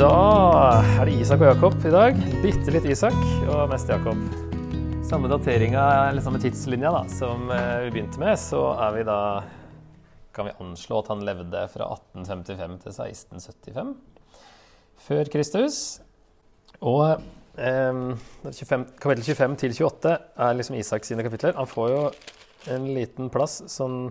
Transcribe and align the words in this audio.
Da 0.00 0.80
er 0.96 1.10
det 1.10 1.18
Isak 1.20 1.42
og 1.42 1.50
Jakob 1.50 1.74
i 1.84 1.90
dag. 1.92 2.20
Bitte 2.40 2.72
litt 2.72 2.86
Isak 2.88 3.16
og 3.52 3.66
mest 3.68 3.90
Jakob. 3.92 4.16
Samme 5.04 5.28
dateringa, 5.28 5.82
liksom 6.16 6.32
med 6.38 6.46
tidslinja 6.46 6.88
da, 6.94 7.02
som 7.12 7.52
eh, 7.52 7.82
vi 7.84 7.90
begynte 7.98 8.22
med, 8.22 8.32
så 8.40 8.62
er 8.80 8.94
vi 8.96 9.04
da 9.04 9.18
Kan 10.32 10.48
vi 10.48 10.56
anslå 10.64 11.02
at 11.02 11.12
han 11.12 11.26
levde 11.26 11.66
fra 11.74 11.90
1855 12.16 12.80
til 12.86 12.96
1675 12.96 13.92
før 15.04 15.32
Kristus. 15.36 16.00
Og 16.80 17.20
eh, 17.60 18.00
25, 18.48 18.88
kapittel 19.04 19.28
25 19.28 19.60
til 19.66 19.78
28 19.84 20.16
er 20.48 20.60
liksom 20.62 20.80
Isak 20.80 21.04
sine 21.04 21.28
kapitler. 21.28 21.58
Han 21.60 21.68
får 21.68 21.92
jo 21.92 22.02
en 22.72 22.88
liten 22.96 23.28
plass 23.28 23.60
sånn 23.68 24.06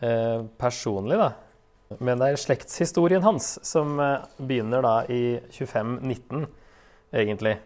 eh, 0.00 0.40
personlig, 0.56 1.20
da. 1.20 1.34
Men 2.00 2.20
det 2.20 2.30
er 2.30 2.40
slektshistorien 2.40 3.24
hans 3.24 3.54
som 3.66 3.98
eh, 4.02 4.24
begynner 4.38 4.84
da 4.84 4.94
i 5.10 5.38
2519, 5.52 6.46
egentlig. 7.14 7.58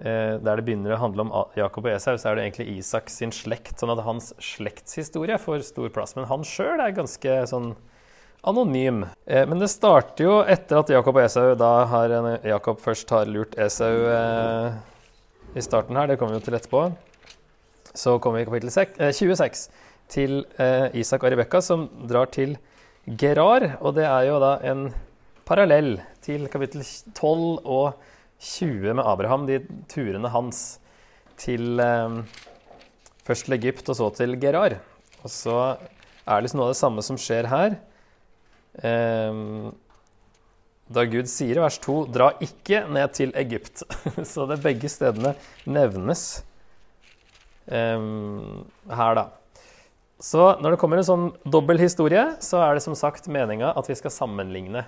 Eh, 0.00 0.38
der 0.40 0.60
det 0.60 0.64
begynner 0.64 0.96
å 0.96 1.02
handle 1.02 1.26
om 1.26 1.32
Jakob 1.58 1.86
og 1.86 1.92
Esau, 1.92 2.16
så 2.18 2.30
er 2.30 2.38
det 2.38 2.46
egentlig 2.46 2.78
Isak 2.80 3.12
sin 3.12 3.34
slekt. 3.34 3.76
Sånn 3.78 3.92
at 3.92 4.02
hans 4.06 4.32
slektshistorie 4.42 5.38
får 5.40 5.66
stor 5.68 5.92
plass. 5.94 6.16
Men 6.16 6.28
han 6.30 6.46
sjøl 6.46 6.80
er 6.80 6.96
ganske 6.96 7.36
sånn 7.50 7.74
anonym. 8.48 9.04
Eh, 9.26 9.44
men 9.48 9.60
det 9.60 9.70
starter 9.72 10.26
jo 10.26 10.38
etter 10.42 10.80
at 10.80 10.94
Jakob 10.96 11.20
og 11.20 11.26
Esau 11.26 11.52
da 11.60 11.74
har 11.90 12.16
Jakob 12.48 12.80
først 12.80 13.12
har 13.12 13.28
lurt 13.28 13.58
Esau 13.60 13.92
i 15.50 15.62
starten 15.66 15.98
her. 15.98 16.10
Det 16.10 16.18
kommer 16.18 16.36
vi 16.36 16.40
jo 16.40 16.48
til 16.48 16.58
etterpå. 16.58 16.88
Så 17.90 18.16
kommer 18.22 18.40
vi 18.40 18.46
i 18.46 18.48
kapittel 18.48 18.70
26 19.12 19.68
til 20.10 20.44
Isak 20.94 21.24
og 21.26 21.32
Rebekka, 21.34 21.58
som 21.62 21.88
drar 22.06 22.30
til 22.30 22.54
Gerar, 23.08 23.78
og 23.80 23.94
det 23.96 24.04
er 24.04 24.26
jo 24.28 24.36
da 24.42 24.56
en 24.68 24.90
parallell 25.48 25.96
til 26.22 26.44
kapittel 26.52 26.84
12 27.16 27.64
og 27.64 27.96
20 28.40 28.94
med 28.98 29.04
Abraham, 29.04 29.46
de 29.48 29.60
turene 29.90 30.28
hans 30.32 30.78
til 31.40 31.80
eh, 31.80 32.20
først 33.24 33.48
til 33.48 33.56
Egypt 33.56 33.88
og 33.88 33.98
så 33.98 34.10
til 34.20 34.36
Gerar. 34.40 34.76
Og 35.24 35.32
så 35.32 35.56
er 36.26 36.34
det 36.36 36.44
liksom 36.44 36.60
noe 36.60 36.68
av 36.68 36.74
det 36.74 36.80
samme 36.80 37.04
som 37.04 37.18
skjer 37.20 37.48
her. 37.50 37.78
Eh, 38.84 39.40
da 40.90 41.06
Gud 41.06 41.30
sier 41.30 41.56
i 41.56 41.64
vers 41.64 41.80
2 41.82 41.98
dra 42.12 42.30
ikke 42.42 42.84
ned 42.90 43.16
til 43.16 43.32
Egypt. 43.38 43.84
så 44.32 44.46
det 44.50 44.60
begge 44.64 44.92
stedene 44.92 45.34
nevnes 45.64 46.44
eh, 47.66 48.08
her, 48.92 49.20
da. 49.22 49.28
Så 50.20 50.54
når 50.60 50.74
det 50.74 50.80
kommer 50.82 51.00
en 51.00 51.06
sånn 51.06 51.28
dobbel 51.48 51.80
historie, 51.80 52.26
så 52.44 52.60
er 52.60 52.76
det 52.76 52.84
som 52.84 52.96
sagt 52.98 53.28
meninga 53.32 53.72
at 53.72 53.86
vi 53.88 53.96
skal 53.96 54.12
sammenligne 54.12 54.84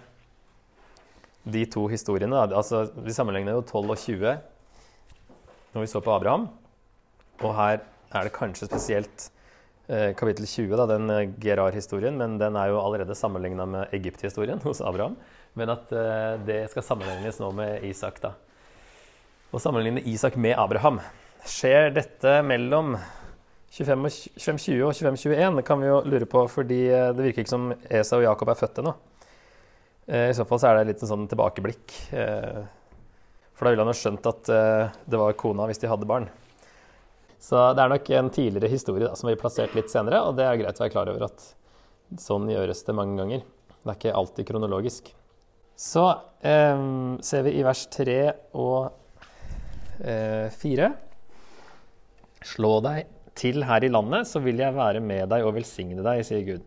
de 1.42 1.62
to 1.72 1.86
historiene. 1.91 2.36
Altså, 2.52 2.84
vi 3.00 3.14
sammenligner 3.16 3.56
jo 3.56 3.62
12 3.64 3.94
og 3.94 4.03
20 4.03 4.34
når 5.72 5.86
vi 5.86 5.88
så 5.88 6.03
på 6.05 6.12
Abraham. 6.12 6.50
Og 7.41 7.55
her 7.56 7.80
er 8.12 8.28
det 8.28 8.34
kanskje 8.36 8.69
spesielt 8.69 9.30
eh, 9.88 10.12
kapittel 10.19 10.44
20, 10.44 10.77
da, 10.77 10.86
den 10.91 11.08
eh, 11.10 11.33
Gerar-historien. 11.41 12.20
Men 12.20 12.36
den 12.41 12.58
er 12.60 12.69
jo 12.70 12.83
allerede 12.83 13.16
sammenligna 13.16 13.66
med 13.66 13.97
Egypt-historien 13.97 14.60
hos 14.66 14.84
Abraham. 14.84 15.16
Men 15.56 15.72
at 15.72 15.97
eh, 15.97 16.36
det 16.44 16.60
skal 16.75 16.86
sammenlignes 16.86 17.41
nå 17.41 17.50
med 17.56 17.88
Isak, 17.88 18.20
da. 18.20 18.34
Å 19.53 19.60
sammenligne 19.60 20.05
Isak 20.12 20.36
med 20.36 20.60
Abraham. 20.60 21.00
Skjer 21.48 21.91
dette 21.97 22.38
mellom 22.47 22.94
2520 23.72 24.83
og 24.84 24.93
2521 24.93 25.62
kan 25.65 25.81
vi 25.81 25.88
jo 25.88 26.03
lure 26.05 26.28
på, 26.28 26.44
fordi 26.53 26.83
eh, 26.93 27.09
det 27.16 27.25
virker 27.25 27.44
ikke 27.44 27.55
som 27.55 27.71
Esa 27.88 28.19
og 28.19 28.27
Jakob 28.27 28.53
er 28.53 28.59
født 28.59 28.83
ennå. 28.83 28.93
Eh, 30.06 30.28
I 30.28 30.37
så 30.37 30.44
fall 30.49 30.60
så 30.60 30.69
er 30.69 30.78
det 30.81 30.91
litt 30.91 31.05
en 31.06 31.12
sånn 31.15 31.25
tilbakeblikk. 31.31 31.94
Eh, 32.12 32.61
for 33.56 33.65
da 33.65 33.72
ville 33.72 33.87
han 33.87 33.93
jo 33.94 33.97
skjønt 33.97 34.28
at 34.28 34.49
det 35.06 35.19
var 35.21 35.37
kona 35.38 35.69
hvis 35.69 35.81
de 35.81 35.88
hadde 35.88 36.09
barn. 36.09 36.27
Så 37.43 37.59
det 37.77 37.82
er 37.82 37.91
nok 37.91 38.11
en 38.16 38.31
tidligere 38.34 38.71
historie 38.71 39.06
da, 39.06 39.16
som 39.19 39.28
blir 39.28 39.38
plassert 39.38 39.75
litt 39.77 39.91
senere, 39.93 40.21
og 40.27 40.37
det 40.38 40.44
er 40.47 40.59
greit 40.61 40.78
å 40.78 40.84
være 40.84 40.94
klar 40.94 41.11
over 41.12 41.27
at 41.27 41.47
sånn 42.21 42.50
gjøres 42.50 42.84
det 42.87 42.97
mange 42.97 43.16
ganger. 43.21 43.44
Det 43.82 43.91
er 43.91 43.99
ikke 43.99 44.15
alltid 44.19 44.49
kronologisk. 44.50 45.09
Så 45.78 46.05
eh, 46.44 46.84
ser 47.25 47.47
vi 47.47 47.56
i 47.56 47.65
vers 47.66 47.87
3 47.94 48.19
og 48.61 48.93
eh, 50.05 50.53
4 50.53 50.93
Slå 52.43 52.77
deg 52.82 53.22
til 53.38 53.65
her 53.66 53.84
i 53.84 53.91
landet, 53.93 54.28
så 54.28 54.43
vil 54.44 54.60
jeg 54.60 54.76
være 54.76 55.00
med 55.04 55.28
deg 55.32 55.47
og 55.47 55.56
velsigne 55.56 56.04
deg, 56.04 56.22
sier 56.26 56.44
Gud. 56.47 56.66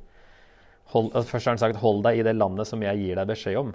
Hold, 0.94 1.12
først 1.26 1.48
har 1.48 1.56
han 1.56 1.62
sagt, 1.62 1.82
hold 1.82 2.04
deg 2.06 2.20
i 2.20 2.26
det 2.26 2.36
landet 2.38 2.70
som 2.70 2.84
jeg 2.86 3.02
gir 3.02 3.20
deg 3.20 3.30
beskjed 3.30 3.60
om. 3.62 3.72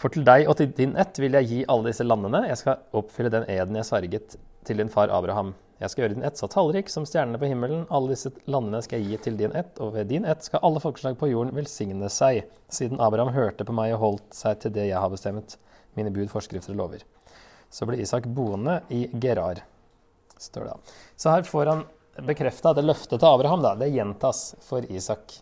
For 0.00 0.10
til 0.10 0.24
deg 0.26 0.48
og 0.50 0.56
til 0.58 0.72
din 0.74 0.96
ett 0.98 1.18
vil 1.22 1.36
jeg 1.38 1.48
gi 1.50 1.58
alle 1.70 1.92
disse 1.92 2.06
landene. 2.06 2.46
Jeg 2.48 2.58
skal 2.58 2.80
oppfylle 2.98 3.30
den 3.30 3.44
eden 3.52 3.76
jeg 3.78 3.86
sverget 3.86 4.36
til 4.66 4.80
din 4.80 4.90
far 4.90 5.12
Abraham. 5.14 5.52
Jeg 5.82 5.90
skal 5.90 6.04
gjøre 6.04 6.16
din 6.16 6.26
ett 6.26 6.38
så 6.38 6.48
tallrik 6.50 6.90
som 6.90 7.06
stjernene 7.06 7.38
på 7.42 7.48
himmelen. 7.50 7.84
Alle 7.90 8.14
disse 8.14 8.32
landene 8.50 8.82
skal 8.82 9.02
jeg 9.02 9.12
gi 9.12 9.20
til 9.26 9.38
din 9.38 9.54
ett, 9.58 9.78
og 9.82 9.94
ved 9.96 10.10
din 10.10 10.26
ett 10.26 10.46
skal 10.46 10.62
alle 10.66 10.82
folkeslag 10.82 11.18
på 11.18 11.30
jorden 11.30 11.54
velsigne 11.54 12.10
seg, 12.10 12.44
siden 12.70 13.02
Abraham 13.02 13.32
hørte 13.34 13.66
på 13.66 13.74
meg 13.74 13.94
og 13.96 14.02
holdt 14.02 14.38
seg 14.38 14.62
til 14.62 14.74
det 14.74 14.88
jeg 14.90 14.98
har 14.98 15.10
bestemt, 15.10 15.58
mine 15.98 16.14
bud, 16.14 16.30
forskrifter 16.30 16.74
og 16.74 16.82
lover. 16.84 17.06
Så 17.72 17.86
ble 17.88 17.98
Isak 18.02 18.26
boende 18.30 18.80
i 18.94 19.08
Gerar 19.22 19.64
står 20.42 20.68
det. 20.68 20.76
Så 21.16 21.32
her 21.32 21.46
får 21.48 21.70
han 21.72 21.84
bekrefta 22.28 22.74
det 22.76 22.84
løftet 22.84 23.18
til 23.18 23.28
Abraham. 23.28 23.64
Da. 23.64 23.74
Det 23.80 23.92
gjentas 23.92 24.52
for 24.66 24.84
Isak. 24.92 25.38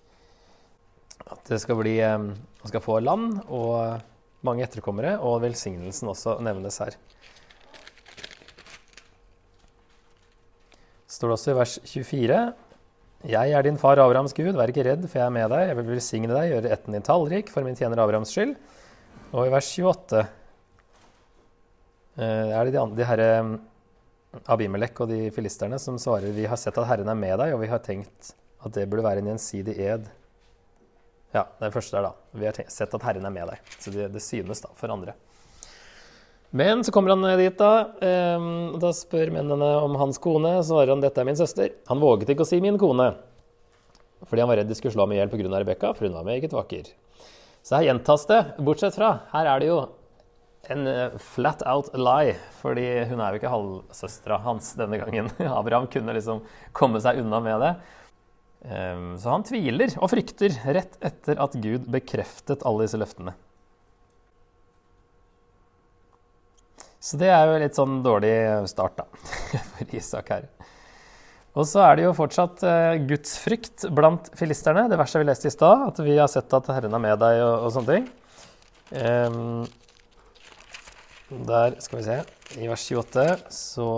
At 1.30 1.42
det 1.50 1.60
skal 1.62 1.78
bli 1.78 1.98
eh, 2.02 2.16
Han 2.60 2.68
skal 2.68 2.84
få 2.84 2.98
land 3.00 3.40
og 3.48 4.00
mange 4.44 4.64
etterkommere, 4.64 5.18
og 5.20 5.42
velsignelsen 5.44 6.08
også 6.12 6.38
nevnes 6.44 6.80
her. 6.80 6.96
står 11.20 11.28
det 11.28 11.36
også 11.36 11.52
i 11.52 11.58
vers 11.58 11.78
24. 11.84 12.36
Jeg 13.28 13.52
er 13.52 13.64
din 13.66 13.76
far 13.76 14.00
Abrahams 14.00 14.32
Gud, 14.32 14.54
vær 14.56 14.70
ikke 14.72 14.86
redd, 14.86 15.02
for 15.04 15.20
jeg 15.20 15.26
er 15.26 15.34
med 15.34 15.50
deg. 15.52 15.66
Jeg 15.68 15.76
vil 15.76 15.90
velsigne 15.90 16.32
deg, 16.32 16.52
gjøre 16.54 16.70
etten 16.72 16.96
din 16.96 17.04
tallrik, 17.04 17.50
for 17.52 17.66
min 17.66 17.76
tjener 17.76 18.00
Abrahams 18.00 18.32
skyld. 18.32 18.54
Og 19.34 19.44
i 19.44 19.52
vers 19.52 19.68
28 19.68 20.22
eh, 22.16 22.54
er 22.56 22.64
det 22.64 22.72
de, 22.72 22.84
de 22.96 23.08
herre 23.10 23.28
Abimelek 24.50 25.00
og 25.02 25.10
de 25.10 25.24
filisterne 25.34 25.78
som 25.82 25.96
svarer 25.98 26.30
vi 26.34 26.46
har 26.46 26.58
sett 26.60 26.76
at 26.78 26.86
Herren 26.86 27.10
er 27.10 27.18
med 27.18 27.36
deg, 27.40 27.54
og 27.54 27.62
vi 27.64 27.70
har 27.70 27.82
tenkt 27.82 28.34
at 28.60 28.74
det 28.76 28.86
burde 28.90 29.06
være 29.06 29.24
en 29.24 29.32
gjensidig 29.32 29.74
ed. 29.80 30.06
Ja, 31.34 31.44
det 31.46 31.64
er 31.64 31.70
det 31.70 31.74
første 31.74 31.96
der, 31.96 32.10
da. 32.10 32.38
Vi 32.38 32.46
har 32.46 32.54
tenkt, 32.54 32.74
sett 32.74 32.94
at 32.94 33.06
Herren 33.06 33.26
er 33.26 33.34
med 33.34 33.50
deg. 33.50 33.74
Så 33.78 33.92
det, 33.94 34.08
det, 34.14 34.22
synes 34.22 34.62
da 34.62 34.70
for 34.78 34.92
andre. 34.92 35.16
Men 36.50 36.82
så 36.86 36.94
kommer 36.94 37.14
han 37.14 37.26
dit, 37.38 37.58
da. 37.58 37.72
Eh, 38.02 38.46
da 38.82 38.92
spør 38.94 39.34
mennene 39.34 39.70
om 39.82 39.98
hans 39.98 40.18
kone. 40.22 40.56
Så 40.60 40.72
svarer 40.72 40.94
han 40.94 41.02
dette 41.02 41.22
er 41.22 41.28
min 41.28 41.38
søster. 41.38 41.74
Han 41.90 42.02
våget 42.02 42.30
ikke 42.34 42.46
å 42.46 42.50
si 42.50 42.58
min 42.62 42.78
kone, 42.78 43.12
fordi 44.26 44.42
han 44.42 44.50
var 44.50 44.60
redd 44.60 44.70
de 44.70 44.78
skulle 44.78 44.94
slå 44.94 45.06
ham 45.06 45.14
i 45.14 45.20
hjel 45.20 45.30
pga. 45.32 45.46
Rebekka, 45.54 45.94
for 45.94 46.06
hun 46.06 46.18
var 46.18 46.26
meget 46.26 46.54
vakker. 46.54 46.90
Så 47.62 47.78
her 47.78 47.90
gjentas 47.90 48.26
det, 48.30 48.40
bortsett 48.64 48.94
fra 48.96 49.18
Her 49.34 49.50
er 49.52 49.60
det 49.60 49.66
jo 49.68 49.80
en 50.68 50.86
eh, 50.86 51.16
flat 51.18 51.62
out 51.66 51.88
lie, 51.96 52.34
fordi 52.60 52.86
hun 53.08 53.20
er 53.22 53.32
jo 53.32 53.40
ikke 53.40 53.52
halvsøstera 53.54 54.40
hans 54.44 54.74
denne 54.78 55.00
gangen. 55.00 55.30
Abraham 55.60 55.88
kunne 55.90 56.14
liksom 56.16 56.42
komme 56.76 57.00
seg 57.02 57.22
unna 57.22 57.40
med 57.44 57.64
det. 57.64 57.72
Ehm, 58.68 59.14
så 59.20 59.32
han 59.32 59.46
tviler 59.46 59.94
og 59.98 60.10
frykter 60.12 60.52
rett 60.76 60.98
etter 61.00 61.40
at 61.40 61.56
Gud 61.62 61.88
bekreftet 61.92 62.66
alle 62.68 62.84
disse 62.84 63.00
løftene. 63.00 63.34
Så 67.00 67.16
det 67.16 67.30
er 67.32 67.48
jo 67.48 67.60
litt 67.62 67.78
sånn 67.78 68.02
dårlig 68.04 68.34
start, 68.68 69.00
da, 69.00 69.06
for 69.72 69.96
Isak 69.96 70.34
her. 70.34 70.50
Og 71.56 71.64
så 71.66 71.80
er 71.82 71.96
det 71.98 72.04
jo 72.04 72.14
fortsatt 72.14 72.60
uh, 72.62 72.94
gudsfrykt 73.08 73.88
blant 73.96 74.28
filisterne. 74.38 74.84
Det 74.92 74.98
verste 75.00 75.18
vi 75.18 75.26
leste 75.26 75.48
i 75.48 75.54
stad, 75.54 75.88
at 75.88 75.98
vi 76.04 76.14
har 76.20 76.28
sett 76.30 76.52
at 76.54 76.68
Herren 76.70 76.94
er 76.94 77.02
med 77.02 77.16
deg 77.18 77.40
og, 77.42 77.54
og 77.64 77.72
sånne 77.74 77.96
ting. 77.96 78.10
Um, 78.90 79.64
der 81.30 81.76
skal 81.78 82.00
vi 82.00 82.04
se 82.08 82.16
I 82.58 82.66
vers 82.70 82.84
28 82.90 83.26
så 83.54 83.90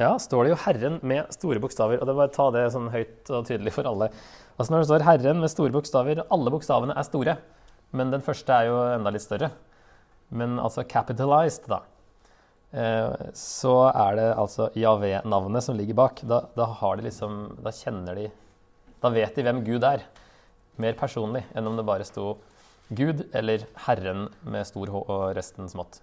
ja, 0.00 0.14
står 0.18 0.44
det 0.44 0.52
jo 0.52 0.58
'Herren' 0.62 1.00
med 1.04 1.32
store 1.34 1.60
bokstaver. 1.60 2.00
Og 2.00 2.06
det 2.06 2.12
er 2.12 2.18
bare 2.18 2.30
å 2.30 2.32
ta 2.32 2.46
det 2.54 2.62
sånn 2.72 2.88
høyt 2.88 3.30
og 3.36 3.44
tydelig 3.44 3.72
for 3.74 3.84
alle. 3.84 4.08
Altså 4.56 4.72
Når 4.72 4.78
det 4.80 4.88
står 4.88 5.04
'Herren' 5.04 5.40
med 5.40 5.50
store 5.50 5.74
bokstaver, 5.74 6.22
alle 6.30 6.50
bokstavene 6.50 6.96
er 6.96 7.04
store. 7.04 7.36
Men 7.92 8.10
den 8.10 8.22
første 8.22 8.48
er 8.48 8.70
jo 8.70 8.78
enda 8.94 9.10
litt 9.10 9.26
større. 9.26 9.50
Men 10.30 10.58
altså 10.58 10.86
capitalized, 10.88 11.66
da. 11.68 11.82
Eh, 12.72 13.32
så 13.34 13.90
er 13.90 14.14
det 14.16 14.28
altså 14.38 14.70
Javé-navnet 14.78 15.62
som 15.62 15.76
ligger 15.76 15.94
bak. 15.94 16.22
Da, 16.22 16.46
da, 16.56 16.66
har 16.66 16.96
de 16.96 17.02
liksom 17.02 17.58
Da 17.62 17.70
kjenner 17.70 18.14
de 18.14 18.30
Da 19.02 19.10
vet 19.10 19.34
de 19.34 19.42
hvem 19.42 19.64
Gud 19.64 19.84
er. 19.84 20.04
Mer 20.78 20.94
personlig 20.94 21.44
enn 21.54 21.66
om 21.66 21.76
det 21.76 21.84
bare 21.84 22.04
sto 22.04 22.38
Gud 22.90 23.24
eller 23.36 23.66
Herren 23.86 24.28
med 24.42 24.66
stor 24.66 24.90
H 24.90 25.02
og 25.06 25.26
resten 25.36 25.70
smått. 25.70 26.00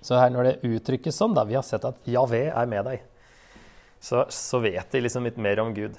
Så 0.00 0.18
her 0.18 0.30
når 0.30 0.46
det 0.46 0.68
uttrykkes 0.68 1.16
sånn, 1.18 1.34
da, 1.34 1.42
vi 1.48 1.56
har 1.58 1.66
sett 1.66 1.86
at 1.88 1.98
Javé 2.06 2.46
er 2.48 2.70
med 2.70 2.86
deg, 2.86 3.02
så, 3.98 4.22
så 4.30 4.60
vet 4.62 4.86
de 4.94 5.02
liksom 5.02 5.26
litt 5.26 5.40
mer 5.42 5.58
om 5.62 5.72
Gud. 5.74 5.98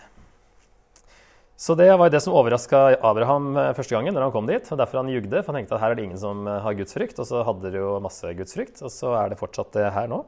Så 1.59 1.75
det 1.75 1.89
var 1.99 2.07
det 2.07 2.21
som 2.23 2.37
overraska 2.39 2.95
Abraham 3.03 3.49
eh, 3.59 3.73
første 3.75 3.91
gangen 3.91 4.15
når 4.15 4.29
han 4.29 4.31
kom 4.31 4.45
dit. 4.47 4.63
og 4.71 4.79
Derfor 4.79 5.01
han 5.01 5.11
jugde, 5.11 5.41
for 5.43 5.51
han 5.51 5.59
tenkte 5.59 5.75
at 5.75 5.81
her 5.83 5.91
er 5.91 5.99
det 5.99 6.05
ingen 6.07 6.21
som 6.21 6.47
eh, 6.47 6.61
har 6.63 6.77
gudsfrykt. 6.79 7.19
Og 7.19 7.27
så 7.27 7.41
hadde 7.43 7.71
de 7.73 7.81
jo 7.81 7.97
masse 7.99 8.31
gudsfrykt, 8.37 8.79
og 8.79 8.93
så 8.95 9.11
er 9.19 9.33
det 9.33 9.39
fortsatt 9.41 9.73
det 9.75 9.89
her 9.91 10.07
nå. 10.07 10.21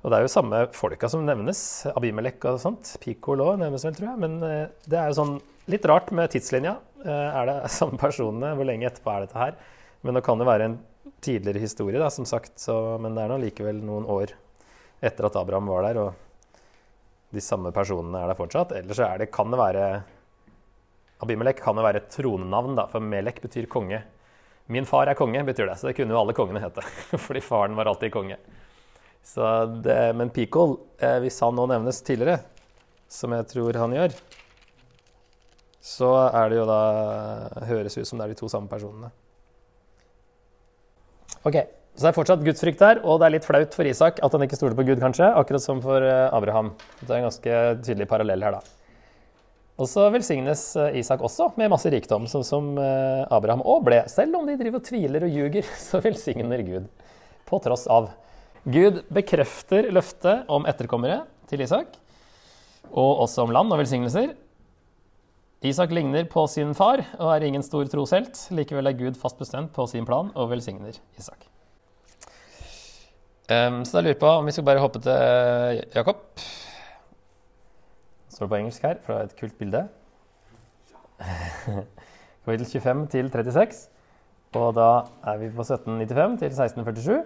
Og 0.00 0.08
det 0.08 0.16
er 0.16 0.24
jo 0.24 0.32
samme 0.32 0.62
folka 0.72 1.10
som 1.12 1.26
nevnes. 1.28 1.60
Abimelek 1.92 2.40
og 2.48 2.56
sånt. 2.62 2.94
Pikol 3.04 3.44
òg 3.44 3.60
nevnes 3.60 3.84
vel, 3.84 3.98
tror 3.98 4.14
jeg. 4.14 4.22
Men 4.24 4.38
eh, 4.48 4.64
det 4.88 4.96
er 5.02 5.12
jo 5.12 5.18
sånn 5.20 5.36
litt 5.70 5.86
rart 5.88 6.10
med 6.14 6.32
tidslinja. 6.32 6.76
Er 7.04 7.48
det 7.50 7.56
samme 7.78 8.00
personene? 8.00 8.54
Hvor 8.58 8.68
lenge 8.68 8.88
etterpå 8.90 9.14
er 9.14 9.26
dette 9.26 9.40
her? 9.40 9.56
Men 10.04 10.18
det 10.18 10.24
kan 10.26 10.40
jo 10.40 10.48
være 10.48 10.68
en 10.68 10.78
tidligere 11.24 11.62
historie, 11.62 12.00
da, 12.00 12.10
som 12.12 12.26
sagt. 12.28 12.58
Så, 12.60 12.74
men 13.00 13.16
det 13.16 13.24
er 13.24 13.32
nå 13.32 13.40
likevel 13.44 13.80
noen 13.84 14.08
år 14.10 14.34
etter 15.04 15.28
at 15.28 15.36
Abraham 15.40 15.68
var 15.72 15.88
der. 15.88 16.00
og 16.04 16.24
de 17.34 17.42
samme 17.42 17.72
personene 17.74 18.20
er 18.20 18.30
der 18.30 18.38
fortsatt. 18.38 18.74
Eller 18.78 18.96
så 18.96 19.08
det, 19.18 19.32
kan 19.34 19.50
det 19.52 19.60
være 19.60 19.86
Abimelek 21.24 21.62
kan 21.62 21.78
jo 21.78 21.84
være 21.84 22.02
et 22.02 22.10
tronenavn, 22.12 22.74
da, 22.76 22.88
for 22.90 23.02
Melek 23.02 23.40
betyr 23.42 23.68
konge. 23.70 24.02
Min 24.72 24.86
far 24.88 25.08
er 25.08 25.16
konge, 25.16 25.42
betyr 25.46 25.68
det, 25.70 25.76
så 25.80 25.88
det 25.88 25.94
kunne 25.96 26.12
jo 26.14 26.20
alle 26.20 26.34
kongene 26.36 26.62
hete. 26.62 26.84
Fordi 27.26 27.42
faren 27.44 27.76
var 27.78 27.88
alltid 27.88 28.12
konge. 28.12 28.38
Det, 29.84 29.98
men 30.18 30.32
Pikol, 30.34 30.76
eh, 31.00 31.16
hvis 31.24 31.38
han 31.40 31.56
nå 31.56 31.64
nevnes 31.70 32.02
tidligere, 32.04 32.42
som 33.08 33.32
jeg 33.32 33.46
tror 33.52 33.78
han 33.80 33.94
gjør, 33.96 34.16
så 35.84 36.10
er 36.30 36.48
det 36.48 36.62
jo 36.62 36.66
da 36.68 36.80
Høres 37.68 37.98
ut 37.98 38.08
som 38.08 38.20
det 38.20 38.26
er 38.26 38.32
de 38.32 38.38
to 38.38 38.48
samme 38.48 38.70
personene. 38.70 39.10
Ok, 41.44 41.58
Så 41.94 42.06
det 42.06 42.08
er 42.08 42.16
fortsatt 42.16 42.40
gudsfrykt 42.42 42.80
her, 42.82 42.98
og 43.04 43.20
det 43.20 43.26
er 43.26 43.32
litt 43.36 43.44
flaut 43.46 43.74
for 43.76 43.86
Isak 43.86 44.16
at 44.24 44.32
han 44.34 44.42
ikke 44.42 44.56
stoler 44.56 44.74
på 44.78 44.86
Gud, 44.88 44.98
kanskje, 44.98 45.28
akkurat 45.28 45.62
som 45.62 45.82
for 45.84 46.02
eh, 46.02 46.32
Abraham. 46.34 46.72
Det 47.02 47.12
er 47.12 47.20
en 47.20 47.28
ganske 47.28 47.58
tydelig 47.84 48.08
parallell 48.10 48.42
her, 48.42 48.56
da. 48.56 48.80
Og 49.78 49.86
så 49.90 50.08
velsignes 50.14 50.62
eh, 50.80 50.96
Isak 51.02 51.22
også 51.22 51.52
med 51.60 51.70
masse 51.70 51.92
rikdom, 51.92 52.26
sånn 52.30 52.46
som 52.48 52.72
eh, 52.80 53.22
Abraham 53.30 53.62
òg 53.62 53.84
ble. 53.86 54.00
Selv 54.10 54.40
om 54.40 54.48
de 54.48 54.56
driver 54.58 54.80
og 54.80 54.88
tviler 54.88 55.28
og 55.28 55.36
ljuger, 55.36 55.68
så 55.86 56.00
velsigner 56.02 56.64
Gud 56.66 56.88
på 57.46 57.60
tross 57.62 57.86
av. 57.92 58.08
Gud 58.64 59.04
bekrefter 59.12 59.92
løftet 59.92 60.48
om 60.50 60.66
etterkommere 60.66 61.20
til 61.52 61.62
Isak, 61.62 61.94
og 62.90 63.26
også 63.28 63.44
om 63.44 63.54
land 63.54 63.70
og 63.70 63.84
velsignelser. 63.84 64.32
Isak 65.62 65.94
ligner 65.94 66.26
på 66.28 66.46
sin 66.50 66.74
far 66.74 67.04
og 67.18 67.30
er 67.34 67.46
ingen 67.46 67.62
stor 67.62 67.86
troshelt. 67.88 68.48
Likevel 68.50 68.90
er 68.90 68.98
Gud 68.98 69.14
fast 69.20 69.38
bestemt 69.38 69.72
på 69.72 69.86
sin 69.86 70.04
plan 70.04 70.32
og 70.34 70.50
velsigner 70.50 70.98
Isak. 71.18 71.46
Um, 73.44 73.84
så 73.84 73.98
da 73.98 74.02
lurer 74.02 74.14
jeg 74.14 74.22
på 74.24 74.28
om 74.40 74.46
vi 74.48 74.52
skal 74.56 74.64
bare 74.64 74.80
hoppe 74.80 75.00
til 75.04 75.82
Jakob 75.94 76.22
står 78.34 78.46
det 78.46 78.50
på 78.50 78.56
engelsk 78.56 78.82
her, 78.82 78.96
fra 79.06 79.22
et 79.22 79.34
kult 79.38 79.58
bilde. 79.58 79.88
Kapittel 82.44 82.66
25 82.66 83.06
til 83.06 83.30
36. 83.30 83.88
Og 84.54 84.74
da 84.74 84.88
er 85.30 85.38
vi 85.38 85.50
på 85.50 85.62
1795 85.62 86.38
til 86.38 86.46
1647. 86.46 87.22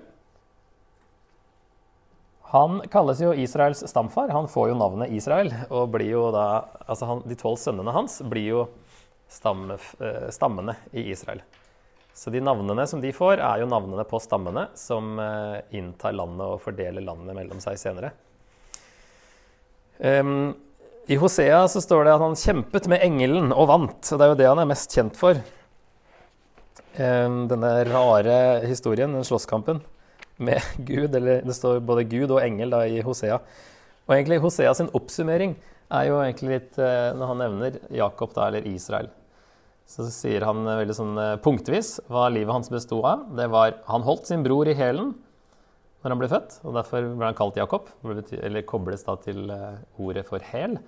Han 2.50 2.80
kalles 2.88 3.20
jo 3.20 3.34
Israels 3.34 3.82
stamfar. 3.90 4.28
Han 4.28 4.48
får 4.48 4.70
jo 4.70 4.76
navnet 4.80 5.12
Israel. 5.12 5.50
Og 5.68 5.90
blir 5.92 6.14
jo 6.14 6.28
da 6.32 6.46
Altså 6.88 7.08
han, 7.08 7.22
de 7.28 7.36
tolv 7.36 7.58
sønnene 7.60 7.92
hans 7.92 8.22
blir 8.24 8.46
jo 8.48 8.62
stamme, 9.28 9.76
eh, 10.00 10.30
stammene 10.32 10.78
i 10.96 11.10
Israel. 11.12 11.42
Så 12.16 12.32
de 12.32 12.40
navnene 12.40 12.86
som 12.88 13.02
de 13.02 13.10
får, 13.12 13.42
er 13.44 13.60
jo 13.60 13.68
navnene 13.68 14.06
på 14.08 14.20
stammene 14.24 14.64
som 14.74 15.20
eh, 15.20 15.58
inntar 15.76 16.16
landet 16.16 16.46
og 16.46 16.62
fordeler 16.64 17.04
landet 17.04 17.36
mellom 17.36 17.60
seg 17.60 17.76
senere. 17.78 18.14
Um, 19.98 20.54
i 21.10 21.18
Hosea 21.20 21.60
så 21.68 21.82
står 21.84 22.06
det 22.06 22.16
at 22.16 22.24
han 22.24 22.38
kjempet 22.38 22.88
med 22.88 23.04
engelen 23.04 23.52
og 23.52 23.68
vant. 23.68 24.00
og 24.00 24.18
Det 24.18 24.24
er 24.24 24.32
jo 24.32 24.40
det 24.40 24.48
han 24.48 24.64
er 24.64 24.72
mest 24.72 24.96
kjent 24.96 25.20
for. 25.20 25.44
Denne 26.98 27.70
rare 27.86 28.38
historien, 28.66 29.12
den 29.14 29.26
slåsskampen 29.26 29.84
med 30.38 30.62
Gud. 30.90 31.14
Eller 31.14 31.42
det 31.46 31.56
står 31.56 31.82
både 31.84 32.06
Gud 32.08 32.32
og 32.34 32.42
engel 32.42 32.74
da 32.74 32.84
i 32.86 33.02
Hosea. 33.04 33.40
Og 34.08 34.16
egentlig 34.16 34.40
Hosea 34.42 34.72
sin 34.76 34.90
oppsummering 34.96 35.56
er 35.94 36.08
jo 36.08 36.18
egentlig 36.20 36.50
litt 36.52 36.76
eh, 36.80 37.14
Når 37.16 37.30
han 37.30 37.40
nevner 37.42 37.78
Jakob 37.96 38.34
da, 38.36 38.48
eller 38.48 38.66
Israel, 38.68 39.08
så 39.88 40.04
sier 40.12 40.44
han 40.44 40.66
veldig 40.66 40.96
sånn 40.96 41.20
eh, 41.20 41.38
punktvis 41.44 41.94
hva 42.12 42.26
livet 42.32 42.52
hans 42.52 42.72
bestod 42.72 43.06
av. 43.08 43.24
Det 43.36 43.48
var 43.52 43.78
Han 43.88 44.04
holdt 44.04 44.28
sin 44.28 44.44
bror 44.44 44.68
i 44.68 44.76
hælen 44.76 45.14
når 45.98 46.12
han 46.12 46.20
ble 46.20 46.28
født, 46.30 46.60
og 46.62 46.76
derfor 46.76 47.08
ble 47.10 47.26
han 47.26 47.36
kalt 47.38 47.56
Jakob. 47.58 47.88
Eller 48.38 48.66
kobles 48.68 49.02
da 49.06 49.16
til 49.22 49.48
eh, 49.50 49.80
ordet 49.98 50.24
for 50.28 50.44
hæl 50.52 50.78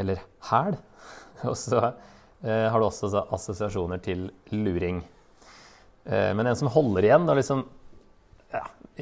eller 0.00 0.22
hæl. 0.50 0.76
Og 1.50 1.56
så 1.58 1.80
eh, 1.82 2.68
har 2.70 2.78
du 2.78 2.86
også 2.86 3.10
assosiasjoner 3.34 4.00
til 4.04 4.28
luring. 4.54 5.02
Eh, 6.06 6.30
men 6.36 6.46
en 6.46 6.58
som 6.58 6.70
holder 6.72 7.08
igjen 7.08 7.28
og 7.28 7.38
liksom 7.40 7.64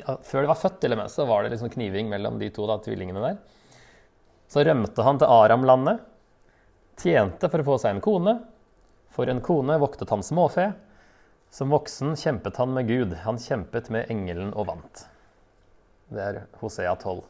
Før 0.05 0.45
de 0.45 0.51
var 0.51 0.59
født, 0.59 0.81
til 0.83 0.95
og 0.95 1.01
med, 1.03 1.13
så 1.13 1.27
var 1.29 1.45
det 1.45 1.55
liksom 1.55 1.73
kniving 1.75 2.11
mellom 2.11 2.39
de 2.41 2.51
to 2.55 2.67
da, 2.71 2.79
tvillingene 2.85 3.23
der. 3.25 3.39
Så 4.49 4.65
rømte 4.65 5.05
han 5.05 5.21
til 5.21 5.33
Aram-landet, 5.33 6.05
tjente 6.99 7.51
for 7.51 7.63
å 7.63 7.67
få 7.67 7.79
seg 7.83 7.97
en 7.97 8.05
kone. 8.05 8.37
For 9.15 9.31
en 9.31 9.43
kone 9.45 9.79
voktet 9.81 10.11
han 10.15 10.25
småfe. 10.25 10.71
Som 11.51 11.73
voksen 11.73 12.17
kjempet 12.19 12.59
han 12.61 12.75
med 12.77 12.89
Gud. 12.89 13.15
Han 13.25 13.41
kjempet 13.41 13.89
med 13.93 14.11
engelen 14.13 14.53
og 14.53 14.69
vant. 14.69 15.05
Det 16.13 16.25
er 16.25 16.41
Hosea 16.61 16.95
12. 16.97 17.23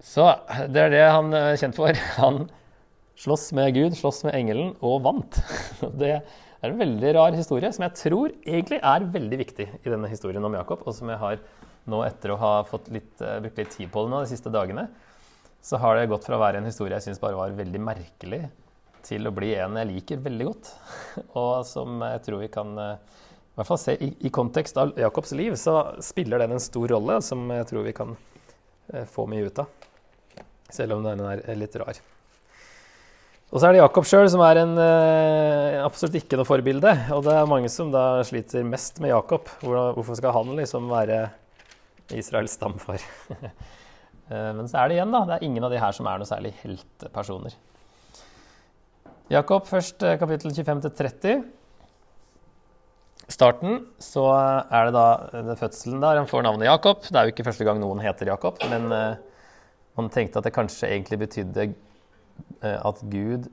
Så 0.00 0.24
det 0.72 0.86
er 0.86 0.94
det 0.94 1.04
han 1.04 1.34
er 1.36 1.58
kjent 1.60 1.76
for. 1.76 1.96
Han 2.16 2.46
slåss 3.20 3.50
med 3.56 3.74
Gud, 3.76 3.96
slåss 3.96 4.22
med 4.28 4.36
engelen 4.38 4.72
og 4.80 5.02
vant. 5.04 5.40
Det 6.00 6.20
er 6.66 6.74
en 6.74 6.80
veldig 6.80 7.12
rar 7.16 7.36
historie 7.36 7.70
som 7.72 7.84
jeg 7.86 7.96
tror 7.96 8.32
egentlig 8.44 8.80
er 8.84 9.06
veldig 9.14 9.38
viktig 9.40 9.66
i 9.80 9.92
denne 9.92 10.10
historien 10.12 10.44
om 10.44 10.56
Jakob, 10.58 10.82
og 10.84 10.96
som 10.96 11.08
jeg 11.08 11.20
har 11.20 11.40
nå 11.90 12.02
etter 12.04 12.34
å 12.34 12.40
ha 12.40 12.52
litt, 12.92 13.14
eh, 13.20 13.38
brukt 13.40 13.60
litt 13.60 13.70
tid 13.76 13.90
på 13.92 14.04
det 14.04 14.12
nå 14.12 14.20
de 14.20 14.32
siste 14.32 14.52
dagene, 14.52 14.88
så 15.62 15.80
har 15.80 15.96
det 15.96 16.10
gått 16.12 16.24
fra 16.24 16.36
å 16.36 16.42
være 16.42 16.60
en 16.60 16.68
historie 16.68 16.96
jeg 16.96 17.08
syns 17.08 17.22
bare 17.22 17.38
var 17.38 17.56
veldig 17.56 17.80
merkelig, 17.80 18.42
til 19.00 19.24
å 19.24 19.32
bli 19.32 19.54
en 19.56 19.78
jeg 19.80 19.88
liker 19.88 20.20
veldig 20.20 20.46
godt, 20.50 20.72
og 21.40 21.64
som 21.64 22.02
jeg 22.04 22.22
tror 22.26 22.44
vi 22.44 22.52
kan 22.52 22.76
eh, 22.78 22.96
i 23.50 23.56
hvert 23.60 23.68
fall 23.72 23.80
se 23.80 23.96
i, 23.96 24.12
i 24.28 24.30
kontekst 24.32 24.76
av 24.80 24.92
Jakobs 25.00 25.32
liv, 25.36 25.56
så 25.56 25.96
spiller 26.04 26.44
den 26.44 26.56
en 26.56 26.62
stor 26.62 26.92
rolle 26.92 27.18
som 27.24 27.48
jeg 27.50 27.66
tror 27.72 27.88
vi 27.88 27.96
kan 27.96 28.14
eh, 28.92 29.08
få 29.08 29.26
mye 29.28 29.48
ut 29.48 29.64
av. 29.64 29.88
Selv 30.70 30.96
om 30.96 31.02
den 31.04 31.24
er 31.24 31.42
litt 31.58 31.74
rar. 31.80 31.98
Og 33.50 33.58
så 33.58 33.66
er 33.66 33.74
det 33.74 33.80
Jakob 33.80 34.06
sjøl 34.06 34.28
som 34.30 34.42
er 34.46 34.60
en, 34.60 34.76
uh, 34.78 35.82
absolutt 35.82 36.20
ikke 36.20 36.38
noe 36.38 36.46
forbilde. 36.46 36.92
Og 37.16 37.24
det 37.26 37.32
er 37.34 37.48
mange 37.50 37.70
som 37.72 37.88
da 37.90 38.22
sliter 38.26 38.66
mest 38.66 39.00
med 39.02 39.10
Jakob. 39.10 39.50
hvorfor 39.62 40.14
skal 40.14 40.36
han 40.36 40.52
liksom 40.54 40.86
være 40.90 41.24
Israels 42.14 42.54
stamfar? 42.54 43.02
uh, 44.30 44.52
men 44.56 44.68
så 44.70 44.78
er 44.78 44.88
det 44.88 45.00
igjen, 45.00 45.16
da. 45.16 45.24
Det 45.26 45.36
er 45.36 45.46
ingen 45.48 45.66
av 45.66 45.74
de 45.74 45.80
her 45.82 45.96
som 45.96 46.06
er 46.06 46.22
noe 46.22 46.30
særlig 46.30 46.54
heltepersoner. 46.62 47.56
Jakob 49.30 49.66
først 49.66 50.02
kapittel 50.18 50.54
25-30. 50.54 51.42
Starten 53.30 53.84
så 54.02 54.28
er 54.34 54.88
det 54.88 54.94
da 54.94 55.42
det 55.46 55.58
fødselen 55.58 56.02
der 56.02 56.18
han 56.18 56.30
får 56.30 56.46
navnet 56.46 56.66
Jakob. 56.66 57.02
Det 57.06 57.18
er 57.18 57.26
jo 57.26 57.34
ikke 57.34 57.46
første 57.46 57.66
gang 57.66 57.82
noen 57.82 58.02
heter 58.02 58.30
Jakob, 58.30 58.58
men 58.70 58.90
man 60.00 60.10
tenkte 60.12 60.40
at 60.40 60.46
det 60.46 60.54
kanskje 60.54 60.90
egentlig 60.90 61.20
betydde 61.24 61.64
eh, 61.66 61.78
at 62.60 63.00
Gud 63.12 63.48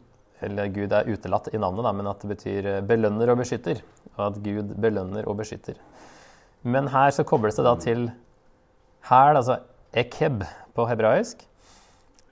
eller 0.46 0.70
Gud 0.70 0.94
er 0.94 1.08
utelatt 1.10 1.50
i 1.54 1.60
navnet, 1.60 1.86
da, 1.86 1.94
men 1.96 2.10
at 2.10 2.22
det 2.22 2.30
betyr 2.36 2.70
eh, 2.70 2.84
belønner 2.86 3.32
og 3.34 3.40
beskytter. 3.42 3.82
Og 4.16 4.24
at 4.30 4.42
Gud 4.44 4.76
belønner 4.82 5.30
og 5.30 5.40
beskytter. 5.40 5.80
Men 6.68 6.90
her 6.94 7.14
så 7.14 7.26
kobles 7.28 7.58
det 7.58 7.66
da 7.66 7.74
til 7.82 8.08
hæl, 9.10 9.40
altså 9.40 9.60
ekeb 9.98 10.44
på 10.78 10.86
hebraisk. 10.90 11.42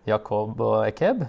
Jakob 0.06 0.60
og 0.62 0.84
ekeb. 0.86 1.26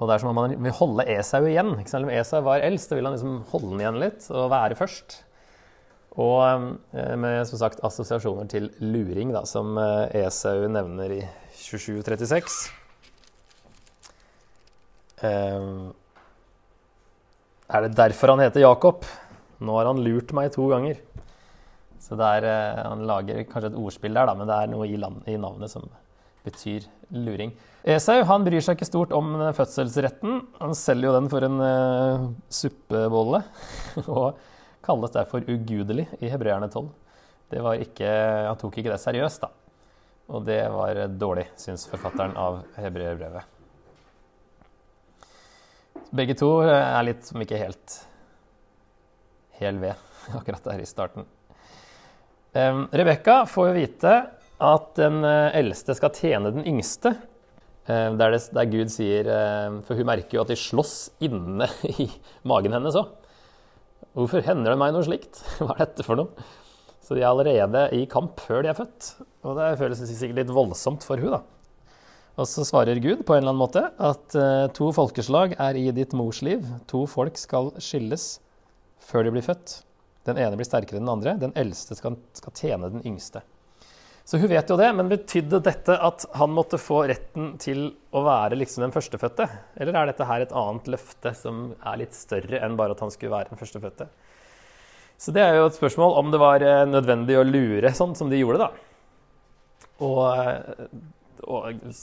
Og 0.00 0.08
det 0.08 0.14
er 0.14 0.22
som 0.22 0.32
om 0.32 0.38
man 0.40 0.54
vil 0.56 0.74
holde 0.78 1.04
Esau 1.12 1.44
igjen. 1.46 1.74
Selv 1.86 2.08
om 2.08 2.14
Esau 2.14 2.40
var 2.46 2.64
eldst, 2.64 2.88
så 2.88 2.96
vil 2.96 3.06
han 3.06 3.14
liksom 3.14 3.42
holde 3.52 3.74
den 3.74 3.84
igjen 3.84 4.00
litt 4.00 4.30
og 4.32 4.48
være 4.50 4.78
først. 4.80 5.20
Og 6.20 6.40
eh, 6.96 7.14
med 7.20 7.44
som 7.48 7.60
sagt 7.60 7.84
assosiasjoner 7.84 8.48
til 8.48 8.72
luring, 8.80 9.32
da, 9.36 9.44
som 9.48 9.76
eh, 9.80 10.24
Esau 10.24 10.64
nevner 10.72 11.18
i 11.20 11.24
2736. 11.60 12.81
Eh, 15.22 15.66
er 17.72 17.86
det 17.86 17.96
derfor 17.96 18.34
han 18.34 18.42
heter 18.44 18.64
Jakob? 18.64 19.06
Nå 19.62 19.78
har 19.78 19.88
han 19.88 20.02
lurt 20.02 20.34
meg 20.36 20.52
to 20.54 20.66
ganger. 20.72 20.98
Så 22.02 22.18
er, 22.18 22.44
Han 22.82 23.06
lager 23.06 23.44
kanskje 23.46 23.70
et 23.70 23.78
ordspill 23.78 24.14
der, 24.14 24.26
da, 24.26 24.34
men 24.34 24.48
det 24.50 24.56
er 24.56 24.72
noe 24.72 24.88
i, 24.88 24.96
land, 24.98 25.22
i 25.30 25.38
navnet 25.38 25.70
som 25.70 25.86
betyr 26.42 26.88
luring. 27.14 27.52
Esau 27.86 28.22
han 28.26 28.44
bryr 28.46 28.62
seg 28.62 28.76
ikke 28.76 28.88
stort 28.88 29.14
om 29.14 29.34
fødselsretten. 29.54 30.40
Han 30.60 30.74
selger 30.78 31.08
jo 31.08 31.14
den 31.16 31.30
for 31.30 31.46
en 31.46 31.62
uh, 31.62 32.26
suppebolle. 32.50 33.42
og 34.06 34.42
kalles 34.82 35.14
derfor 35.14 35.46
ugudelig 35.46 36.08
i 36.20 36.30
Hebreerne 36.32 36.68
12. 36.70 36.90
Det 37.52 37.62
var 37.62 37.82
ikke, 37.82 38.10
han 38.48 38.58
tok 38.58 38.78
ikke 38.80 38.94
det 38.94 39.02
seriøst, 39.02 39.44
da. 39.44 39.52
Og 40.32 40.46
det 40.46 40.62
var 40.72 41.02
dårlig, 41.20 41.48
syns 41.60 41.84
forfatteren 41.90 42.34
av 42.40 42.62
hebreerbrevet. 42.80 43.51
Begge 46.10 46.36
to 46.38 46.48
er 46.66 47.02
litt 47.06 47.26
som 47.28 47.42
ikke 47.42 47.60
helt 47.60 47.96
hel 49.60 49.78
ved 49.82 49.94
akkurat 50.38 50.66
der 50.70 50.82
i 50.82 50.88
starten. 50.88 51.26
Um, 52.52 52.86
Rebekka 52.92 53.42
får 53.48 53.72
vite 53.76 54.14
at 54.62 54.88
den 54.98 55.22
eh, 55.24 55.54
eldste 55.58 55.94
skal 55.96 56.12
tjene 56.14 56.52
den 56.54 56.66
yngste. 56.68 57.14
Um, 57.88 58.18
der, 58.20 58.34
det, 58.34 58.42
der, 58.54 58.68
Gud 58.70 58.92
sier 58.94 59.26
For 59.82 59.98
hun 59.98 60.06
merker 60.06 60.36
jo 60.36 60.44
at 60.44 60.52
de 60.52 60.58
slåss 60.58 60.96
inne 61.26 61.66
i 62.04 62.06
magen 62.46 62.76
hennes 62.76 62.98
òg. 62.98 63.08
Hvorfor 64.12 64.44
hender 64.44 64.74
det 64.74 64.80
meg 64.82 64.92
noe 64.94 65.06
slikt? 65.06 65.40
Hva 65.62 65.74
er 65.74 65.86
dette 65.86 66.06
for 66.06 66.20
noe? 66.20 66.50
Så 67.02 67.16
de 67.16 67.24
er 67.24 67.30
allerede 67.32 67.88
i 67.96 68.04
kamp 68.10 68.38
før 68.44 68.62
de 68.62 68.70
er 68.70 68.78
født. 68.78 69.14
Og 69.42 69.58
det 69.58 69.72
føles 69.80 70.04
sikkert 70.06 70.44
litt 70.44 70.54
voldsomt 70.54 71.04
for 71.06 71.18
hun 71.18 71.34
da. 71.34 71.42
Og 72.40 72.48
så 72.48 72.64
svarer 72.64 73.00
Gud 73.04 73.26
på 73.28 73.34
en 73.34 73.42
eller 73.42 73.52
annen 73.52 73.60
måte 73.60 73.82
at 74.00 74.36
uh, 74.38 74.66
to 74.72 74.88
folkeslag 74.96 75.56
er 75.60 75.76
i 75.76 75.90
ditt 75.92 76.14
mors 76.16 76.40
liv. 76.44 76.64
To 76.88 77.04
folk 77.10 77.36
skal 77.36 77.74
skilles 77.82 78.38
før 79.04 79.26
de 79.26 79.34
blir 79.34 79.44
født. 79.44 79.82
Den 80.24 80.38
ene 80.40 80.56
blir 80.56 80.68
sterkere 80.68 81.00
enn 81.00 81.04
den 81.04 81.12
andre. 81.12 81.34
Den 81.40 81.52
eldste 81.58 81.98
skal, 81.98 82.16
skal 82.38 82.54
tjene 82.56 82.88
den 82.94 83.04
yngste. 83.04 83.42
Så 84.24 84.38
hun 84.38 84.48
vet 84.48 84.68
jo 84.70 84.78
det, 84.78 84.88
men 84.94 85.10
betydde 85.10 85.58
dette 85.66 85.96
at 85.98 86.24
han 86.38 86.52
måtte 86.54 86.78
få 86.78 87.00
retten 87.10 87.56
til 87.60 87.88
å 88.14 88.22
være 88.24 88.56
liksom 88.60 88.84
den 88.84 88.94
førstefødte? 88.94 89.48
Eller 89.82 89.98
er 89.98 90.12
dette 90.12 90.28
her 90.28 90.44
et 90.44 90.54
annet 90.56 90.90
løfte 90.94 91.32
som 91.36 91.64
er 91.82 91.98
litt 92.04 92.14
større 92.14 92.60
enn 92.62 92.78
bare 92.78 92.94
at 92.94 93.02
han 93.02 93.10
skulle 93.12 93.34
være 93.34 93.50
den 93.50 93.60
førstefødte? 93.60 94.06
Så 95.18 95.34
det 95.34 95.42
er 95.42 95.58
jo 95.58 95.66
et 95.66 95.78
spørsmål 95.78 96.14
om 96.20 96.30
det 96.32 96.40
var 96.42 96.62
eh, 96.66 96.84
nødvendig 96.88 97.36
å 97.38 97.44
lure 97.46 97.92
sånn 97.94 98.14
som 98.18 98.30
de 98.30 98.38
gjorde, 98.40 98.62
da. 98.62 98.70
Og, 100.02 100.22
eh, 100.38 100.86
og 101.46 101.68
jeg 101.70 101.94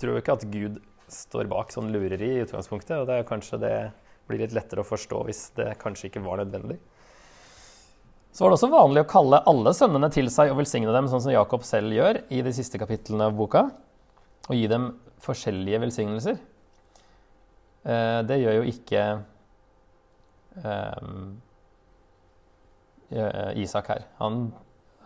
tror 0.00 0.20
ikke 0.20 0.36
at 0.38 0.46
Gud 0.52 0.78
står 1.08 1.48
bak 1.50 1.72
sånn 1.72 1.90
lureri 1.92 2.34
i 2.36 2.44
utgangspunktet, 2.44 2.98
og 3.00 3.08
det 3.08 3.18
er 3.18 3.28
kanskje 3.28 3.60
det 3.62 3.74
blir 4.28 4.42
litt 4.42 4.54
lettere 4.56 4.84
å 4.84 4.88
forstå 4.88 5.22
hvis 5.28 5.42
det 5.56 5.72
kanskje 5.80 6.10
ikke 6.10 6.24
var 6.24 6.42
nødvendig. 6.42 6.76
Så 8.32 8.44
var 8.44 8.52
det 8.52 8.58
også 8.58 8.70
vanlig 8.70 9.02
å 9.02 9.08
kalle 9.08 9.40
alle 9.50 9.72
sønnene 9.74 10.10
til 10.14 10.28
seg 10.30 10.52
og 10.52 10.60
velsigne 10.60 10.92
dem, 10.94 11.08
sånn 11.10 11.24
som 11.24 11.32
Jakob 11.32 11.64
selv 11.66 11.94
gjør 11.96 12.20
i 12.28 12.42
de 12.44 12.52
siste 12.54 12.78
kapitlene 12.80 13.30
av 13.30 13.36
boka, 13.38 13.64
og 14.48 14.54
gi 14.54 14.68
dem 14.70 14.92
forskjellige 15.24 15.80
velsignelser. 15.82 16.38
Eh, 17.88 18.20
det 18.28 18.38
gjør 18.42 18.60
jo 18.60 18.68
ikke 18.68 19.04
um, 20.62 21.36
Isak 23.56 23.88
her. 23.88 24.04
Han 24.20 24.50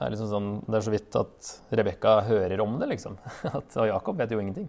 er 0.05 0.15
liksom 0.15 0.31
sånn, 0.31 0.51
det 0.67 0.79
er 0.79 0.87
så 0.87 0.95
vidt 0.95 1.19
at 1.21 1.53
Rebekka 1.73 2.17
hører 2.27 2.63
om 2.65 2.79
det, 2.81 2.89
liksom. 2.95 3.19
At, 3.57 3.77
og 3.79 3.89
Jakob 3.89 4.19
vet 4.21 4.35
jo 4.35 4.41
ingenting. 4.43 4.69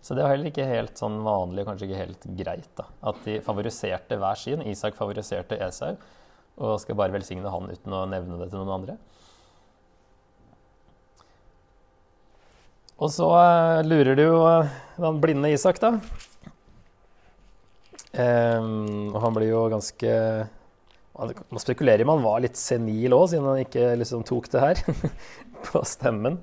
Så 0.00 0.14
det 0.14 0.22
var 0.22 0.32
heller 0.32 0.50
ikke 0.52 0.66
helt 0.68 1.00
sånn 1.00 1.18
vanlig 1.24 1.64
og 1.64 1.72
kanskje 1.72 1.88
ikke 1.88 2.02
helt 2.04 2.26
greit. 2.38 2.70
da, 2.78 2.86
At 3.10 3.20
de 3.26 3.40
favoriserte 3.44 4.18
hver 4.20 4.38
sin. 4.38 4.62
Isak 4.70 4.96
favoriserte 4.98 5.58
Esau 5.66 5.96
og 6.58 6.80
skal 6.82 6.96
bare 6.98 7.14
velsigne 7.14 7.50
han 7.52 7.70
uten 7.70 7.94
å 7.94 8.06
nevne 8.10 8.38
det 8.40 8.48
til 8.50 8.58
noen 8.58 8.74
andre. 8.80 8.96
Og 12.98 13.12
så 13.14 13.28
uh, 13.30 13.80
lurer 13.86 14.18
du 14.18 14.24
jo 14.24 14.40
uh, 14.42 14.70
den 14.98 15.20
blinde 15.22 15.52
Isak, 15.54 15.78
da. 15.78 15.92
Um, 18.18 19.12
og 19.12 19.20
han 19.22 19.36
blir 19.36 19.52
jo 19.52 19.68
ganske 19.70 20.14
Man 21.18 21.58
spekulerer 21.62 22.04
i 22.04 22.06
om 22.06 22.12
han 22.14 22.22
var 22.22 22.42
litt 22.44 22.58
senil 22.58 23.14
òg, 23.16 23.24
siden 23.32 23.48
han 23.48 23.62
ikke 23.64 23.90
liksom 23.98 24.22
tok 24.26 24.46
det 24.52 24.62
her 24.62 24.82
på 25.66 25.82
stemmen. 25.86 26.38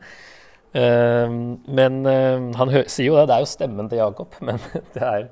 Um, 0.75 1.37
men 1.71 2.01
uh, 2.03 2.51
han 2.59 2.73
sier 2.91 3.07
jo 3.07 3.15
det. 3.15 3.29
Det 3.29 3.37
er 3.37 3.45
jo 3.45 3.51
stemmen 3.53 3.87
til 3.91 4.01
Jakob, 4.01 4.35
men 4.47 4.59
det 4.95 5.09
er, 5.09 5.27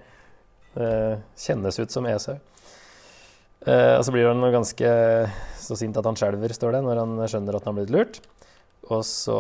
kjennes 1.38 1.76
ut 1.78 1.94
som 1.94 2.08
Esau. 2.10 2.40
Og 3.64 4.02
så 4.04 4.12
blir 4.12 4.26
han 4.26 4.42
ganske 4.52 4.94
så 5.62 5.76
sint 5.78 5.96
at 6.00 6.08
han 6.10 6.18
skjelver, 6.18 6.52
står 6.52 6.74
det, 6.74 6.80
når 6.84 6.98
han 6.98 7.14
skjønner 7.30 7.56
at 7.56 7.68
han 7.68 7.76
har 7.76 7.78
blitt 7.78 7.94
lurt. 7.94 8.18
Og 8.90 9.04
så 9.06 9.38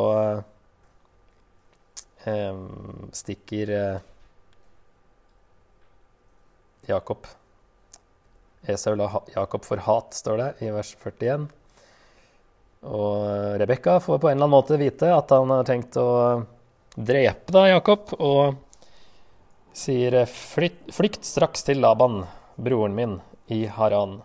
stikker 3.17 3.73
Jakob 6.87 7.25
Esau 8.67 8.95
la 8.95 9.09
Jakob 9.35 9.65
for 9.65 9.81
hat, 9.83 10.13
står 10.15 10.39
det 10.39 10.49
i 10.63 10.71
vers 10.71 10.93
41. 10.95 11.47
Og 12.83 13.59
Rebekka 13.59 13.97
får 14.03 14.19
på 14.19 14.29
en 14.29 14.37
eller 14.37 14.45
annen 14.45 14.55
måte 14.55 14.79
vite 14.79 15.09
at 15.15 15.31
han 15.35 15.51
har 15.51 15.67
tenkt 15.67 15.97
å 15.99 16.43
drepe 16.95 17.51
da 17.55 17.65
Jakob, 17.69 18.13
og 18.19 18.55
sier 19.75 20.23
flykt 20.29 21.25
straks 21.25 21.65
til 21.67 21.81
Laban, 21.83 22.23
broren 22.55 22.95
min 22.95 23.19
i 23.51 23.65
Haran. 23.67 24.21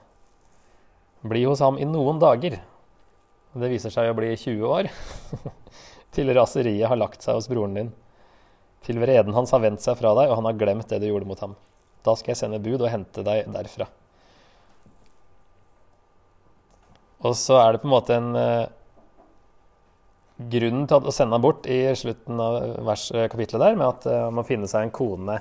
Bli 1.27 1.45
hos 1.49 1.63
ham 1.65 1.79
i 1.79 1.87
noen 1.89 2.21
dager. 2.23 2.61
Det 3.59 3.71
viser 3.73 3.91
seg 3.91 4.11
å 4.11 4.19
bli 4.19 4.35
20 4.37 4.67
år. 4.69 4.91
til 6.15 6.31
raseriet 6.37 6.87
har 6.91 7.01
lagt 7.01 7.25
seg 7.25 7.39
hos 7.39 7.49
broren 7.51 7.75
din. 7.75 7.95
Til 8.87 9.01
vreden 9.03 9.35
hans 9.35 9.51
har 9.55 9.65
vendt 9.65 9.83
seg 9.83 9.99
fra 9.99 10.15
deg, 10.15 10.31
og 10.31 10.39
han 10.39 10.47
har 10.47 10.61
glemt 10.61 10.91
det 10.93 11.03
du 11.03 11.09
gjorde 11.11 11.27
mot 11.27 11.43
ham. 11.43 11.57
Da 12.07 12.15
skal 12.15 12.35
jeg 12.37 12.43
sende 12.45 12.63
bud 12.63 12.79
og 12.79 12.93
hente 12.93 13.25
deg 13.27 13.49
derfra. 13.51 13.89
Og 17.27 17.35
så 17.39 17.59
er 17.59 17.75
det 17.75 17.83
på 17.83 17.89
en 17.89 17.95
måte 17.97 18.15
en 18.15 18.31
uh, 18.39 18.69
grunn 20.39 20.85
til 20.87 21.09
å 21.09 21.15
sende 21.15 21.35
ham 21.35 21.43
bort 21.43 21.67
i 21.67 21.81
slutten 21.99 22.39
av 22.43 22.61
vers, 22.87 23.09
kapitlet 23.33 23.65
der, 23.65 23.79
med 23.79 23.89
at 23.89 24.07
uh, 24.07 24.27
man 24.29 24.41
må 24.41 24.47
finne 24.47 24.71
seg 24.71 24.87
en 24.87 24.95
kone 24.95 25.41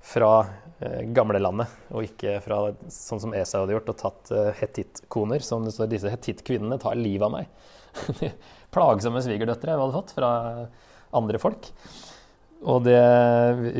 fra 0.00 0.46
eh, 0.78 1.02
gamlelandet, 1.12 1.72
og 1.92 2.06
ikke 2.06 2.38
fra 2.44 2.60
sånn 2.92 3.22
som 3.22 3.34
Esau 3.36 3.62
hadde 3.62 3.76
gjort, 3.76 3.90
og 3.92 3.98
tatt 4.00 4.30
eh, 4.34 4.52
hetittkoner. 4.60 5.44
Som 5.44 5.66
det 5.66 5.74
står, 5.76 5.90
disse 5.92 6.12
hetittkvinnene 6.12 6.80
tar 6.80 6.98
livet 6.98 7.26
av 7.28 7.34
meg. 7.34 7.50
Plagsomme 8.74 9.22
svigerdøtre 9.24 9.74
jeg 9.74 9.82
hadde 9.82 9.98
fått 9.98 10.14
fra 10.16 10.30
andre 11.16 11.42
folk. 11.42 11.68
Og 12.70 12.84
det 12.84 13.00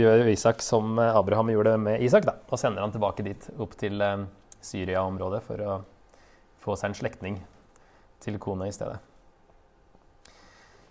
gjør 0.01 0.29
Isak 0.33 0.63
som 0.65 0.97
Abraham 1.03 1.51
gjorde 1.53 1.77
med 1.81 2.05
Isak, 2.05 2.25
da, 2.29 2.39
og 2.49 2.61
sender 2.61 2.85
han 2.85 2.95
tilbake 2.95 3.25
dit, 3.27 3.49
opp 3.61 3.77
til 3.81 4.01
eh, 4.05 4.29
Syria-området, 4.65 5.43
for 5.47 5.65
å 5.65 5.81
få 6.61 6.77
seg 6.77 6.91
en 6.91 6.99
slektning 6.99 7.39
til 8.21 8.37
kona 8.41 8.69
i 8.69 8.75
stedet. 8.75 8.99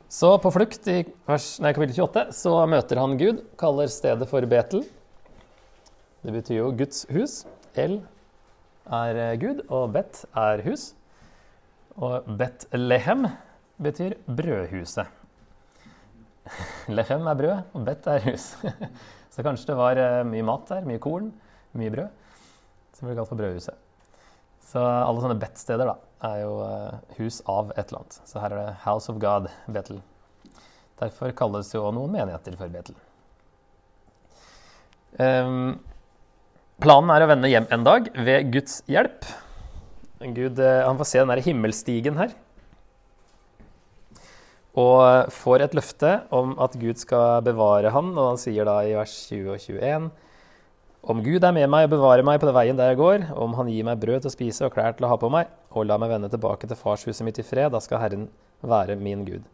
Så 0.10 0.32
på 0.42 0.50
flukt 0.50 0.88
i 0.90 1.04
vers, 1.30 1.52
nei, 1.62 1.70
kapittel 1.78 2.00
28 2.02 2.34
så 2.34 2.54
møter 2.70 2.98
han 2.98 3.14
Gud, 3.20 3.44
kaller 3.62 3.92
stedet 3.94 4.26
for 4.32 4.46
Betel. 4.50 4.82
Det 6.26 6.34
betyr 6.34 6.58
jo 6.64 6.72
Guds 6.80 7.04
hus. 7.14 7.44
El 7.78 8.00
er 8.90 9.20
eh, 9.22 9.36
Gud, 9.40 9.62
og 9.70 9.94
Bet 9.94 10.24
er 10.34 10.64
hus. 10.66 10.90
Og 12.00 12.26
Bet-Lehem 12.40 13.28
betyr 13.78 14.18
brødhuset. 14.26 15.14
Lehem 16.98 17.30
er 17.30 17.38
brød, 17.44 17.62
og 17.78 17.86
Bet 17.86 18.10
er 18.10 18.26
hus. 18.26 18.56
Så 19.34 19.46
kanskje 19.46 19.70
det 19.70 19.78
var 19.78 20.02
eh, 20.02 20.24
mye 20.26 20.48
mat 20.50 20.66
der, 20.74 20.90
mye 20.90 21.02
korn, 21.04 21.30
mye 21.78 21.94
brød, 21.94 22.10
som 22.98 23.08
ble 23.08 23.20
kalt 23.20 23.30
for 23.30 23.40
brødhuset. 23.40 23.89
Så 24.70 24.82
alle 24.82 25.22
sånne 25.24 25.40
Bet-steder 25.42 25.88
da, 25.90 25.96
er 26.30 26.42
jo 26.44 26.56
eh, 26.62 26.98
hus 27.18 27.40
av 27.50 27.72
et 27.74 27.88
eller 27.88 28.04
annet. 28.04 28.18
Så 28.30 28.42
her 28.42 28.54
er 28.54 28.60
det 28.62 28.80
House 28.84 29.10
of 29.10 29.18
God, 29.22 29.48
Betel. 29.72 30.02
Derfor 31.00 31.34
kalles 31.38 31.72
jo 31.74 31.88
noen 31.96 32.14
menigheter 32.14 32.58
for 32.60 32.70
Betel. 32.74 32.98
Um, 35.18 35.80
Planen 36.80 37.10
er 37.12 37.26
å 37.26 37.32
vende 37.32 37.50
hjem 37.50 37.66
en 37.74 37.88
dag 37.88 38.12
ved 38.14 38.54
Guds 38.54 38.78
hjelp. 38.88 39.26
Gud, 40.20 40.60
eh, 40.62 40.84
han 40.86 41.00
får 41.00 41.10
se 41.10 41.24
den 41.24 41.34
der 41.34 41.44
himmelstigen 41.44 42.20
her. 42.20 42.38
Og 44.80 45.34
får 45.34 45.66
et 45.66 45.76
løfte 45.76 46.14
om 46.36 46.54
at 46.62 46.78
Gud 46.80 47.02
skal 47.02 47.42
bevare 47.44 47.90
han, 47.96 48.14
og 48.14 48.36
han 48.36 48.40
sier 48.40 48.70
da 48.70 48.84
i 48.86 48.94
vers 48.96 49.16
20 49.32 49.56
og 49.56 49.64
21 49.66 50.12
Om 51.00 51.22
Gud 51.24 51.44
er 51.48 51.54
med 51.56 51.70
meg 51.72 51.86
og 51.88 51.94
bevarer 51.94 52.26
meg 52.28 52.42
på 52.42 52.48
den 52.50 52.56
veien 52.58 52.80
der 52.80 52.92
jeg 52.92 53.00
går, 53.00 53.30
om 53.40 53.54
han 53.56 53.70
gir 53.72 53.86
meg 53.88 54.02
brød 54.02 54.26
til 54.26 54.32
å 54.32 54.34
spise 54.34 54.68
og 54.68 54.74
klær 54.76 54.98
til 54.98 55.08
å 55.08 55.14
ha 55.14 55.18
på 55.20 55.30
meg, 55.32 55.48
og 55.72 55.88
la 55.88 55.96
meg 56.02 56.12
vende 56.12 56.30
tilbake 56.32 56.68
til 56.68 56.80
farshuset 56.80 57.24
mitt 57.24 57.40
i 57.40 57.46
fred, 57.48 57.72
da 57.72 57.80
skal 57.84 58.04
Herren 58.04 58.28
være 58.60 58.98
min 59.00 59.24
Gud. 59.28 59.48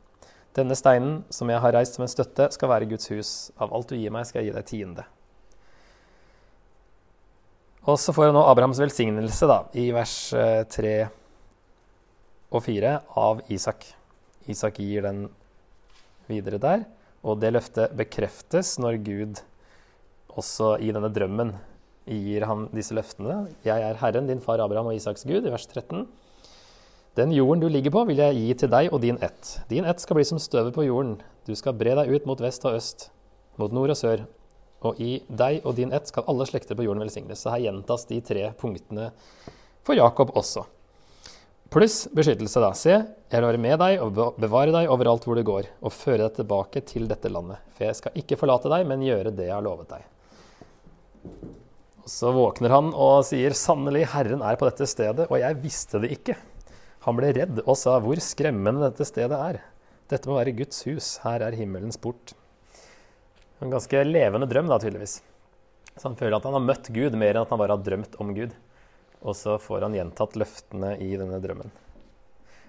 Denne 0.57 0.77
steinen 0.77 1.19
som 1.29 1.51
jeg 1.51 1.61
har 1.61 1.75
reist 1.75 1.97
som 1.97 2.05
en 2.05 2.09
støtte, 2.09 2.47
skal 2.55 2.71
være 2.71 2.89
Guds 2.89 3.11
hus. 3.11 3.33
Av 3.61 3.73
alt 3.75 3.91
du 3.91 3.97
gir 3.99 4.13
meg, 4.15 4.25
skal 4.25 4.41
jeg 4.41 4.49
gi 4.49 4.55
deg 4.55 4.69
tiende. 4.71 5.05
Og 7.85 7.99
så 8.01 8.15
får 8.15 8.29
jeg 8.29 8.33
nå 8.33 8.45
Abrahams 8.49 8.81
velsignelse 8.81 9.49
da, 9.51 9.59
i 9.77 9.89
vers 9.93 10.15
3 10.73 10.93
eh, 10.95 11.11
og 12.55 12.63
4 12.65 12.93
av 13.21 13.43
Isak. 13.53 13.85
Isak 14.49 14.79
gir 14.81 15.05
den 15.05 15.27
videre 16.31 16.57
der, 16.57 16.87
og 17.21 17.43
det 17.43 17.53
løftet 17.53 17.93
bekreftes 17.99 18.79
når 18.81 18.97
Gud 19.05 19.43
også 20.39 20.75
i 20.83 20.91
denne 20.95 21.11
drømmen 21.13 21.53
gir 22.05 22.45
han 22.45 22.67
disse 22.75 22.95
løftene. 22.95 23.45
Jeg 23.65 23.81
er 23.81 23.97
Herren, 24.01 24.27
din 24.29 24.43
far 24.43 24.61
Abraham 24.61 24.91
og 24.91 24.97
Isaks 24.97 25.25
Gud, 25.25 25.45
i 25.45 25.53
vers 25.53 25.65
13. 25.67 26.05
Den 27.15 27.31
jorden 27.31 27.63
du 27.63 27.69
ligger 27.71 27.93
på, 27.95 28.03
vil 28.09 28.19
jeg 28.19 28.35
gi 28.35 28.53
til 28.59 28.71
deg 28.73 28.91
og 28.91 29.01
din 29.01 29.17
ett. 29.23 29.55
Din 29.71 29.87
ett 29.87 30.03
skal 30.03 30.19
bli 30.19 30.25
som 30.27 30.41
støvet 30.41 30.75
på 30.75 30.83
jorden. 30.83 31.15
Du 31.47 31.53
skal 31.55 31.75
bre 31.77 31.95
deg 31.95 32.11
ut 32.11 32.27
mot 32.27 32.41
vest 32.43 32.65
og 32.67 32.75
øst, 32.75 33.09
mot 33.61 33.71
nord 33.73 33.93
og 33.93 33.99
sør, 33.99 34.25
og 34.85 34.99
i 35.01 35.21
deg 35.29 35.63
og 35.63 35.77
din 35.79 35.93
ett 35.95 36.11
skal 36.11 36.27
alle 36.29 36.45
slekter 36.49 36.77
på 36.77 36.85
jorden 36.85 37.05
velsignes. 37.05 37.39
Så 37.41 37.53
her 37.53 37.69
gjentas 37.69 38.03
de 38.09 38.19
tre 38.21 38.49
punktene 38.59 39.11
for 39.85 39.97
Jakob 39.97 40.35
også. 40.35 40.65
Pluss 41.71 42.05
beskyttelse, 42.13 42.61
da. 42.61 42.73
Se, 42.77 42.93
jeg 42.93 43.41
vil 43.41 43.47
være 43.47 43.63
med 43.63 43.79
deg 43.81 44.03
og 44.03 44.35
bevare 44.39 44.75
deg 44.75 44.91
overalt 44.91 45.25
hvor 45.25 45.39
du 45.39 45.43
går, 45.47 45.71
og 45.81 45.95
føre 45.95 46.27
deg 46.27 46.35
tilbake 46.41 46.83
til 46.91 47.07
dette 47.09 47.31
landet. 47.31 47.63
For 47.75 47.87
jeg 47.87 48.01
skal 48.01 48.19
ikke 48.21 48.37
forlate 48.39 48.71
deg, 48.71 48.85
men 48.91 49.03
gjøre 49.03 49.33
det 49.35 49.49
jeg 49.49 49.55
har 49.55 49.65
lovet 49.65 49.89
deg. 49.95 50.05
Og 52.05 52.11
Så 52.11 52.31
våkner 52.35 52.73
han 52.73 52.91
og 52.93 53.23
sier, 53.25 53.55
sannelig, 53.57 54.05
Herren 54.13 54.43
er 54.45 54.57
på 54.59 54.67
dette 54.69 54.85
stedet, 54.89 55.25
og 55.25 55.39
jeg 55.41 55.61
visste 55.63 56.01
det 56.03 56.11
ikke. 56.13 56.35
Han 57.07 57.17
ble 57.17 57.31
redd 57.37 57.61
og 57.65 57.77
sa, 57.77 57.97
hvor 58.01 58.19
skremmende 58.21 58.87
dette 58.87 59.07
stedet 59.09 59.37
er. 59.37 59.61
Dette 60.09 60.29
må 60.29 60.37
være 60.37 60.53
Guds 60.57 60.83
hus, 60.85 61.15
her 61.23 61.41
er 61.45 61.57
himmelens 61.57 61.97
port. 62.01 62.35
En 63.63 63.73
ganske 63.73 64.03
levende 64.05 64.49
drøm, 64.49 64.69
da, 64.69 64.77
tydeligvis. 64.81 65.19
Så 65.95 66.09
han 66.09 66.17
føler 66.19 66.37
at 66.37 66.45
han 66.45 66.57
har 66.57 66.65
møtt 66.65 66.91
Gud 66.93 67.15
mer 67.17 67.33
enn 67.33 67.45
at 67.45 67.53
han 67.53 67.61
bare 67.61 67.77
har 67.77 67.85
drømt 67.85 68.17
om 68.21 68.33
Gud. 68.35 68.53
Og 69.25 69.37
så 69.37 69.55
får 69.61 69.87
han 69.87 69.95
gjentatt 69.95 70.37
løftene 70.37 70.93
i 71.01 71.13
denne 71.17 71.39
drømmen. 71.41 71.71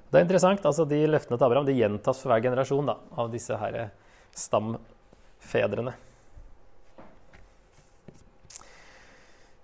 Det 0.07 0.21
er 0.21 0.25
interessant. 0.25 0.65
altså 0.65 0.87
De 0.89 1.03
løftene 1.11 1.37
til 1.37 1.49
Abraham 1.49 1.67
de 1.67 1.77
gjentas 1.77 2.23
for 2.23 2.33
hver 2.33 2.45
generasjon 2.47 2.89
da, 2.89 2.97
av 3.19 3.33
disse 3.33 3.57
her 3.61 3.91
stamfedrene. 4.37 5.97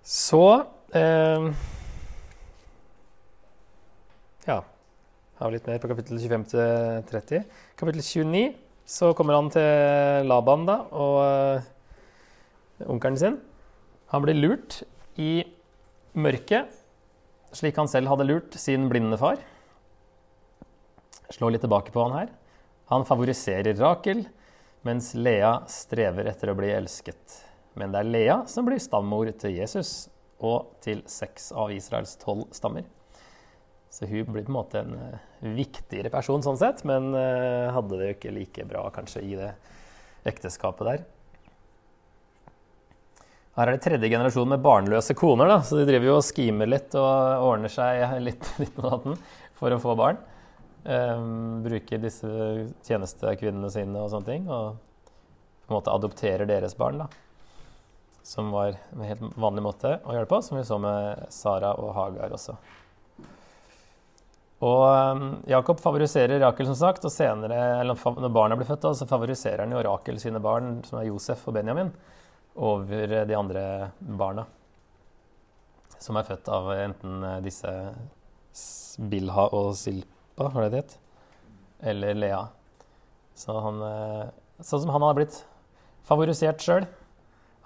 Så 0.03 0.65
eh, 0.91 1.45
Ja, 4.43 4.57
har 5.39 5.47
vi 5.47 5.55
litt 5.55 5.69
mer 5.69 5.79
på 5.79 5.87
kapittel 5.93 6.19
25 6.19 6.43
til 6.51 7.05
30. 7.07 7.45
Kapittel 7.79 8.03
29 8.03 8.41
så 8.83 9.13
kommer 9.15 9.37
han 9.39 9.47
til 9.53 10.27
Laban 10.27 10.65
da, 10.67 10.75
og 10.91 11.15
uh, 11.23 12.89
onkelen 12.91 13.15
sin. 13.15 13.37
Han 14.11 14.25
blir 14.25 14.35
lurt 14.35 14.81
i 15.15 15.45
mørket, 16.19 16.67
slik 17.55 17.79
han 17.79 17.87
selv 17.87 18.11
hadde 18.11 18.27
lurt 18.27 18.59
sin 18.59 18.89
blinde 18.91 19.15
far. 19.21 19.39
Slår 21.31 21.55
litt 21.55 21.63
tilbake 21.63 21.95
på 21.95 22.03
han 22.03 22.17
her. 22.17 22.35
Han 22.91 23.07
favoriserer 23.07 23.79
Rakel, 23.79 24.25
mens 24.83 25.13
Lea 25.15 25.61
strever 25.71 26.27
etter 26.27 26.51
å 26.51 26.59
bli 26.59 26.75
elsket. 26.75 27.39
Men 27.79 27.93
det 27.93 28.01
er 28.01 28.11
Lea 28.11 28.41
som 28.49 28.67
blir 28.67 28.81
stammor 28.81 29.31
til 29.39 29.55
Jesus 29.57 29.93
og 30.43 30.75
til 30.83 31.01
seks 31.09 31.51
av 31.55 31.71
Israels 31.73 32.17
tolv 32.21 32.49
stammer. 32.55 32.85
Så 33.93 34.07
hun 34.09 34.25
blir 34.33 34.45
på 34.45 34.49
en 34.49 34.57
måte 34.57 34.81
en 34.81 34.95
uh, 34.97 35.17
viktigere 35.53 36.09
person 36.13 36.41
sånn 36.43 36.57
sett, 36.57 36.81
men 36.89 37.11
uh, 37.13 37.69
hadde 37.75 37.99
det 37.99 38.07
jo 38.07 38.15
ikke 38.15 38.33
like 38.33 38.65
bra 38.65 38.87
kanskje 38.93 39.21
i 39.21 39.35
det 39.37 39.51
ekteskapet 40.29 40.87
der. 40.87 41.03
Her 43.53 43.69
er 43.69 43.75
det 43.75 43.83
tredje 43.85 44.09
generasjon 44.09 44.49
med 44.49 44.63
barnløse 44.65 45.13
koner, 45.13 45.51
da, 45.51 45.59
så 45.61 45.77
de 45.77 45.85
driver 45.85 46.09
jo 46.09 46.17
og 46.17 46.25
skimer 46.25 46.71
litt 46.71 46.95
og 46.97 47.45
ordner 47.51 47.69
seg 47.69 48.01
litt, 48.27 48.49
litt 48.63 48.79
for 49.59 49.75
å 49.75 49.81
få 49.81 49.93
barn. 49.99 50.17
Um, 50.83 51.61
bruker 51.63 52.01
disse 52.01 52.27
tjenestekvinnene 52.83 53.69
sine 53.71 54.01
og 54.01 54.09
sånne 54.11 54.27
ting, 54.27 54.49
og 54.49 54.73
på 55.63 55.69
en 55.69 55.77
måte 55.77 55.93
adopterer 55.93 56.49
deres 56.49 56.73
barn. 56.75 57.05
da. 57.05 57.11
Som 58.23 58.53
var 58.55 58.77
en 58.93 59.03
helt 59.03 59.35
vanlig 59.35 59.65
måte 59.65 59.97
å 59.99 60.15
gjøre 60.15 60.23
det 60.23 60.31
på, 60.31 60.39
som 60.45 60.57
vi 60.57 60.63
så 60.67 60.79
med 60.79 61.25
Sara 61.33 61.73
og 61.75 61.91
Hagar 61.97 62.31
også. 62.37 62.55
Og 64.63 64.83
um, 64.87 65.23
Jakob 65.49 65.81
favoriserer 65.83 66.39
Rakel, 66.39 66.69
som 66.69 66.77
sagt, 66.79 67.03
og 67.03 67.11
senere, 67.11 67.57
eller 67.81 67.99
når 68.23 68.31
barna 68.31 68.55
blir 68.55 68.69
født, 68.69 68.87
så 68.95 69.07
favoriserer 69.09 69.65
han 69.65 69.75
jo 69.75 69.81
Rakel 69.83 70.21
sine 70.23 70.39
barn, 70.43 70.77
som 70.87 71.01
er 71.01 71.09
Josef 71.09 71.43
og 71.49 71.57
Benjamin, 71.57 71.91
over 72.55 73.17
de 73.27 73.35
andre 73.35 73.63
barna. 73.99 74.45
Som 75.99 76.19
er 76.19 76.27
født 76.27 76.47
av 76.51 76.71
enten 76.77 77.27
disse 77.43 77.71
Bilha 79.11 79.49
og 79.51 79.73
Silpa, 79.79 80.47
var 80.53 80.63
det 80.63 80.71
det 80.71 80.83
het? 80.83 80.97
Eller 81.91 82.15
Lea. 82.15 82.43
Så 83.35 83.55
han, 83.65 83.81
eh, 83.83 84.31
sånn 84.63 84.85
som 84.85 84.93
han 84.93 85.03
har 85.03 85.17
blitt 85.17 85.41
favorisert 86.07 86.61
sjøl 86.63 86.85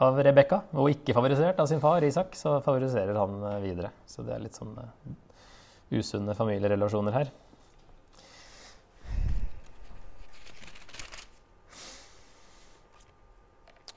av 0.04 0.20
Rebekka, 0.22 0.62
og 0.78 0.92
ikke 0.92 1.16
favorisert 1.18 1.58
av 1.62 1.70
sin 1.70 1.82
far 1.82 2.06
Isak, 2.06 2.36
så 2.38 2.60
favoriserer 2.66 3.18
han 3.18 3.42
eh, 3.50 3.60
videre. 3.64 3.92
Så 4.06 4.26
det 4.26 4.36
er 4.36 4.44
litt 4.44 4.58
sånn 4.58 4.76
usunne 5.94 6.36
familierelasjoner 6.38 7.16
her. 7.16 7.32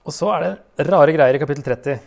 Og 0.09 0.15
så 0.17 0.31
er 0.35 0.47
det 0.47 0.89
rare 0.89 1.13
greier 1.15 1.37
i 1.37 1.41
kapittel 1.43 1.67
30. 1.67 2.01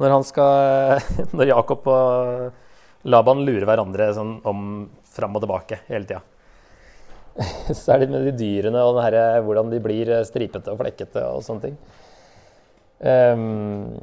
Når, 0.00 0.12
han 0.14 0.24
skal, 0.24 1.00
når 1.36 1.50
Jakob 1.50 1.88
og 1.90 3.08
Laban 3.10 3.42
lurer 3.44 3.66
hverandre 3.66 4.12
sånn 4.14 4.36
om 4.46 4.84
fram 5.10 5.34
og 5.34 5.42
tilbake 5.42 5.82
hele 5.88 6.06
tida. 6.06 6.22
Det 7.70 8.06
med 8.10 8.26
de 8.28 8.32
dyrene 8.36 8.82
og 8.84 9.00
her, 9.02 9.16
hvordan 9.44 9.70
de 9.72 9.80
blir 9.82 10.12
stripete 10.28 10.72
og 10.72 10.78
flekkete 10.80 11.24
og 11.34 11.42
sånne 11.46 11.66
ting. 11.66 11.76
Um, 13.00 13.96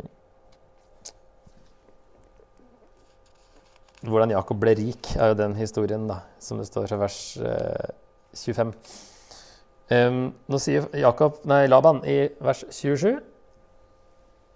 Hvordan 4.07 4.31
Jakob 4.31 4.59
ble 4.61 4.73
rik, 4.77 5.09
er 5.17 5.31
jo 5.31 5.37
den 5.39 5.55
historien 5.57 6.05
da, 6.09 6.21
som 6.39 6.59
det 6.61 6.67
står 6.69 6.85
fra 6.87 6.99
vers 7.01 7.17
eh, 7.41 7.89
25. 8.37 8.71
Um, 9.89 10.19
nå 10.51 10.59
sier 10.61 10.85
Jakob, 10.99 11.39
nei, 11.49 11.63
Laban 11.67 12.03
i 12.07 12.17
vers 12.43 12.65
27 12.75 13.07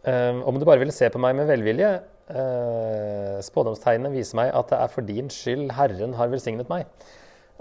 um, 0.04 0.41
Om 0.51 0.60
du 0.60 0.65
bare 0.67 0.82
ville 0.82 0.93
se 0.93 1.08
på 1.10 1.21
meg 1.23 1.38
med 1.39 1.47
velvilje, 1.49 1.89
uh, 2.36 3.38
spådomstegnene 3.43 4.12
viser 4.13 4.38
meg 4.41 4.51
at 4.60 4.71
det 4.71 4.82
er 4.82 4.91
for 4.93 5.08
din 5.08 5.32
skyld 5.34 5.71
Herren 5.77 6.17
har 6.19 6.32
velsignet 6.32 6.69
meg. 6.71 6.89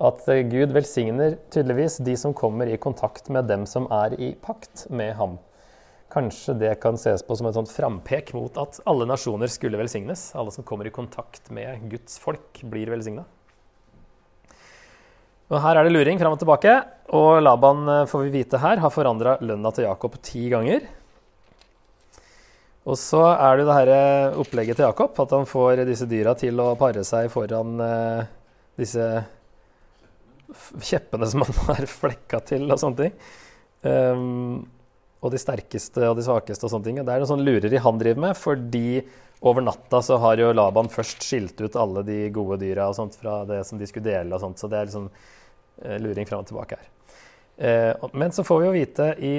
At 0.00 0.24
Gud 0.52 0.74
velsigner 0.76 1.38
tydeligvis 1.52 2.00
de 2.04 2.16
som 2.18 2.36
kommer 2.36 2.68
i 2.68 2.80
kontakt 2.80 3.32
med 3.32 3.48
dem 3.50 3.66
som 3.68 3.88
er 3.92 4.16
i 4.20 4.34
pakt 4.42 4.86
med 4.90 5.14
ham. 5.18 5.38
Kanskje 6.10 6.56
det 6.58 6.72
kan 6.82 6.98
ses 6.98 7.22
på 7.22 7.36
som 7.38 7.46
et 7.46 7.54
sånt 7.54 7.70
frampek 7.70 8.32
mot 8.34 8.56
at 8.58 8.80
alle 8.90 9.06
nasjoner 9.06 9.50
skulle 9.52 9.78
velsignes. 9.78 10.30
Alle 10.34 10.50
som 10.54 10.66
kommer 10.66 10.88
i 10.88 10.94
kontakt 10.94 11.52
med 11.54 11.86
Guds 11.92 12.18
folk, 12.18 12.62
blir 12.66 12.90
velsigna. 12.90 13.26
Og 15.50 15.58
Her 15.62 15.80
er 15.80 15.86
det 15.86 15.94
luring 15.94 16.18
fram 16.18 16.34
og 16.34 16.40
tilbake. 16.42 16.76
Og 17.14 17.42
Laban 17.42 17.86
eh, 17.90 18.06
får 18.10 18.24
vi 18.26 18.34
vite 18.40 18.58
her, 18.62 18.82
har 18.82 18.94
forandra 18.94 19.36
lønna 19.42 19.72
til 19.74 19.86
Jakob 19.86 20.18
ti 20.22 20.44
ganger. 20.50 20.86
Og 22.90 22.96
så 22.98 23.22
er 23.34 23.58
det 23.58 23.66
det 23.68 23.76
her 23.76 23.92
eh, 23.94 24.38
opplegget 24.40 24.78
til 24.78 24.86
Jakob, 24.86 25.18
at 25.18 25.34
han 25.34 25.46
får 25.46 25.84
disse 25.88 26.08
dyra 26.10 26.34
til 26.38 26.58
å 26.62 26.72
pare 26.80 27.02
seg 27.06 27.28
foran 27.32 27.82
uh, 27.82 28.22
disse 28.78 29.06
kjeppene 30.80 31.28
som 31.30 31.44
han 31.44 31.58
har 31.70 31.86
flekka 31.90 32.42
til 32.50 32.66
og 32.70 32.80
sånne 32.80 33.04
ting. 33.04 33.18
Um, 33.86 34.68
og 35.20 35.32
de 35.34 35.40
sterkeste 35.40 36.06
og 36.08 36.16
de 36.16 36.24
svakeste 36.24 36.66
og 36.66 36.72
sånne 36.72 36.86
ting. 36.86 37.00
Og 37.00 37.06
Det 37.06 37.14
er 37.14 37.22
noe 37.22 37.28
sånn 37.28 37.44
lureri 37.44 37.82
han 37.84 38.00
driver 38.00 38.24
med, 38.24 38.38
fordi 38.38 39.02
over 39.40 39.64
natta 39.64 40.02
så 40.04 40.18
har 40.20 40.40
jo 40.40 40.52
Laban 40.52 40.90
først 40.92 41.24
skilt 41.24 41.60
ut 41.60 41.76
alle 41.80 42.04
de 42.04 42.22
gode 42.34 42.60
dyra 42.60 42.88
og 42.90 42.96
sånt 42.96 43.16
fra 43.20 43.42
det 43.48 43.62
som 43.68 43.80
de 43.80 43.88
skulle 43.88 44.08
dele 44.08 44.36
og 44.36 44.42
sånt, 44.42 44.60
så 44.60 44.68
det 44.68 44.78
er 44.78 44.88
liksom 44.88 45.06
eh, 45.08 45.96
luring 46.00 46.28
fram 46.28 46.44
og 46.44 46.50
tilbake 46.50 46.76
her. 46.76 46.90
Eh, 47.60 48.08
men 48.12 48.32
så 48.36 48.44
får 48.44 48.60
vi 48.60 48.68
jo 48.68 48.74
vite 48.76 49.08
i 49.20 49.34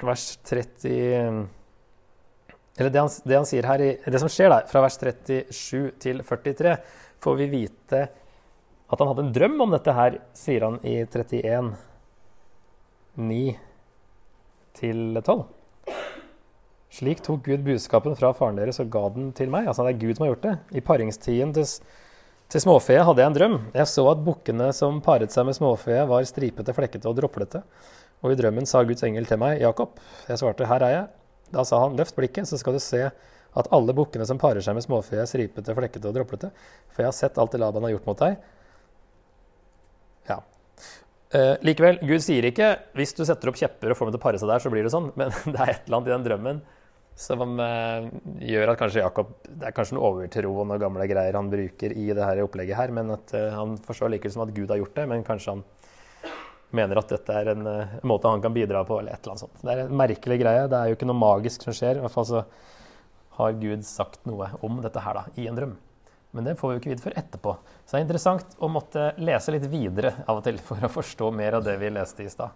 vers 0.00 0.24
30 0.48 1.46
Eller 2.78 2.92
det 2.94 3.00
han, 3.02 3.10
det 3.28 3.36
han 3.36 3.44
sier 3.44 3.66
her 3.68 3.82
Det 3.84 4.20
som 4.22 4.30
skjer 4.32 4.48
der, 4.48 4.64
fra 4.70 4.80
vers 4.80 4.96
37 4.96 5.98
til 6.00 6.22
43, 6.24 6.76
får 7.20 7.36
vi 7.42 7.50
vite 7.52 8.06
at 8.88 9.02
han 9.02 9.10
hadde 9.10 9.26
en 9.26 9.34
drøm 9.34 9.60
om 9.60 9.74
dette 9.74 9.92
her, 9.92 10.16
sier 10.32 10.64
han 10.64 10.78
i 10.80 11.02
31. 11.04 11.74
9 13.18 13.67
til 14.76 15.20
tolv. 15.24 15.46
Slik 16.98 17.20
tok 17.22 17.44
Gud 17.44 17.62
budskapen 17.66 18.16
fra 18.18 18.32
faren 18.34 18.58
deres 18.58 18.80
og 18.82 18.88
ga 18.92 19.04
den 19.14 19.30
til 19.36 19.50
meg. 19.52 19.68
Altså 19.68 19.84
det 19.84 19.94
er 19.94 20.00
Gud 20.02 20.16
som 20.16 20.24
har 20.24 20.32
gjort 20.32 20.46
det. 20.46 20.54
I 20.80 20.82
paringstiden 20.84 21.52
til, 21.54 21.68
til 22.48 22.64
småfe 22.64 22.96
hadde 22.96 23.22
jeg 23.22 23.30
en 23.30 23.36
drøm. 23.36 23.56
Jeg 23.76 23.90
så 23.92 24.06
at 24.10 24.24
bukkene 24.24 24.70
som 24.76 25.02
paret 25.04 25.34
seg 25.34 25.46
med 25.46 25.58
småfe, 25.58 26.00
var 26.10 26.26
stripete, 26.26 26.74
flekkete 26.74 27.10
og 27.10 27.18
droplete. 27.20 27.62
Og 28.24 28.34
i 28.34 28.38
drømmen 28.40 28.66
sa 28.66 28.82
Guds 28.82 29.04
engel 29.06 29.28
til 29.28 29.38
meg, 29.38 29.60
Jakob. 29.62 30.00
Jeg 30.26 30.40
svarte, 30.40 30.66
her 30.66 30.86
er 30.86 30.94
jeg. 30.94 31.08
Da 31.54 31.64
sa 31.64 31.84
han, 31.84 31.96
løft 31.98 32.16
blikket, 32.16 32.48
så 32.50 32.58
skal 32.60 32.74
du 32.74 32.82
se 32.82 33.04
at 33.58 33.70
alle 33.74 33.94
bukkene 33.96 34.26
som 34.28 34.40
parer 34.40 34.64
seg 34.64 34.76
med 34.76 34.84
småfe, 34.84 35.16
er 35.16 35.28
stripete, 35.28 35.76
flekkete 35.76 36.10
og 36.10 36.16
droplete. 36.16 36.50
For 36.90 37.04
jeg 37.04 37.12
har 37.12 37.16
sett 37.16 37.38
alt 37.38 37.54
det 37.54 37.60
Laban 37.62 37.86
har 37.86 37.94
gjort 37.94 38.08
mot 38.10 38.24
deg. 38.24 38.40
Ja, 40.28 40.42
Uh, 41.28 41.58
likevel, 41.60 41.98
Gud 42.08 42.22
sier 42.24 42.46
ikke 42.48 42.70
hvis 42.96 43.10
du 43.12 43.20
setter 43.28 43.50
opp 43.50 43.58
kjepper 43.60 43.92
og 43.92 43.98
får 43.98 44.08
dem 44.08 44.14
til 44.14 44.20
å 44.20 44.22
pare 44.22 44.38
seg 44.40 44.48
der, 44.48 44.62
så 44.64 44.70
blir 44.72 44.86
det 44.86 44.92
sånn. 44.94 45.10
Men 45.18 45.32
det 45.52 45.56
er 45.56 45.72
et 45.74 45.88
eller 45.88 45.98
annet 45.98 46.08
i 46.08 46.14
den 46.14 46.26
drømmen 46.28 46.60
som 47.18 47.58
uh, 47.58 48.06
gjør 48.46 48.70
at 48.72 48.78
kanskje 48.78 49.00
Jakob 49.02 49.32
Det 49.42 49.66
er 49.66 49.74
kanskje 49.74 49.96
noe 49.96 50.06
overtro 50.06 50.52
og 50.52 50.68
noen 50.68 50.78
gamle 50.78 51.08
greier 51.10 51.34
han 51.34 51.48
bruker 51.50 51.96
i 51.98 52.06
det 52.14 52.22
her 52.22 52.44
opplegget 52.44 52.78
her, 52.78 52.94
men 52.94 53.10
at 53.16 53.34
uh, 53.36 53.48
han 53.56 53.74
forstår 53.84 54.14
likevel 54.14 54.36
som 54.36 54.44
at 54.46 54.54
Gud 54.56 54.72
har 54.72 54.80
gjort 54.80 54.96
det. 54.96 55.08
Men 55.10 55.26
kanskje 55.26 55.56
han 55.56 55.66
mener 56.78 57.00
at 57.00 57.12
dette 57.12 57.36
er 57.42 57.52
en, 57.54 57.68
måte 58.06 58.28
han 58.28 58.44
kan 58.44 58.52
bidra 58.52 58.84
på, 58.84 59.00
eller 59.00 59.16
et 59.16 59.22
eller 59.22 59.34
annet 59.34 59.44
sånt. 59.46 59.60
Det 59.64 59.72
er 59.72 59.84
en 59.84 60.00
merkelig 60.00 60.36
greie. 60.40 60.66
Det 60.68 60.80
er 60.80 60.90
jo 60.90 60.98
ikke 60.98 61.08
noe 61.08 61.16
magisk 61.16 61.64
som 61.64 61.76
skjer. 61.76 61.96
I 61.96 62.04
hvert 62.04 62.12
fall 62.12 62.28
så 62.28 62.42
har 63.38 63.60
Gud 63.60 63.84
sagt 63.88 64.24
noe 64.28 64.50
om 64.66 64.80
dette 64.84 65.00
her 65.00 65.16
da, 65.16 65.24
i 65.40 65.46
en 65.48 65.56
drøm. 65.56 65.76
Men 66.36 66.44
det 66.44 66.56
får 66.60 66.68
vi 66.68 66.76
jo 66.76 66.80
ikke 66.82 66.90
vite 66.92 67.04
før 67.06 67.18
etterpå. 67.18 67.54
Så 67.84 67.94
det 67.94 67.98
er 67.98 68.04
interessant 68.04 68.56
å 68.60 68.68
måtte 68.70 69.10
lese 69.22 69.54
litt 69.54 69.68
videre 69.72 70.12
av 70.26 70.40
og 70.40 70.44
til 70.44 70.58
for 70.60 70.84
å 70.84 70.90
forstå 70.92 71.30
mer 71.34 71.56
av 71.58 71.64
det 71.64 71.78
vi 71.80 71.92
leste 71.94 72.26
i 72.26 72.32
stad. 72.32 72.52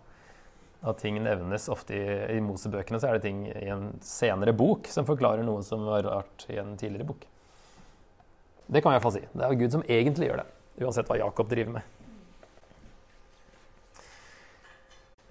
At 0.83 0.99
ting 1.01 1.17
nevnes 1.23 1.69
ofte 1.73 1.95
i, 1.97 2.03
i 2.37 2.41
Mosebøkene, 2.45 3.01
så 3.01 3.09
er 3.09 3.17
det 3.17 3.25
ting 3.29 3.47
i 3.49 3.69
en 3.73 3.93
senere 4.05 4.53
bok 4.57 4.91
som 4.93 5.07
forklarer 5.09 5.47
noe 5.47 5.63
som 5.65 5.87
var 5.87 6.05
rart 6.05 6.45
i 6.51 6.59
en 6.61 6.75
tidligere 6.77 7.09
bok. 7.09 7.25
Det 8.67 8.83
kan 8.83 8.93
vi 8.93 8.99
iallfall 8.99 9.17
si. 9.17 9.25
Det 9.33 9.47
er 9.47 9.59
Gud 9.61 9.75
som 9.75 9.87
egentlig 9.89 10.29
gjør 10.29 10.43
det, 10.43 10.49
uansett 10.83 11.09
hva 11.09 11.21
Jakob 11.23 11.49
driver 11.51 11.79
med. 11.79 11.99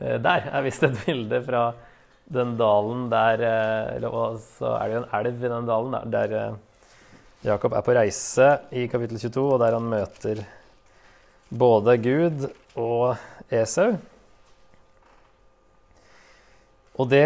Eh, 0.02 0.18
der 0.22 0.50
er 0.50 0.66
visst 0.66 0.84
et 0.88 0.98
bilde 1.06 1.42
fra 1.46 1.70
den 2.32 2.56
dalen 2.58 3.10
der 3.12 3.42
eh, 3.44 4.06
Og 4.08 4.40
så 4.40 4.76
er 4.78 4.88
det 4.88 4.96
jo 4.96 5.02
en 5.02 5.10
elv 5.20 5.44
i 5.44 5.52
den 5.52 5.68
dalen 5.70 5.98
der, 5.98 6.12
der 6.16 6.38
eh, 6.40 6.60
Jakob 7.42 7.74
er 7.74 7.82
på 7.82 7.94
reise 7.98 8.48
i 8.78 8.84
kapittel 8.86 9.18
22, 9.18 9.44
og 9.56 9.62
der 9.64 9.74
han 9.74 9.86
møter 9.90 10.44
både 11.50 11.96
Gud 11.98 12.44
og 12.78 13.16
Esau. 13.50 13.96
Og 17.02 17.10
det 17.10 17.26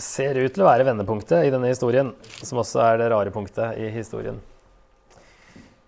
ser 0.00 0.40
ut 0.40 0.54
til 0.54 0.64
å 0.64 0.70
være 0.70 0.86
vendepunktet 0.88 1.44
i 1.44 1.52
denne 1.52 1.68
historien, 1.68 2.14
som 2.40 2.62
også 2.62 2.80
er 2.86 3.02
det 3.02 3.10
rare 3.12 3.34
punktet 3.34 3.76
i 3.84 3.90
historien. 3.92 4.40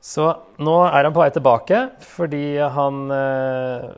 Så 0.04 0.28
nå 0.60 0.76
er 0.90 1.08
han 1.08 1.16
på 1.16 1.24
vei 1.24 1.30
tilbake 1.32 1.80
fordi 2.04 2.58
han 2.60 3.00
eh, 3.10 3.88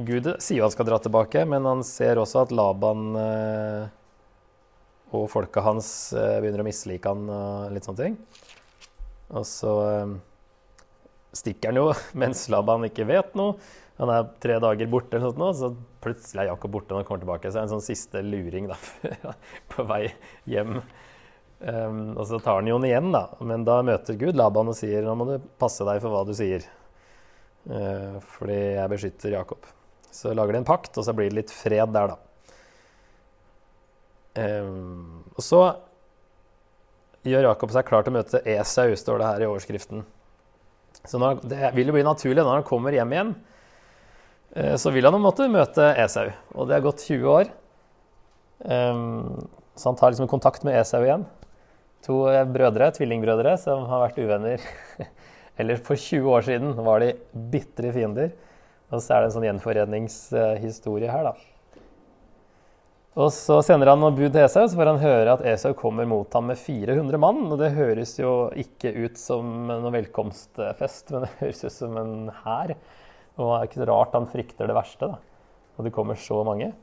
Gud 0.00 0.32
sier 0.40 0.62
jo 0.62 0.64
han 0.64 0.72
skal 0.72 0.88
dra 0.88 0.96
tilbake, 1.04 1.44
men 1.44 1.68
han 1.68 1.84
ser 1.84 2.16
også 2.24 2.46
at 2.46 2.56
Laban 2.56 3.20
eh, 3.20 3.84
og 5.12 5.28
folka 5.30 5.62
hans 5.68 5.90
eh, 6.16 6.40
begynner 6.40 6.64
å 6.64 6.68
mislike 6.72 7.12
han 7.12 7.28
og 7.28 7.76
litt 7.76 7.86
sånne 7.86 8.02
ting. 8.08 8.18
Og 9.34 9.46
så 9.48 9.72
eh, 9.88 10.14
stikker 11.36 11.72
han 11.72 11.80
jo 11.80 11.88
mens 12.20 12.46
Laban 12.52 12.86
ikke 12.88 13.08
vet 13.08 13.34
noe. 13.38 13.56
Han 13.96 14.12
er 14.12 14.26
tre 14.44 14.58
dager 14.60 14.88
borte, 14.92 15.16
eller 15.16 15.32
sånt, 15.32 15.56
så 15.56 16.00
plutselig 16.04 16.42
er 16.42 16.50
Jakob 16.50 16.74
borte 16.74 16.92
når 16.92 17.00
han 17.00 17.08
kommer 17.08 17.22
tilbake. 17.22 17.48
Så 17.48 17.56
er 17.56 17.62
det 17.62 17.68
en 17.70 17.74
sånn 17.78 17.86
siste 17.86 18.20
luring 18.24 18.68
da, 18.68 18.76
på 19.72 19.86
vei 19.88 20.02
hjem. 20.52 20.82
Um, 21.56 22.10
og 22.12 22.26
så 22.28 22.36
tar 22.44 22.60
han 22.60 22.68
jo 22.68 22.76
den 22.76 22.90
igjen, 22.90 23.08
da. 23.14 23.22
Men 23.40 23.64
da 23.64 23.78
møter 23.86 24.18
Gud 24.20 24.36
Laban 24.36 24.68
og 24.68 24.76
sier 24.76 25.06
nå 25.06 25.14
må 25.16 25.30
du 25.30 25.48
passe 25.56 25.86
deg 25.88 26.02
for 26.04 26.12
hva 26.12 26.26
du 26.28 26.34
sier. 26.36 26.66
Uh, 27.64 28.20
fordi 28.36 28.60
jeg 28.76 28.92
beskytter 28.92 29.38
Jakob. 29.38 29.64
Så 30.12 30.36
lager 30.36 30.56
de 30.56 30.60
en 30.60 30.68
pakt, 30.68 30.92
og 31.00 31.08
så 31.08 31.16
blir 31.16 31.32
det 31.32 31.40
litt 31.40 31.56
fred 31.56 31.96
der, 31.96 32.12
da. 32.12 32.20
Um, 34.36 35.24
og 35.32 35.40
så 35.40 35.62
gjør 37.30 37.50
Jakob 37.50 37.72
seg 37.74 37.86
klar 37.88 38.04
til 38.04 38.14
å 38.14 38.18
møte 38.18 38.40
Esau, 38.56 38.94
står 38.98 39.20
det 39.20 39.28
her 39.30 39.44
i 39.44 39.48
overskriften. 39.50 40.04
Så 41.06 41.20
når, 41.22 41.42
det 41.46 41.70
vil 41.76 41.90
jo 41.90 41.96
bli 41.96 42.06
naturlig 42.06 42.42
når 42.42 42.60
han 42.60 42.66
kommer 42.66 42.96
hjem 42.96 43.14
igjen, 43.14 43.32
uh, 44.56 44.74
så 44.80 44.92
vil 44.94 45.08
han 45.08 45.18
måtte 45.22 45.48
møte 45.52 45.92
Esau. 46.02 46.30
Og 46.56 46.68
det 46.68 46.78
har 46.78 46.86
gått 46.86 47.04
20 47.06 47.32
år. 47.32 47.52
Um, 48.64 49.46
så 49.76 49.90
han 49.90 49.98
tar 50.00 50.14
liksom 50.14 50.30
kontakt 50.30 50.64
med 50.66 50.78
Esau 50.80 51.02
igjen. 51.04 51.26
To 52.06 52.22
uh, 52.30 52.42
brødre, 52.48 52.92
tvillingbrødre 52.96 53.56
som 53.62 53.86
har 53.90 54.06
vært 54.06 54.22
uvenner. 54.22 54.64
Eller 55.60 55.80
for 55.80 55.96
20 55.96 56.32
år 56.32 56.46
siden 56.46 56.74
var 56.86 57.04
de 57.04 57.14
bitre 57.52 57.92
fiender. 57.94 58.32
Og 58.92 59.00
så 59.02 59.16
er 59.16 59.24
det 59.24 59.30
en 59.30 59.36
sånn 59.36 59.46
gjenforeningshistorie 59.48 61.10
her, 61.10 61.30
da. 61.30 61.55
Og 63.16 63.30
så 63.32 63.62
sender 63.64 63.88
han 63.88 64.02
noen 64.02 64.16
bud 64.16 64.28
til 64.28 64.42
Esau, 64.42 64.66
så 64.68 64.76
får 64.76 64.90
han 64.90 64.98
høre 65.00 65.34
at 65.38 65.44
Esau 65.48 65.72
kommer 65.78 66.04
mot 66.08 66.34
ham 66.36 66.50
med 66.50 66.58
400 66.60 67.20
mann. 67.20 67.46
Og 67.48 67.56
det 67.62 67.72
høres 67.72 68.12
jo 68.20 68.50
ikke 68.52 68.92
ut 68.92 69.16
som 69.16 69.70
noen 69.70 69.94
velkomstfest, 69.94 71.14
men 71.14 71.24
det 71.24 71.30
høres 71.38 71.64
ut 71.64 71.72
som 71.72 71.96
en 71.96 72.16
hær. 72.42 72.74
Og 73.40 73.48
det 73.48 73.54
er 73.56 73.70
ikke 73.70 73.80
så 73.80 73.86
rart 73.88 74.18
han 74.18 74.28
frykter 74.28 74.68
det 74.68 74.76
verste, 74.76 75.08
da. 75.08 75.56
Og 75.76 75.88
det 75.88 75.94
kommer 75.96 76.20
så 76.20 76.42
mange. 76.44 76.74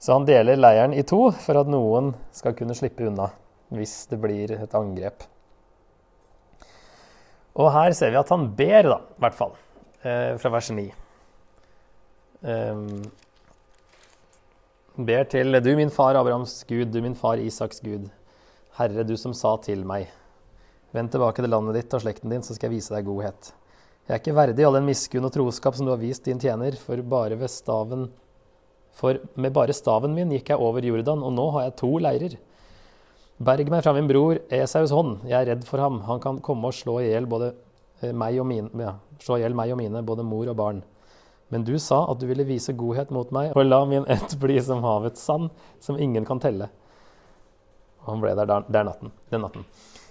Så 0.00 0.16
han 0.16 0.24
deler 0.28 0.56
leiren 0.56 0.96
i 0.96 1.04
to 1.04 1.26
for 1.44 1.60
at 1.60 1.68
noen 1.68 2.14
skal 2.36 2.56
kunne 2.56 2.76
slippe 2.76 3.04
unna 3.08 3.28
hvis 3.74 3.94
det 4.08 4.20
blir 4.22 4.52
et 4.56 4.74
angrep. 4.78 5.24
Og 7.56 7.70
her 7.76 7.92
ser 7.96 8.12
vi 8.12 8.20
at 8.20 8.32
han 8.32 8.48
ber, 8.56 8.88
da, 8.88 8.98
i 9.16 9.24
hvert 9.24 9.36
fall, 9.36 9.54
eh, 10.00 10.32
fra 10.40 10.52
vers 10.52 10.72
9. 10.72 10.88
Um, 12.46 13.00
ber 14.96 15.26
til 15.28 15.52
du 15.60 15.74
min 15.76 15.90
far 15.92 16.16
Abrahams 16.16 16.64
Gud, 16.68 16.88
du 16.88 17.02
min 17.04 17.14
far 17.14 17.36
Isaks 17.36 17.82
Gud. 17.84 18.08
Herre, 18.78 19.04
du 19.04 19.16
som 19.16 19.34
sa 19.36 19.56
til 19.60 19.84
meg, 19.84 20.08
vend 20.92 21.12
tilbake 21.12 21.42
til 21.42 21.52
landet 21.52 21.76
ditt 21.76 21.94
og 21.96 22.02
slekten 22.04 22.32
din, 22.32 22.44
så 22.44 22.56
skal 22.56 22.70
jeg 22.70 22.78
vise 22.78 22.94
deg 22.94 23.04
godhet. 23.04 23.52
Jeg 24.06 24.14
er 24.14 24.22
ikke 24.22 24.36
verdig 24.36 24.64
all 24.64 24.76
den 24.78 24.88
miskunn 24.88 25.26
og 25.26 25.34
troskap 25.34 25.76
som 25.76 25.88
du 25.88 25.92
har 25.92 26.00
vist 26.00 26.24
din 26.24 26.40
tjener, 26.40 26.76
for 26.80 27.00
bare 27.02 27.36
ved 27.36 27.52
staven 27.52 28.08
For 28.96 29.18
med 29.36 29.52
bare 29.52 29.74
staven 29.76 30.14
min 30.16 30.30
gikk 30.32 30.48
jeg 30.54 30.62
over 30.62 30.80
Jordan, 30.80 31.20
og 31.20 31.32
nå 31.36 31.50
har 31.52 31.66
jeg 31.66 31.76
to 31.82 31.90
leirer. 32.00 32.38
Berg 33.36 33.68
meg 33.68 33.82
fra 33.84 33.92
min 33.92 34.08
bror 34.08 34.38
Esaus 34.48 34.94
hånd, 34.96 35.26
jeg 35.28 35.36
er 35.36 35.50
redd 35.50 35.66
for 35.68 35.82
ham. 35.82 36.00
Han 36.08 36.20
kan 36.20 36.38
komme 36.40 36.70
og 36.70 36.76
slå 36.76 37.02
i 37.02 37.10
hjel 37.10 37.28
både 37.28 37.50
eh, 38.00 38.14
meg 38.16 38.38
og 38.40 38.48
mine, 38.48 38.72
ja, 38.80 38.94
slå 39.20 39.36
i 39.36 39.44
hjel 39.44 39.58
meg 39.58 39.74
og 39.74 39.82
mine, 39.82 40.00
både 40.00 40.24
mor 40.24 40.48
og 40.48 40.56
barn. 40.56 40.80
Men 41.48 41.64
du 41.64 41.76
sa 41.78 42.02
at 42.10 42.20
du 42.20 42.26
ville 42.26 42.46
vise 42.46 42.74
godhet 42.74 43.12
mot 43.14 43.30
meg, 43.34 43.52
og 43.54 43.68
la 43.68 43.84
min 43.86 44.06
ett 44.10 44.34
bli 44.42 44.58
som 44.62 44.82
havets 44.82 45.22
sand, 45.22 45.52
som 45.80 45.98
ingen 45.98 46.26
kan 46.26 46.42
telle. 46.42 46.68
Og 48.02 48.14
han 48.14 48.24
ble 48.24 48.32
der, 48.38 48.50
der 48.66 48.88
natten, 48.88 49.12
den 49.30 49.44
natten. 49.46 49.66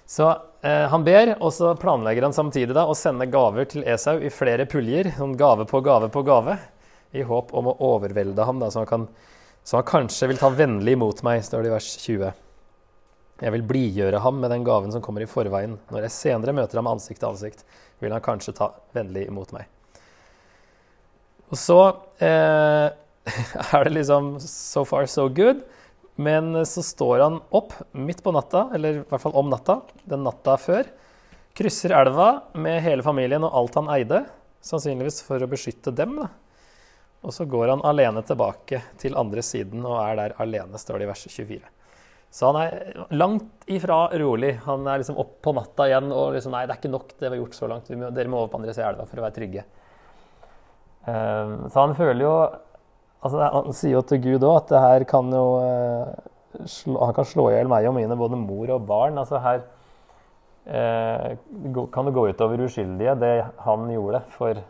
Så 0.06 0.30
eh, 0.62 0.86
han 0.92 1.04
ber, 1.04 1.34
og 1.42 1.52
så 1.54 1.74
planlegger 1.80 2.28
han 2.28 2.36
samtidig 2.36 2.76
da, 2.78 2.86
å 2.88 2.96
sende 2.96 3.28
gaver 3.32 3.68
til 3.72 3.84
Esau 3.90 4.20
i 4.22 4.32
flere 4.32 4.68
puljer. 4.70 5.10
Sånn 5.18 5.36
gave 5.40 5.66
på 5.68 5.82
gave 5.84 6.12
på 6.14 6.24
gave. 6.28 6.60
I 7.16 7.26
håp 7.26 7.54
om 7.56 7.72
å 7.72 7.78
overvelde 7.94 8.46
ham, 8.46 8.62
da, 8.62 8.70
så, 8.72 8.84
han 8.84 8.90
kan, 8.90 9.08
så 9.64 9.80
han 9.80 9.88
kanskje 9.90 10.30
vil 10.30 10.40
ta 10.40 10.52
vennlig 10.54 10.96
imot 10.96 11.24
meg, 11.26 11.44
står 11.48 11.66
det 11.66 11.72
i 11.72 11.76
vers 11.76 11.92
20. 12.06 12.42
Jeg 13.44 13.52
vil 13.52 13.66
blidgjøre 13.68 14.22
ham 14.24 14.38
med 14.40 14.54
den 14.54 14.64
gaven 14.68 14.94
som 14.94 15.04
kommer 15.04 15.26
i 15.26 15.30
forveien. 15.30 15.76
Når 15.92 16.08
jeg 16.08 16.16
senere 16.16 16.56
møter 16.56 16.80
ham 16.80 16.92
ansikt 16.94 17.20
til 17.24 17.34
ansikt, 17.34 17.66
vil 18.04 18.16
han 18.16 18.24
kanskje 18.24 18.56
ta 18.56 18.72
vennlig 18.96 19.26
imot 19.28 19.52
meg. 19.56 19.68
Og 21.52 21.60
så 21.60 21.80
eh, 22.24 22.88
er 23.76 23.88
det 23.88 23.96
liksom 23.96 24.36
so 24.42 24.86
far 24.88 25.10
so 25.12 25.28
good. 25.30 25.64
Men 26.16 26.66
så 26.66 26.84
står 26.86 27.20
han 27.20 27.42
opp 27.52 27.74
midt 27.92 28.24
på 28.24 28.32
natta, 28.32 28.70
eller 28.76 29.02
i 29.02 29.04
hvert 29.10 29.22
fall 29.22 29.36
om 29.36 29.50
natta, 29.52 29.82
den 30.08 30.24
natta 30.24 30.56
før. 30.62 30.88
Krysser 31.56 31.92
elva 31.96 32.30
med 32.56 32.82
hele 32.84 33.04
familien 33.04 33.44
og 33.48 33.56
alt 33.60 33.78
han 33.80 33.92
eide, 33.92 34.24
sannsynligvis 34.64 35.22
for 35.28 35.44
å 35.44 35.50
beskytte 35.52 35.92
dem. 35.96 36.16
Da. 36.22 36.30
Og 37.26 37.36
så 37.36 37.48
går 37.50 37.74
han 37.74 37.84
alene 37.88 38.24
tilbake 38.24 38.82
til 39.02 39.18
andre 39.20 39.44
siden 39.44 39.84
og 39.84 39.98
er 40.04 40.20
der 40.20 40.36
alene, 40.44 40.80
står 40.80 41.02
det 41.02 41.08
i 41.08 41.12
vers 41.12 41.26
24. 41.28 41.62
Så 42.36 42.50
han 42.52 42.58
er 42.60 43.06
langt 43.16 43.68
ifra 43.72 44.10
rolig. 44.20 44.58
Han 44.66 44.84
er 44.92 45.00
liksom 45.00 45.20
opp 45.22 45.38
på 45.46 45.54
natta 45.56 45.88
igjen 45.88 46.12
og 46.12 46.34
liksom 46.36 46.52
Nei, 46.52 46.66
det 46.68 46.76
er 46.76 46.82
ikke 46.82 46.92
nok 46.92 47.14
det 47.14 47.30
vi 47.30 47.32
har 47.32 47.40
gjort 47.40 47.56
så 47.56 47.70
langt. 47.72 47.92
Dere 47.92 48.32
må 48.32 48.42
over 48.42 48.52
på 48.52 48.60
andre 48.60 48.76
siden 48.76 48.90
av 48.90 48.94
elva 48.94 49.08
for 49.08 49.22
å 49.22 49.26
være 49.26 49.38
trygge. 49.38 49.64
Ehm, 51.08 51.70
så 51.70 51.86
han 51.86 51.96
føler 51.96 52.26
jo 52.26 52.36
altså 53.26 53.50
Han 53.54 53.74
sier 53.74 53.96
jo 53.96 54.02
til 54.06 54.22
Gud 54.24 54.46
òg 54.46 54.56
at 54.60 54.72
det 54.74 54.82
her 54.82 55.04
kan 55.10 55.30
jo 55.34 55.46
eh, 55.62 56.10
Han 56.86 57.14
kan 57.14 57.26
slå 57.26 57.50
i 57.50 57.56
hjel 57.56 57.70
meg 57.70 57.88
og 57.90 57.98
mine, 57.98 58.18
både 58.18 58.40
mor 58.40 58.74
og 58.74 58.88
barn. 58.88 59.18
altså 59.18 59.42
her 59.44 59.64
eh, 60.66 61.38
kan 61.94 62.06
det 62.06 62.14
gå 62.16 62.28
utover 62.30 62.66
uskyldige, 62.66 63.16
det 63.20 63.46
han 63.66 63.90
gjorde 63.92 64.22
for 64.38 64.62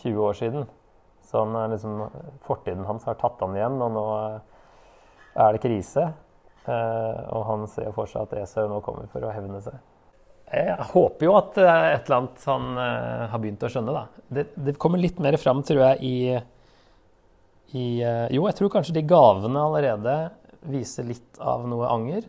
20 0.00 0.22
år 0.26 0.32
siden. 0.32 0.64
Så 1.22 1.44
han, 1.44 1.70
liksom, 1.70 2.08
fortiden 2.42 2.86
hans 2.88 3.04
har 3.04 3.18
tatt 3.20 3.42
han 3.44 3.54
igjen, 3.54 3.76
og 3.82 3.92
nå 3.92 4.04
er 5.34 5.52
det 5.52 5.60
krise. 5.62 6.08
Eh, 6.64 7.20
og 7.36 7.44
han 7.46 7.68
ser 7.68 7.92
for 7.92 8.08
seg 8.08 8.26
at 8.26 8.40
Esau 8.42 8.66
nå 8.68 8.80
kommer 8.84 9.08
for 9.12 9.24
å 9.24 9.32
hevne 9.34 9.60
seg. 9.64 9.76
Jeg 10.50 10.86
håper 10.90 11.28
jo 11.28 11.34
at 11.38 11.58
er 11.62 11.92
et 11.92 12.08
eller 12.08 12.16
annet 12.16 12.46
han 12.50 12.70
uh, 12.74 13.26
har 13.30 13.42
begynt 13.42 13.62
å 13.62 13.70
skjønne. 13.70 13.94
da. 13.94 14.24
Det, 14.26 14.46
det, 14.58 14.74
kommer 14.82 14.98
litt 14.98 15.20
mer 15.22 15.38
fram, 15.38 15.62
tror 15.66 15.84
jeg, 15.84 16.00
i, 16.02 17.76
i 17.78 17.86
uh, 18.02 18.26
Jo, 18.34 18.48
jeg 18.48 18.58
tror 18.58 18.72
kanskje 18.74 18.96
de 18.98 19.06
gavene 19.06 19.62
allerede 19.62 20.16
viser 20.70 21.06
litt 21.06 21.38
av 21.38 21.68
noe 21.70 21.86
anger. 21.90 22.26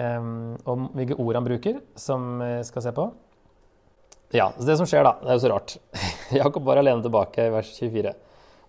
Um, 0.00 0.56
om 0.66 0.88
hvilke 0.96 1.18
ord 1.20 1.36
han 1.38 1.46
bruker, 1.46 1.78
som 2.00 2.40
vi 2.42 2.56
skal 2.66 2.88
se 2.88 2.94
på. 2.96 3.06
Ja, 4.32 4.48
Det 4.56 4.76
som 4.80 4.88
skjer, 4.88 5.04
da, 5.04 5.18
det 5.20 5.30
er 5.30 5.38
jo 5.38 5.44
så 5.44 5.52
rart. 5.52 5.76
Jakob 6.42 6.64
var 6.66 6.80
alene 6.80 7.04
tilbake 7.04 7.46
i 7.46 7.52
vers 7.52 7.70
24. 7.76 8.14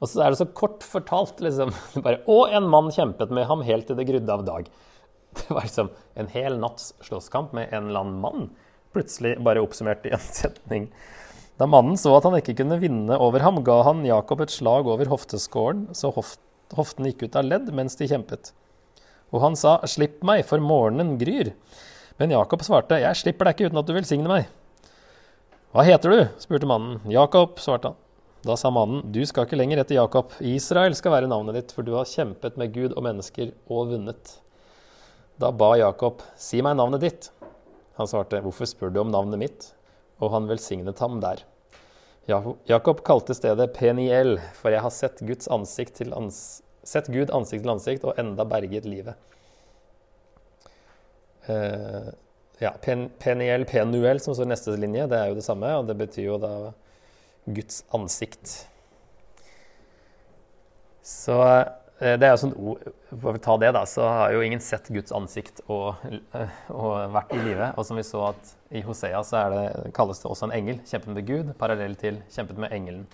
Og 0.04 0.10
så 0.12 0.26
er 0.26 0.34
det 0.34 0.42
så 0.42 0.50
kort 0.52 0.84
fortalt, 0.84 1.40
liksom. 1.42 1.72
Bare, 2.06 2.20
og 2.30 2.52
en 2.52 2.68
mann 2.70 2.92
kjempet 2.92 3.32
med 3.34 3.48
ham 3.50 3.64
helt 3.66 3.88
til 3.88 3.98
det 3.98 4.06
grudde 4.10 4.36
av 4.36 4.44
dag. 4.46 4.68
Det 5.40 5.50
var 5.50 5.66
liksom 5.66 5.92
en 6.20 6.30
hel 6.34 6.60
natts 6.62 6.94
slåsskamp 7.02 7.54
med 7.58 7.74
en 7.74 7.90
eller 7.90 8.06
annen 8.06 8.22
mann. 8.22 8.48
Plutselig 8.94 9.36
bare 9.44 9.62
oppsummert 9.64 10.06
i 10.06 10.14
en 10.14 10.26
setning. 10.40 10.90
Da 11.58 11.68
mannen 11.70 11.98
så 12.00 12.16
at 12.18 12.26
han 12.26 12.38
ikke 12.40 12.56
kunne 12.64 12.80
vinne 12.82 13.18
over 13.22 13.44
ham, 13.46 13.62
ga 13.66 13.82
han 13.88 14.02
Jakob 14.08 14.42
et 14.42 14.54
slag 14.54 14.90
over 14.90 15.10
hofteskåren, 15.12 15.88
så 15.94 16.10
hoft, 16.16 16.42
hoften 16.74 17.06
gikk 17.10 17.28
ut 17.28 17.38
av 17.38 17.46
ledd 17.46 17.70
mens 17.76 17.98
de 18.00 18.10
kjempet. 18.10 18.54
Og 19.34 19.42
han 19.42 19.58
sa, 19.58 19.80
Slipp 19.90 20.22
meg, 20.26 20.46
for 20.50 20.62
morgenen 20.62 21.16
gryr. 21.22 21.54
Men 22.22 22.34
Jakob 22.34 22.62
svarte, 22.66 23.02
Jeg 23.02 23.18
slipper 23.18 23.50
deg 23.50 23.58
ikke 23.58 23.72
uten 23.72 23.82
at 23.82 23.90
du 23.90 23.94
velsigner 23.96 24.30
meg. 24.30 24.50
Hva 25.74 25.86
heter 25.88 26.14
du? 26.14 26.20
spurte 26.42 26.70
mannen. 26.70 27.00
Jakob, 27.10 27.58
svarte 27.62 27.92
han. 27.94 28.00
Da 28.46 28.58
sa 28.60 28.70
mannen, 28.74 29.06
Du 29.12 29.24
skal 29.26 29.48
ikke 29.48 29.58
lenger 29.58 29.82
etter 29.82 29.98
Jakob. 29.98 30.34
Israel 30.44 30.94
skal 31.00 31.16
være 31.16 31.32
navnet 31.32 31.58
ditt, 31.58 31.74
for 31.74 31.86
du 31.86 31.96
har 31.98 32.10
kjempet 32.10 32.60
med 32.62 32.74
Gud 32.76 32.94
og 32.94 33.06
mennesker 33.08 33.54
og 33.72 33.94
vunnet. 33.94 34.38
Da 35.36 35.52
ba 35.52 35.74
Jakob, 35.78 36.22
Si 36.38 36.62
meg 36.62 36.78
navnet 36.78 37.02
ditt. 37.02 37.32
Han 37.98 38.10
svarte, 38.10 38.42
Hvorfor 38.44 38.70
spør 38.70 38.94
du 38.94 39.02
om 39.02 39.12
navnet 39.14 39.42
mitt? 39.42 39.70
Og 40.22 40.32
han 40.34 40.48
velsignet 40.50 41.02
ham 41.02 41.20
der. 41.24 41.42
Jakob 42.70 43.02
kalte 43.04 43.36
stedet 43.36 43.74
Peniel, 43.76 44.38
for 44.56 44.72
jeg 44.72 44.84
har 44.86 44.94
sett, 44.94 45.20
ansikt 45.52 46.00
ans 46.14 46.62
sett 46.84 47.10
Gud 47.12 47.32
ansikt 47.32 47.64
til 47.64 47.72
ansikt 47.72 48.06
og 48.08 48.20
enda 48.20 48.46
berget 48.48 48.86
livet. 48.88 49.16
Uh, 51.48 52.14
ja, 52.62 52.72
pen, 52.80 53.10
Peniel, 53.20 53.66
Penuel, 53.68 54.22
som 54.24 54.36
står 54.36 54.48
i 54.48 54.54
neste 54.54 54.76
linje, 54.80 55.10
det 55.12 55.20
er 55.20 55.32
jo 55.32 55.40
det 55.40 55.44
samme, 55.44 55.72
og 55.76 55.88
det 55.90 55.98
betyr 56.00 56.28
jo 56.30 56.40
da 56.40 56.54
Guds 57.44 57.84
ansikt. 57.96 58.54
Så 61.04 61.40
Eh, 61.44 61.83
det 62.04 62.28
er 62.28 62.34
jo 62.34 62.40
sånn 62.42 62.54
For 63.22 63.38
å 63.38 63.42
ta 63.42 63.56
det, 63.62 63.70
da, 63.76 63.84
så 63.88 64.06
har 64.10 64.34
jo 64.36 64.44
ingen 64.44 64.62
sett 64.64 64.90
Guds 64.92 65.14
ansikt 65.16 65.62
og, 65.72 66.02
eh, 66.36 66.62
og 66.74 67.14
vært 67.14 67.34
i 67.38 67.42
live. 67.44 67.72
Og 67.78 67.88
som 67.88 68.00
vi 68.00 68.06
så 68.08 68.26
at 68.32 68.54
i 68.74 68.82
Hosea, 68.84 69.22
så 69.24 69.44
det, 69.54 69.92
kalles 69.96 70.20
det 70.20 70.30
også 70.30 70.50
en 70.50 70.56
engel. 70.56 70.82
Kjempet 70.90 71.14
med 71.14 71.28
Gud, 71.28 71.52
parallell 71.60 71.96
til 72.00 72.20
kjempet 72.34 72.60
med 72.60 72.74
engelen. 72.76 73.06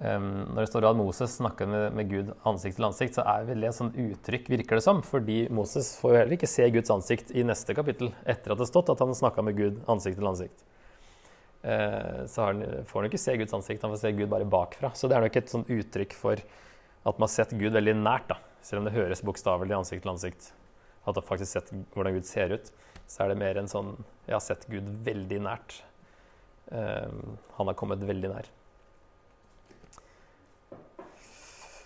Um, 0.00 0.46
når 0.54 0.62
det 0.62 0.68
står 0.70 0.86
at 0.88 0.96
Moses 0.96 1.34
snakker 1.36 1.68
med, 1.68 1.82
med, 1.92 2.08
Gud 2.08 2.30
ansikt 2.48 2.78
til 2.78 2.86
ansikt, 2.88 3.18
så 3.18 3.24
er 3.28 3.44
vel 3.50 3.60
det 3.60 3.68
et 3.68 3.76
sånt 3.76 3.98
uttrykk, 4.00 4.48
virker 4.48 4.80
det 4.80 4.84
som. 4.86 5.02
Fordi 5.04 5.42
Moses 5.52 5.92
får 6.00 6.14
jo 6.14 6.20
heller 6.22 6.38
ikke 6.38 6.48
se 6.48 6.68
Guds 6.72 6.94
ansikt 6.94 7.34
i 7.36 7.44
neste 7.44 7.76
kapittel, 7.76 8.14
etter 8.24 8.54
at 8.54 8.56
det 8.56 8.64
har 8.64 8.70
stått 8.72 8.94
at 8.94 9.04
han 9.04 9.12
snakka 9.18 9.44
med 9.44 9.60
Gud 9.60 9.82
ansikt 9.92 10.16
til 10.16 10.30
ansikt. 10.30 10.64
Uh, 11.60 12.24
så 12.32 12.48
han, 12.48 12.64
får 12.88 13.02
han 13.02 13.10
ikke 13.10 13.20
se 13.20 13.36
Guds 13.42 13.58
ansikt, 13.60 13.84
han 13.84 13.92
får 13.92 14.02
se 14.06 14.14
Gud 14.16 14.32
bare 14.32 14.48
bakfra. 14.48 14.94
Så 14.96 15.10
det 15.10 15.18
er 15.18 15.28
nok 15.28 15.36
et 15.42 15.52
sånt 15.52 15.68
uttrykk 15.76 16.16
for 16.16 16.40
at 17.04 17.18
man 17.18 17.26
har 17.26 17.32
sett 17.32 17.52
Gud 17.56 17.72
veldig 17.72 17.96
nært, 18.02 18.28
da. 18.28 18.36
selv 18.62 18.82
om 18.82 18.88
det 18.88 18.96
høres 18.96 19.24
bokstavelig 19.24 19.76
ansikt 19.78 20.04
til 20.04 20.12
ansikt. 20.12 20.50
At 21.08 21.16
man 21.16 21.24
faktisk 21.24 21.52
sett 21.54 21.72
hvordan 21.94 22.18
Gud 22.18 22.28
ser 22.28 22.52
ut, 22.52 22.68
så 23.08 23.24
er 23.24 23.32
det 23.32 23.40
mer 23.40 23.58
en 23.58 23.70
sånn 23.70 23.94
Jeg 24.26 24.36
har 24.36 24.44
sett 24.44 24.66
Gud 24.70 24.86
veldig 25.06 25.40
nært. 25.42 25.80
Um, 26.70 27.38
han 27.56 27.70
har 27.70 27.78
kommet 27.78 28.04
veldig 28.06 28.30
nær. 28.30 28.50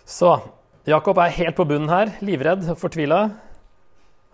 Så 0.05 0.35
Jakob 0.85 1.17
er 1.17 1.33
helt 1.33 1.57
på 1.57 1.65
bunnen 1.65 1.89
her, 1.89 2.11
livredd 2.21 2.67
og 2.69 2.77
fortvila. 2.77 3.23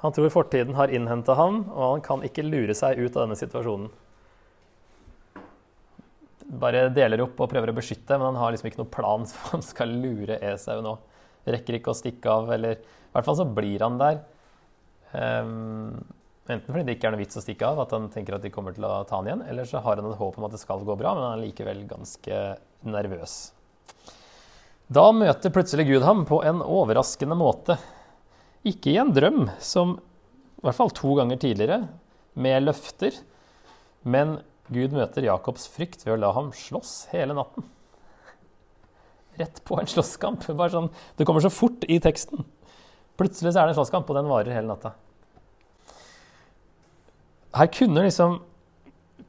Han 0.02 0.12
tror 0.12 0.34
fortiden 0.34 0.76
har 0.76 0.92
innhenta 0.92 1.38
ham, 1.38 1.62
og 1.72 1.86
han 1.86 2.04
kan 2.04 2.26
ikke 2.28 2.44
lure 2.44 2.76
seg 2.76 3.00
ut 3.00 3.14
av 3.14 3.24
denne 3.24 3.38
situasjonen 3.40 3.94
bare 6.60 6.90
deler 6.94 7.24
opp 7.24 7.40
og 7.40 7.52
prøver 7.52 7.72
å 7.72 7.78
beskytte, 7.78 8.18
men 8.18 8.32
han 8.32 8.40
har 8.42 8.54
liksom 8.54 8.70
ikke 8.70 8.82
noen 8.82 8.94
plan 8.94 9.28
for 9.32 9.56
han 9.56 9.66
skal 9.66 9.94
lure 10.04 10.40
Esau 10.52 10.82
nå. 10.84 10.98
Rekker 11.52 11.80
ikke 11.80 11.94
å 11.94 11.98
stikke 11.98 12.32
av, 12.32 12.52
eller 12.54 12.82
I 12.82 13.14
hvert 13.16 13.28
fall 13.28 13.40
så 13.40 13.48
blir 13.48 13.82
han 13.82 13.98
der. 14.02 14.20
Um, 15.12 15.96
enten 16.46 16.68
fordi 16.68 16.84
det 16.88 16.98
ikke 16.98 17.10
er 17.10 17.16
noe 17.16 17.22
vits 17.24 17.40
å 17.40 17.44
stikke 17.44 17.72
av, 17.72 17.82
at 17.86 17.96
han 17.96 18.12
tenker 18.14 18.38
at 18.38 18.46
de 18.46 18.52
kommer 18.54 18.76
til 18.76 18.86
å 18.88 19.00
ta 19.10 19.18
han 19.18 19.30
igjen, 19.30 19.46
eller 19.50 19.68
så 19.68 19.82
har 19.84 19.98
han 19.98 20.12
et 20.12 20.20
håp 20.20 20.38
om 20.38 20.46
at 20.48 20.54
det 20.54 20.62
skal 20.62 20.86
gå 20.86 20.98
bra, 21.00 21.16
men 21.18 21.26
han 21.26 21.40
er 21.40 21.44
likevel 21.48 21.82
ganske 21.90 22.44
nervøs. 22.86 23.40
Da 24.92 25.08
møter 25.16 25.54
plutselig 25.56 25.88
Gud 25.88 26.04
ham 26.04 26.26
på 26.28 26.42
en 26.44 26.62
overraskende 26.62 27.38
måte. 27.40 27.78
Ikke 28.68 28.92
i 28.92 29.00
en 29.02 29.14
drøm, 29.16 29.46
som 29.64 29.96
i 29.98 30.66
hvert 30.68 30.78
fall 30.78 30.92
to 30.94 31.16
ganger 31.18 31.40
tidligere, 31.42 31.86
med 32.38 32.68
løfter, 32.68 33.16
men 34.04 34.38
Gud 34.72 34.96
møter 34.96 35.28
Jakobs 35.28 35.68
frykt 35.72 36.06
ved 36.06 36.16
å 36.16 36.20
la 36.22 36.32
ham 36.36 36.52
slåss 36.56 37.12
hele 37.12 37.36
natten. 37.36 37.66
Rett 39.40 39.62
på 39.68 39.78
en 39.80 39.90
slåsskamp. 39.90 40.46
Bare 40.56 40.74
sånn, 40.74 40.92
det 41.20 41.28
kommer 41.28 41.44
så 41.44 41.52
fort 41.52 41.84
i 41.92 42.00
teksten. 42.04 42.46
Plutselig 43.20 43.52
så 43.52 43.62
er 43.62 43.68
det 43.68 43.76
en 43.76 43.82
slåsskamp, 43.82 44.08
og 44.10 44.18
den 44.18 44.32
varer 44.32 44.56
hele 44.56 44.72
natta. 44.72 44.94
Her 47.52 47.68
kunne 47.76 48.06
liksom 48.08 48.40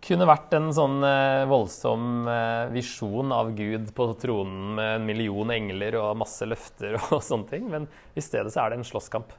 kunne 0.02 0.26
vært 0.26 0.55
en 0.57 0.70
sånn 0.74 1.02
eh, 1.07 1.44
voldsom 1.50 2.26
eh, 2.31 2.72
visjon 2.74 3.31
av 3.35 3.52
Gud 3.55 3.92
på 3.94 4.09
tronen 4.18 4.74
med 4.78 4.96
en 4.96 5.07
million 5.07 5.52
engler 5.55 5.94
og 6.00 6.16
masse 6.18 6.46
løfter 6.48 6.96
og 6.98 7.20
sånne 7.28 7.50
ting, 7.50 7.68
men 7.70 7.87
i 8.18 8.24
stedet 8.24 8.50
så 8.50 8.64
er 8.64 8.72
det 8.72 8.81
en 8.81 8.88
slåsskamp. 8.88 9.31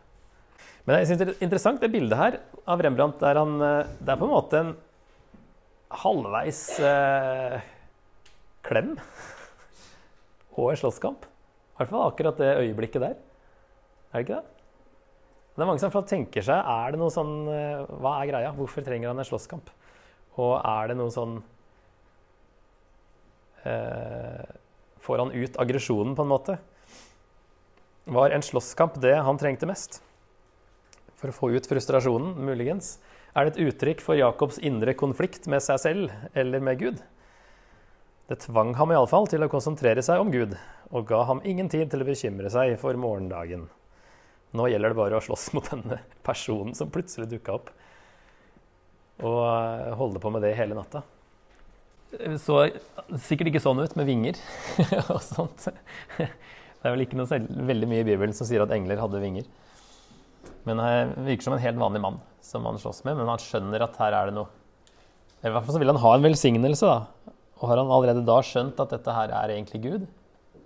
Men 0.88 1.00
jeg 1.00 1.10
synes 1.10 1.20
det 1.20 1.28
er 1.28 1.44
interessant 1.46 1.84
det 1.84 1.92
bildet 1.92 2.20
her 2.20 2.40
av 2.68 2.82
Rembrandt. 2.84 3.20
Der 3.24 3.40
han, 3.40 3.56
eh, 3.60 3.92
det 4.00 4.16
er 4.16 4.20
på 4.22 4.28
en 4.28 4.36
måte 4.36 4.62
en 4.62 4.74
halvveis 6.02 6.64
eh, 6.84 7.60
klem 8.66 8.96
og 10.58 10.72
en 10.72 10.82
slåsskamp. 10.82 11.28
I 11.28 11.78
hvert 11.82 11.92
fall 11.92 12.08
akkurat 12.08 12.42
det 12.42 12.52
øyeblikket 12.62 13.02
der. 13.02 13.16
Er 14.14 14.20
det 14.22 14.26
ikke 14.28 14.40
det? 14.40 14.54
Det 15.54 15.62
er 15.62 15.70
mange 15.70 15.82
som 15.82 15.94
tenker 16.10 16.46
seg 16.46 16.58
er 16.58 16.94
det 16.94 17.00
noe 17.02 17.14
sånn, 17.14 17.34
eh, 17.50 17.84
Hva 18.02 18.18
er 18.20 18.30
greia? 18.32 18.54
Hvorfor 18.58 18.86
trenger 18.86 19.12
han 19.12 19.22
en 19.22 19.28
slåsskamp? 19.28 19.70
Og 20.42 20.56
er 20.58 20.90
det 20.90 20.98
noe 20.98 21.14
sånn 21.14 21.36
eh, 23.70 24.46
Får 25.04 25.22
han 25.22 25.34
ut 25.36 25.60
aggresjonen, 25.62 26.16
på 26.18 26.26
en 26.26 26.32
måte? 26.32 26.58
Var 28.06 28.34
en 28.34 28.46
slåsskamp 28.46 28.98
det 29.04 29.16
han 29.28 29.38
trengte 29.40 29.68
mest? 29.70 30.00
For 31.20 31.30
å 31.30 31.36
få 31.36 31.52
ut 31.54 31.68
frustrasjonen, 31.70 32.34
muligens? 32.50 32.98
Er 33.34 33.48
det 33.48 33.56
et 33.56 33.72
uttrykk 33.72 34.02
for 34.06 34.14
Jakobs 34.14 34.60
indre 34.62 34.94
konflikt 34.94 35.48
med 35.50 35.64
seg 35.66 35.80
selv 35.82 36.12
eller 36.38 36.62
med 36.62 36.78
Gud? 36.78 37.00
Det 38.30 38.44
tvang 38.46 38.76
ham 38.78 38.92
iallfall 38.94 39.26
til 39.30 39.42
å 39.42 39.50
konsentrere 39.50 40.04
seg 40.06 40.22
om 40.22 40.30
Gud, 40.32 40.54
og 40.94 41.08
ga 41.10 41.24
ham 41.26 41.42
ingen 41.42 41.70
tid 41.70 41.90
til 41.90 42.04
å 42.04 42.06
bekymre 42.06 42.52
seg 42.54 42.76
for 42.82 42.94
morgendagen. 43.00 43.66
Nå 44.54 44.68
gjelder 44.70 44.94
det 44.94 45.00
bare 45.00 45.18
å 45.18 45.24
slåss 45.26 45.48
mot 45.58 45.66
denne 45.66 45.98
personen 46.26 46.78
som 46.78 46.92
plutselig 46.94 47.32
dukka 47.32 47.56
opp, 47.58 47.72
og 49.26 49.40
eh, 49.48 49.96
holde 49.98 50.22
på 50.22 50.32
med 50.34 50.46
det 50.46 50.54
hele 50.60 50.78
natta. 50.78 51.02
Det 52.14 52.36
så 52.42 52.68
sikkert 53.18 53.50
ikke 53.50 53.64
sånn 53.64 53.82
ut 53.82 53.96
med 53.98 54.06
vinger 54.12 54.38
og 55.16 55.24
sånt. 55.26 55.66
Det 56.20 56.86
er 56.86 56.94
vel 56.94 57.08
ikke 57.08 57.18
noe 57.18 57.42
veldig 57.72 57.90
mye 57.90 58.06
i 58.06 58.08
Bibelen 58.12 58.38
som 58.38 58.46
sier 58.46 58.62
at 58.62 58.76
engler 58.78 59.02
hadde 59.02 59.24
vinger. 59.24 59.50
Men 60.70 60.84
han 60.84 61.16
virker 61.26 61.48
som 61.48 61.58
en 61.58 61.66
helt 61.66 61.82
vanlig 61.82 62.04
mann 62.06 62.22
som 62.44 62.66
han 62.68 62.80
slåss 62.82 63.04
med, 63.08 63.18
men 63.20 63.30
han 63.32 63.42
skjønner 63.42 63.86
at 63.86 63.96
her 64.02 64.18
er 64.18 64.30
det 64.30 64.36
noe 64.36 64.52
I 65.44 65.50
hvert 65.52 65.64
fall 65.64 65.76
så 65.76 65.82
vil 65.82 65.92
han 65.92 66.02
ha 66.04 66.12
en 66.16 66.26
velsignelse, 66.26 66.90
da. 66.90 67.34
Og 67.62 67.70
har 67.70 67.80
han 67.80 67.92
allerede 67.96 68.26
da 68.28 68.38
skjønt 68.44 68.80
at 68.84 68.92
dette 68.92 69.16
her 69.16 69.32
er 69.32 69.56
egentlig 69.56 69.82
Gud, 69.84 70.06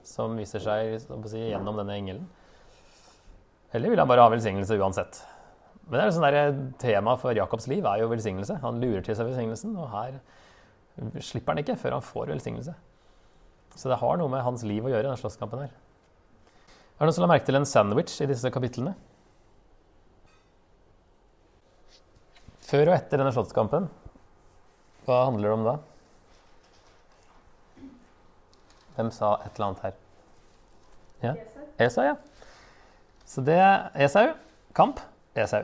som 0.07 0.37
viser 0.39 0.63
seg 0.63 0.97
si, 1.01 1.41
gjennom 1.51 1.77
denne 1.77 1.97
engelen? 1.97 2.27
Eller 3.75 3.91
vil 3.91 4.01
han 4.01 4.09
bare 4.09 4.23
ha 4.25 4.31
velsignelse 4.33 4.77
uansett? 4.79 5.19
Men 5.87 5.99
det 5.99 6.03
er 6.03 6.13
sånn 6.15 6.25
der, 6.27 6.59
tema 6.81 7.15
for 7.19 7.37
Jakobs 7.37 7.67
liv 7.71 7.85
er 7.87 8.01
jo 8.01 8.09
velsignelse. 8.11 8.57
Han 8.63 8.79
lurer 8.81 9.05
til 9.05 9.15
seg 9.15 9.29
velsignelsen, 9.29 9.75
og 9.79 9.91
her 9.93 10.17
slipper 11.23 11.53
han 11.53 11.61
ikke 11.61 11.77
før 11.79 11.97
han 11.97 12.05
får 12.05 12.31
velsignelse. 12.33 12.73
Så 13.77 13.91
det 13.91 13.99
har 14.01 14.17
noe 14.19 14.31
med 14.31 14.43
hans 14.43 14.65
liv 14.67 14.85
å 14.85 14.91
gjøre, 14.91 15.11
den 15.11 15.21
slåsskampen 15.21 15.67
her. 15.67 15.75
Er 16.97 17.05
det 17.05 17.11
noen 17.11 17.15
som 17.15 17.27
la 17.27 17.29
merke 17.29 17.45
til 17.45 17.59
en 17.59 17.67
sandwich 17.69 18.17
i 18.25 18.27
disse 18.29 18.49
kapitlene? 18.51 18.95
Før 22.67 22.89
og 22.89 22.97
etter 22.97 23.21
denne 23.21 23.31
slottskampen, 23.31 23.85
hva 25.07 25.21
handler 25.29 25.47
det 25.47 25.55
om 25.55 25.61
da? 25.63 25.75
Hvem 28.97 29.11
sa 29.15 29.37
et 29.45 29.53
eller 29.53 29.69
annet 29.69 29.85
her? 29.85 29.95
Ja? 31.21 31.31
Esau, 31.85 32.03
ja. 32.09 32.17
Så 33.23 33.43
det 33.47 33.55
er 33.61 33.87
Esau. 34.03 34.33
Kamp. 34.75 34.99
Esau. 35.37 35.63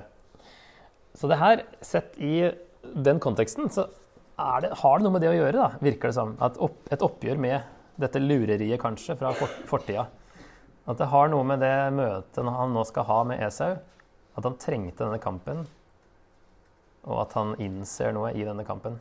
Så 1.19 1.27
det 1.27 1.41
her, 1.41 1.65
sett 1.83 2.15
i 2.23 2.47
den 2.95 3.19
konteksten, 3.19 3.67
så 3.67 3.89
det, 4.63 4.71
har 4.79 4.97
det 4.97 5.03
noe 5.03 5.13
med 5.13 5.25
det 5.25 5.33
å 5.33 5.35
gjøre, 5.35 5.57
da, 5.59 5.83
virker 5.83 6.09
det 6.09 6.17
som. 6.21 6.33
Opp, 6.39 6.79
et 6.87 7.03
oppgjør 7.03 7.43
med 7.49 7.99
dette 7.99 8.23
lureriet, 8.23 8.79
kanskje, 8.81 9.19
fra 9.19 9.35
fortida. 9.67 10.07
At 10.87 11.03
det 11.03 11.11
har 11.11 11.29
noe 11.35 11.43
med 11.51 11.59
det 11.63 11.75
møtet 11.99 12.47
han 12.47 12.73
nå 12.73 12.87
skal 12.87 13.11
ha 13.11 13.21
med 13.27 13.43
Esau, 13.43 13.75
at 14.33 14.47
han 14.47 14.61
trengte 14.61 15.03
denne 15.03 15.19
kampen 15.21 15.67
og 17.03 17.25
at 17.25 17.35
han 17.37 17.55
innser 17.61 18.13
noe 18.15 18.31
i 18.35 18.45
denne 18.45 18.65
kampen. 18.67 18.97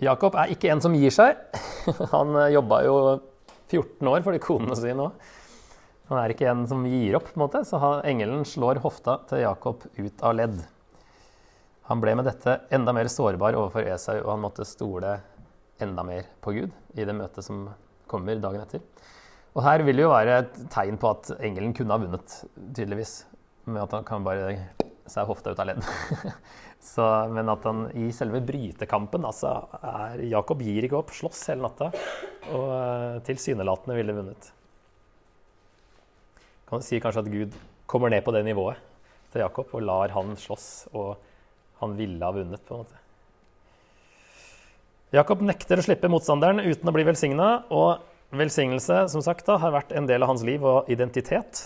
Jakob 0.00 0.36
er 0.40 0.52
ikke 0.54 0.70
en 0.72 0.80
som 0.80 0.94
gir 0.96 1.12
seg. 1.12 1.36
Han 2.14 2.32
eh, 2.40 2.54
jobba 2.54 2.80
jo 2.86 2.96
14 3.68 4.08
år 4.08 4.22
for 4.24 4.32
de 4.32 4.40
konene 4.42 4.76
sine 4.78 5.08
òg. 5.10 5.30
Han 6.10 6.18
er 6.18 6.32
ikke 6.32 6.48
en 6.50 6.64
som 6.66 6.82
gir 6.88 7.14
opp, 7.14 7.28
på 7.30 7.38
en 7.38 7.44
måte, 7.44 7.60
så 7.68 7.78
engelen 8.08 8.42
slår 8.48 8.80
hofta 8.82 9.20
til 9.30 9.44
Jakob 9.44 9.84
ut 9.94 10.24
av 10.26 10.34
ledd. 10.34 10.56
Han 11.86 12.02
ble 12.02 12.16
med 12.18 12.26
dette 12.26 12.56
enda 12.74 12.94
mer 12.96 13.10
sårbar 13.12 13.54
overfor 13.58 13.86
Esau, 13.92 14.16
og 14.24 14.32
han 14.32 14.42
måtte 14.42 14.66
stole 14.66 15.12
enda 15.82 16.02
mer 16.06 16.26
på 16.42 16.56
Gud 16.56 16.74
i 16.98 17.06
det 17.06 17.14
møtet 17.14 17.46
som 17.46 17.68
kommer 18.10 18.40
dagen 18.42 18.64
etter. 18.64 18.82
Og 19.54 19.62
her 19.66 19.84
vil 19.86 20.00
det 20.00 20.04
jo 20.04 20.10
være 20.10 20.36
et 20.42 20.58
tegn 20.70 20.98
på 20.98 21.12
at 21.14 21.30
engelen 21.38 21.74
kunne 21.76 21.94
ha 21.94 22.02
vunnet, 22.02 22.36
tydeligvis. 22.74 23.14
Med 23.70 23.84
at 23.84 23.94
han 23.94 24.06
kan 24.06 24.26
bare 24.26 24.54
seg 25.10 25.28
hofta 25.28 25.52
ut 25.52 25.62
av 25.62 25.68
ledd. 25.70 25.82
Så, 26.90 27.04
men 27.34 27.50
at 27.52 27.66
han 27.68 27.84
i 27.98 28.08
selve 28.16 28.40
brytekampen 28.44 29.26
altså 29.28 29.52
er, 29.84 30.22
Jakob 30.30 30.62
gir 30.64 30.86
ikke 30.86 30.96
opp, 31.02 31.12
slåss 31.12 31.42
hele 31.52 31.66
natta. 31.66 31.90
Og 32.54 32.70
uh, 32.70 33.18
tilsynelatende 33.26 33.98
ville 33.98 34.16
vunnet. 34.16 34.52
Kan 36.70 36.80
du 36.80 36.86
si 36.86 37.02
kanskje 37.02 37.24
at 37.26 37.32
Gud 37.32 37.58
kommer 37.90 38.12
ned 38.12 38.24
på 38.24 38.32
det 38.32 38.44
nivået 38.46 38.78
til 39.30 39.44
Jakob 39.44 39.74
og 39.74 39.84
lar 39.86 40.12
han 40.14 40.32
slåss, 40.38 40.70
og 40.94 41.18
han 41.82 41.94
ville 41.98 42.24
ha 42.24 42.34
vunnet, 42.34 42.62
på 42.66 42.74
en 42.74 42.82
måte. 42.84 42.96
Jakob 45.14 45.42
nekter 45.42 45.80
å 45.80 45.84
slippe 45.84 46.10
motstanderen 46.10 46.62
uten 46.62 46.86
å 46.86 46.94
bli 46.94 47.04
velsigna, 47.06 47.50
og 47.74 48.02
velsignelse 48.36 49.04
som 49.10 49.22
sagt 49.26 49.48
da, 49.48 49.58
har 49.58 49.74
vært 49.74 49.94
en 49.96 50.06
del 50.06 50.22
av 50.22 50.30
hans 50.32 50.44
liv 50.46 50.62
og 50.66 50.90
identitet. 50.92 51.64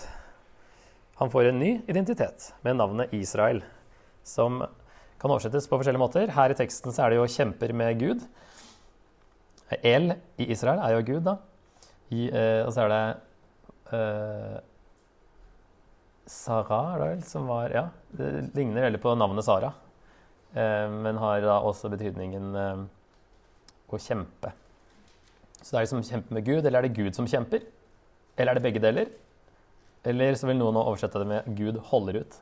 Han 1.21 1.31
får 1.31 1.45
en 1.49 1.61
ny 1.63 1.71
identitet 1.87 2.49
med 2.67 2.77
navnet 2.81 3.13
Israel, 3.15 3.63
som 4.27 4.65
kan 5.21 5.31
oversettes 5.31 5.69
på 5.71 5.79
forskjellige 5.79 6.03
måter. 6.03 6.33
Her 6.35 6.51
i 6.51 6.57
teksten 6.59 6.93
så 6.93 7.05
er 7.05 7.11
det 7.11 7.21
jo 7.21 7.27
'kjemper 7.31 7.73
med 7.73 8.01
Gud'. 8.01 8.25
El 9.83 10.17
i 10.39 10.51
Israel 10.51 10.79
er 10.83 10.97
jo 10.97 11.07
Gud, 11.07 11.25
da. 11.25 11.37
I, 12.11 12.29
eh, 12.29 12.67
og 12.67 12.73
så 12.73 12.85
er 12.85 12.89
det 12.89 13.17
eh, 13.93 14.61
Sara, 16.27 16.99
vel, 16.99 17.23
som 17.23 17.47
var 17.47 17.71
Ja, 17.71 17.89
det 18.17 18.51
ligner 18.55 18.83
veldig 18.83 19.01
på 19.01 19.15
navnet 19.15 19.45
Sara. 19.45 19.73
Eh, 20.55 20.91
men 20.91 21.17
har 21.17 21.41
da 21.41 21.61
også 21.61 21.91
betydningen 21.91 22.55
eh, 22.57 22.85
å 23.89 23.99
kjempe. 23.99 24.53
Så 25.63 25.71
det 25.71 25.79
er 25.79 25.85
det 25.87 25.89
som 25.89 26.03
kjemper 26.03 26.35
med 26.35 26.45
Gud, 26.45 26.67
eller 26.67 26.79
er 26.79 26.89
det 26.89 26.97
Gud 26.97 27.15
som 27.15 27.27
kjemper? 27.27 27.63
Eller 28.37 28.51
er 28.53 28.55
det 28.55 28.63
begge 28.67 28.83
deler? 28.83 29.07
Eller 30.05 30.37
så 30.37 30.49
vil 30.51 30.59
noen 30.61 30.77
oversette 30.77 31.21
det 31.21 31.29
med 31.29 31.47
'Gud 31.57 31.81
holder 31.91 32.21
ut'. 32.25 32.41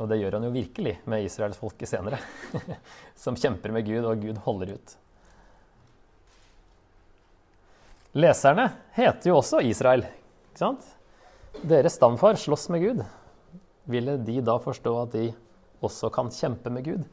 Og 0.00 0.08
det 0.08 0.20
gjør 0.20 0.38
han 0.38 0.46
jo 0.46 0.54
virkelig 0.54 0.98
med 1.08 1.24
Israels 1.24 1.58
folke 1.60 1.88
senere. 1.88 2.20
som 3.24 3.36
kjemper 3.36 3.72
med 3.72 3.86
Gud, 3.88 4.04
og 4.04 4.20
Gud 4.22 4.38
holder 4.44 4.76
ut. 4.76 4.94
Leserne 8.16 8.66
heter 8.96 9.30
jo 9.30 9.38
også 9.38 9.60
Israel. 9.62 10.04
ikke 10.50 10.62
sant? 10.62 10.86
Deres 11.62 11.98
stamfar 11.98 12.38
slåss 12.40 12.68
med 12.72 12.82
Gud. 12.84 13.02
Ville 13.90 14.16
de 14.24 14.40
da 14.44 14.56
forstå 14.62 14.94
at 15.02 15.12
de 15.12 15.26
også 15.84 16.10
kan 16.12 16.30
kjempe 16.30 16.70
med 16.72 16.84
Gud, 16.84 17.04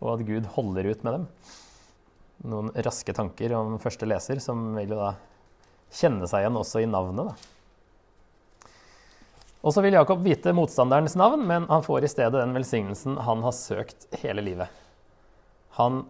og 0.00 0.14
at 0.14 0.26
Gud 0.26 0.46
holder 0.54 0.90
ut 0.90 1.04
med 1.04 1.12
dem? 1.18 1.26
Noen 2.52 2.70
raske 2.86 3.14
tanker 3.14 3.54
om 3.54 3.78
første 3.82 4.06
leser, 4.08 4.40
som 4.42 4.72
vil 4.76 4.94
jo 4.94 4.98
da 4.98 5.12
kjenne 5.92 6.26
seg 6.26 6.42
igjen 6.42 6.58
også 6.58 6.82
i 6.82 6.88
navnet. 6.90 7.30
da. 7.30 7.61
Og 9.62 9.74
så 9.74 9.82
vil 9.84 9.94
Jakob 9.94 10.24
vite 10.24 10.54
motstanderens 10.56 11.14
navn, 11.18 11.44
men 11.46 11.68
han 11.70 11.84
får 11.86 12.04
i 12.04 12.10
stedet 12.10 12.34
den 12.34 12.56
velsignelsen 12.56 13.20
han 13.22 13.44
har 13.44 13.54
søkt 13.54 14.08
hele 14.18 14.42
livet. 14.42 14.80
Han 15.78 16.00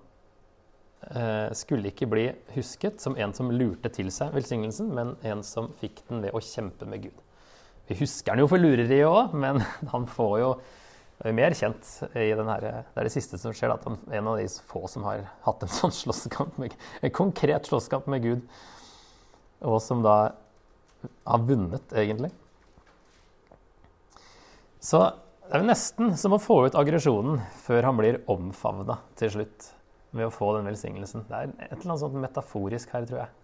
eh, 1.11 1.53
skulle 1.57 1.93
ikke 1.93 2.09
bli 2.09 2.31
husket 2.57 3.03
som 3.05 3.19
en 3.21 3.35
som 3.37 3.53
lurte 3.53 3.93
til 3.93 4.09
seg 4.15 4.33
velsignelsen, 4.33 4.89
men 4.97 5.15
en 5.29 5.45
som 5.45 5.69
fikk 5.83 6.01
den 6.09 6.25
ved 6.25 6.33
å 6.33 6.41
kjempe 6.41 6.89
med 6.89 7.05
Gud. 7.05 7.21
Vi 7.91 7.99
husker 8.01 8.33
han 8.33 8.41
jo 8.41 8.49
for 8.49 8.63
lureriet 8.63 9.05
òg, 9.11 9.37
men 9.37 9.61
han 9.93 10.09
får 10.09 10.37
jo 10.41 10.53
mer 11.37 11.55
kjent 11.55 11.87
i 12.19 12.33
den 12.35 12.49
her, 12.49 12.65
Det 12.89 12.99
er 12.99 13.07
det 13.07 13.15
siste 13.15 13.39
som 13.39 13.53
skjer, 13.55 13.77
at 13.77 13.85
han 13.87 14.01
er 14.09 14.23
en 14.23 14.33
av 14.33 14.41
de 14.41 14.49
få 14.49 14.87
som 14.91 15.05
har 15.07 15.27
hatt 15.45 15.63
en 15.63 15.77
sånn 15.77 15.93
slåsskamp, 15.95 16.57
med, 16.59 16.73
en 17.05 17.15
konkret 17.15 17.69
slåsskamp 17.69 18.09
med 18.11 18.25
Gud, 18.25 18.47
og 19.61 19.77
som 19.85 20.01
da 20.03 20.17
har 21.05 21.45
vunnet, 21.47 21.93
egentlig. 21.93 22.33
Så 24.83 24.99
det 25.47 25.61
er 25.61 25.67
nesten 25.69 26.17
som 26.19 26.35
å 26.35 26.41
få 26.43 26.65
ut 26.67 26.77
aggresjonen 26.79 27.39
før 27.63 27.87
han 27.87 27.99
blir 27.99 28.21
omfavna 28.31 28.99
til 29.21 29.31
slutt 29.37 29.69
ved 30.13 30.27
å 30.27 30.35
få 30.35 30.51
den 30.57 30.69
velsignelsen. 30.69 31.27
Det 31.29 31.39
er 31.39 31.51
et 31.53 31.77
eller 31.77 31.93
annet 31.93 32.03
sånt 32.03 32.19
metaforisk 32.19 32.93
her, 32.95 33.07
tror 33.09 33.23
jeg. 33.23 33.35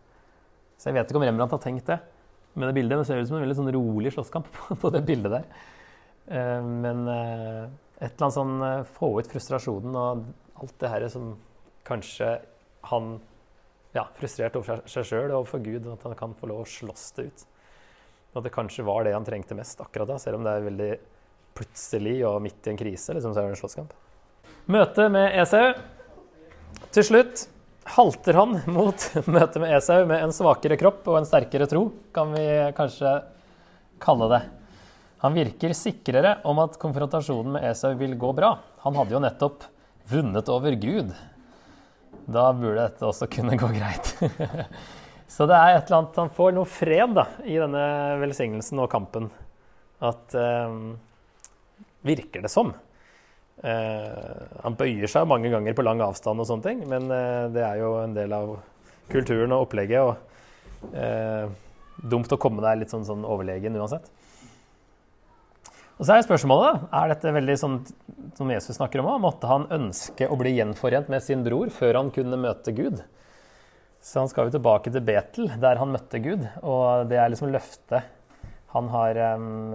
Så 0.79 0.91
jeg 0.91 0.99
vet 0.99 1.11
ikke 1.11 1.21
om 1.21 1.27
Rembrandt 1.27 1.55
har 1.55 1.63
tenkt 1.63 1.89
det 1.91 1.99
med 2.59 2.69
det 2.69 2.77
bildet. 2.77 3.01
Det 3.01 3.09
ser 3.09 3.23
ut 3.23 3.31
som 3.31 3.39
en 3.39 3.45
veldig 3.45 3.59
sånn 3.59 3.73
rolig 3.75 4.13
slåsskamp 4.15 4.49
på 4.83 4.93
det 4.95 5.03
bildet 5.07 5.37
der. 5.37 5.47
Eh, 6.39 6.63
men 6.65 7.05
eh, 7.13 7.65
et 7.99 8.11
eller 8.11 8.27
annet 8.27 8.37
sånn 8.37 8.65
eh, 8.67 8.87
Få 8.99 9.15
ut 9.19 9.31
frustrasjonen 9.31 9.97
og 9.97 10.25
alt 10.63 10.75
det 10.83 10.91
her 10.93 11.07
som 11.13 11.31
kanskje 11.89 12.35
han 12.91 13.15
ja, 13.95 14.05
frustrert 14.19 14.59
over 14.59 14.83
seg 14.91 15.07
sjøl 15.07 15.31
og 15.31 15.39
overfor 15.43 15.63
Gud, 15.65 15.87
at 15.93 16.03
han 16.05 16.19
kan 16.19 16.35
få 16.37 16.51
lov 16.51 16.65
å 16.65 16.69
slåss 16.69 17.07
det 17.17 17.29
ut. 17.31 17.47
Og 18.37 18.45
det 18.45 18.53
kanskje 18.55 18.85
var 18.87 19.07
det 19.07 19.15
han 19.17 19.27
trengte 19.27 19.57
mest 19.57 19.81
akkurat 19.83 20.11
da, 20.11 20.19
selv 20.21 20.39
om 20.39 20.45
det 20.45 20.53
er 20.53 20.67
veldig 20.67 20.91
plutselig 21.59 22.21
og 22.29 22.41
midt 22.45 22.67
i 22.67 22.73
en 22.73 22.81
krise, 22.81 23.15
liksom, 23.17 23.35
så 23.35 23.43
er 23.43 23.49
det 23.49 23.57
en 23.57 23.61
slåsskamp. 23.61 23.95
Møte 24.71 25.09
med 25.13 25.35
Esau. 25.43 25.73
Til 26.95 27.07
slutt 27.07 27.47
halter 27.97 28.37
han 28.37 28.59
mot 28.77 29.09
møtet 29.27 29.59
med 29.63 29.75
Esau 29.79 30.05
med 30.09 30.23
en 30.23 30.35
svakere 30.35 30.79
kropp 30.81 31.07
og 31.09 31.21
en 31.21 31.29
sterkere 31.29 31.69
tro, 31.71 31.89
kan 32.15 32.35
vi 32.37 32.47
kanskje 32.77 33.17
kalle 34.03 34.31
det. 34.35 34.43
Han 35.25 35.35
virker 35.35 35.75
sikrere 35.75 36.37
om 36.47 36.61
at 36.63 36.79
konfrontasjonen 36.79 37.57
med 37.57 37.67
Esau 37.73 37.97
vil 37.99 38.15
gå 38.21 38.31
bra. 38.37 38.53
Han 38.85 38.95
hadde 39.01 39.17
jo 39.17 39.23
nettopp 39.25 39.67
vunnet 40.09 40.53
over 40.53 40.77
Gud. 40.79 41.11
Da 42.29 42.51
burde 42.55 42.85
dette 42.85 43.09
også 43.09 43.27
kunne 43.33 43.59
gå 43.59 43.73
greit. 43.75 44.15
Så 45.33 45.45
det 45.49 45.57
er 45.59 45.75
et 45.75 45.89
eller 45.89 45.99
annet 45.99 46.21
Han 46.23 46.31
får 46.33 46.55
noe 46.57 46.69
fred 46.69 47.13
da, 47.17 47.27
i 47.45 47.59
denne 47.61 47.83
velsignelsen 48.23 48.81
og 48.85 48.89
kampen. 48.93 49.29
At 50.05 50.37
um, 50.39 50.95
virker 52.07 52.45
det 52.45 52.51
som. 52.53 52.73
Eh, 53.59 54.43
han 54.63 54.77
bøyer 54.79 55.11
seg 55.11 55.27
mange 55.31 55.51
ganger 55.51 55.75
på 55.75 55.85
lang 55.87 56.03
avstand, 56.05 56.41
og 56.41 56.47
sånne 56.49 56.67
ting, 56.67 56.85
men 56.91 57.11
eh, 57.11 57.49
det 57.55 57.65
er 57.65 57.81
jo 57.83 57.97
en 58.05 58.15
del 58.15 58.35
av 58.37 58.55
kulturen 59.11 59.55
og 59.57 59.67
opplegget. 59.67 60.05
og 60.05 60.95
eh, 60.95 61.49
Dumt 61.99 62.31
å 62.31 62.39
komme 62.39 62.63
der 62.63 62.79
litt 62.79 62.93
sånn, 62.95 63.07
sånn 63.07 63.27
overlegen 63.27 63.75
uansett. 63.81 64.07
Og 65.99 66.07
så 66.07 66.15
er 66.15 66.23
spørsmålet, 66.23 66.85
er 66.95 67.11
dette 67.11 67.35
veldig 67.35 67.57
sånn 67.59 67.79
som 68.39 68.51
Jesus 68.55 68.77
snakker 68.79 69.03
om? 69.03 69.11
Måtte 69.25 69.51
han 69.51 69.67
ønske 69.75 70.29
å 70.31 70.37
bli 70.39 70.53
gjenforent 70.61 71.11
med 71.11 71.25
sin 71.27 71.43
bror 71.43 71.73
før 71.75 71.99
han 71.99 72.13
kunne 72.15 72.39
møte 72.39 72.71
Gud? 72.77 73.03
Så 73.99 74.23
han 74.23 74.31
skal 74.31 74.47
jo 74.47 74.55
tilbake 74.55 74.93
til 74.95 75.03
Betel, 75.03 75.51
der 75.59 75.81
han 75.81 75.91
møtte 75.91 76.21
Gud. 76.23 76.47
Og 76.63 77.11
det 77.11 77.19
er 77.19 77.33
liksom 77.33 77.51
løftet 77.51 78.15
han 78.71 78.91
har 78.93 79.19
um, 79.41 79.75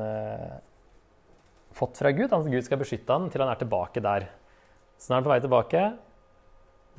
fått 1.77 1.99
fra 2.01 2.12
Gud, 2.15 2.31
at 2.33 2.49
Gud 2.49 2.65
skal 2.65 2.81
beskytte 2.81 3.15
han 3.15 3.29
til 3.31 3.43
han 3.43 3.51
er 3.53 3.62
tilbake 3.62 4.03
der. 4.03 4.27
Så 4.97 5.09
nå 5.09 5.15
er 5.15 5.21
han 5.21 5.27
på 5.27 5.33
vei 5.33 5.39
tilbake. 5.43 5.83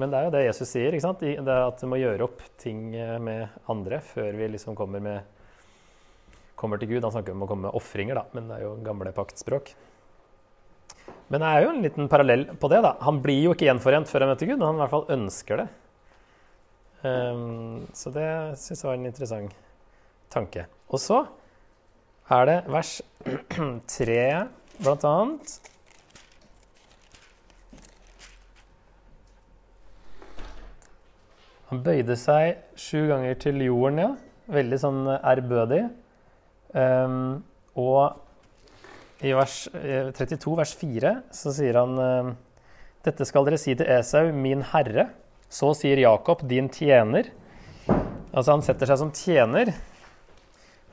Men 0.01 0.11
det 0.11 0.19
er 0.19 0.27
jo 0.27 0.35
det 0.35 0.43
Jesus 0.49 0.73
sier, 0.75 0.91
ikke 0.91 1.07
sant? 1.07 1.23
Det 1.23 1.55
at 1.55 1.83
vi 1.85 1.89
må 1.91 2.01
gjøre 2.01 2.27
opp 2.27 2.43
ting 2.59 2.89
eh, 2.99 3.17
med 3.23 3.47
andre 3.71 4.01
før 4.03 4.35
vi 4.35 4.49
liksom 4.57 4.75
kommer, 4.79 5.03
med, 5.03 5.23
kommer 6.59 6.83
til 6.83 6.91
Gud. 6.91 7.05
Han 7.07 7.15
snakker 7.15 7.37
om 7.37 7.45
å 7.47 7.51
komme 7.51 7.69
med 7.69 7.79
ofringer, 7.79 8.19
men 8.35 8.51
det 8.51 8.59
er 8.59 8.67
jo 8.67 8.75
gamle 8.87 9.15
paktspråk. 9.15 9.71
Men 11.31 11.41
det 11.41 11.53
er 11.53 11.63
jo 11.65 11.71
en 11.71 11.85
liten 11.85 12.11
parallell 12.11 12.45
på 12.59 12.71
det. 12.73 12.83
da. 12.85 12.97
Han 13.07 13.23
blir 13.23 13.47
jo 13.47 13.55
ikke 13.55 13.69
gjenforent 13.69 14.11
før 14.11 14.25
han 14.25 14.35
møter 14.35 14.51
Gud, 14.51 14.59
men 14.59 14.67
han 14.67 14.81
i 14.81 14.83
hvert 14.83 14.95
fall 14.97 15.15
ønsker 15.15 15.63
det. 15.63 15.69
Um, 17.05 17.85
så 17.93 18.11
det 18.13 18.29
syns 18.61 18.81
jeg 18.81 18.89
var 18.89 18.99
en 18.99 19.09
interessant 19.11 19.57
tanke. 20.33 20.67
Og 20.91 21.01
så 21.01 21.23
er 22.35 22.47
det 22.49 22.59
vers 22.73 22.97
tre 23.97 24.23
blant 24.81 25.05
annet. 25.09 25.55
Han 31.71 31.83
bøyde 31.83 32.17
seg 32.21 32.61
sju 32.79 33.07
ganger 33.11 33.39
til 33.41 33.63
jorden, 33.65 34.03
ja. 34.03 34.11
Veldig 34.55 34.79
sånn 34.79 35.01
ærbødig. 35.17 35.83
Um, 36.75 37.41
og 37.81 38.21
i 39.25 39.33
vers 39.35 39.65
32, 39.73 40.37
eh, 40.37 40.59
vers 40.59 40.75
4, 40.79 41.15
så 41.33 41.55
sier 41.55 41.79
han 41.79 41.95
um, 41.99 42.35
Dette 43.05 43.27
skal 43.29 43.47
dere 43.47 43.59
si 43.61 43.75
til 43.77 43.89
Esau, 43.91 44.31
min 44.33 44.63
herre. 44.73 45.09
Så 45.53 45.73
sier 45.79 46.01
Jakob, 46.03 46.45
din 46.49 46.71
tjener. 46.73 47.31
Altså 48.35 48.55
han 48.55 48.65
setter 48.65 48.91
seg 48.91 49.01
som 49.01 49.13
tjener 49.15 49.73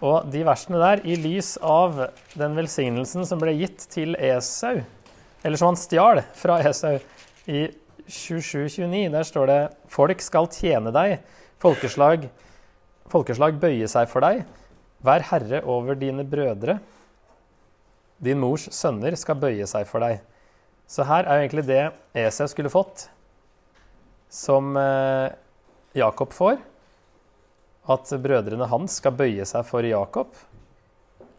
og 0.02 0.32
de 0.34 0.42
versene 0.46 0.80
der, 0.82 1.04
i 1.06 1.16
lys 1.20 1.56
av 1.62 2.00
den 2.34 2.58
velsignelsen 2.58 3.26
som 3.28 3.42
ble 3.42 3.54
gitt 3.60 3.86
til 3.94 4.16
Esau, 4.18 4.82
eller 5.46 5.60
som 5.60 5.72
han 5.72 5.80
stjal 5.80 6.24
fra 6.38 6.58
Esau 6.66 6.98
i 7.50 7.68
27-29, 8.10 9.12
der 9.14 9.28
står 9.28 9.50
det 9.50 9.60
Folk 9.92 10.24
skal 10.26 10.50
tjene 10.52 10.94
deg, 10.96 11.20
folkeslag, 11.62 12.26
folkeslag 13.12 13.62
bøye 13.62 13.90
seg 13.90 14.10
for 14.10 14.26
deg. 14.26 14.44
Vær 15.02 15.26
herre 15.32 15.62
over 15.70 15.98
dine 15.98 16.26
brødre. 16.28 16.80
Din 18.22 18.42
mors 18.42 18.68
sønner 18.74 19.16
skal 19.18 19.40
bøye 19.42 19.66
seg 19.70 19.88
for 19.90 20.04
deg. 20.04 20.20
Så 20.90 21.06
her 21.08 21.26
er 21.26 21.40
jo 21.40 21.46
egentlig 21.46 21.68
det 21.70 21.84
Esau 22.26 22.50
skulle 22.52 22.74
fått, 22.74 23.08
som 24.30 24.76
eh, 24.78 25.32
Jakob 25.98 26.34
får. 26.36 26.60
At 27.92 28.12
brødrene 28.24 28.68
hans 28.72 29.00
skal 29.02 29.16
bøye 29.18 29.46
seg 29.48 29.66
for 29.68 29.86
Jakob. 29.86 30.34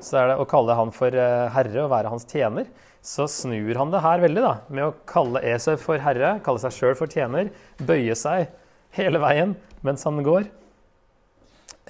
Så 0.03 0.19
er 0.19 0.33
det 0.33 0.41
å 0.43 0.49
kalle 0.51 0.75
han 0.77 0.91
for 0.95 1.15
eh, 1.15 1.51
herre 1.55 1.85
og 1.85 1.93
være 1.93 2.11
hans 2.13 2.27
tjener. 2.29 2.67
Så 3.03 3.27
snur 3.31 3.79
han 3.79 3.91
det 3.91 4.03
her 4.03 4.23
veldig, 4.23 4.43
da, 4.45 4.55
med 4.71 4.87
å 4.87 4.97
kalle 5.09 5.43
Esau 5.55 5.75
for 5.81 6.03
herre, 6.03 6.37
kalle 6.47 6.63
seg 6.63 6.75
sjøl 6.77 6.99
for 6.99 7.11
tjener, 7.11 7.51
bøye 7.83 8.15
seg 8.19 8.51
hele 8.95 9.19
veien 9.23 9.57
mens 9.83 10.05
han 10.07 10.21
går. 10.23 10.47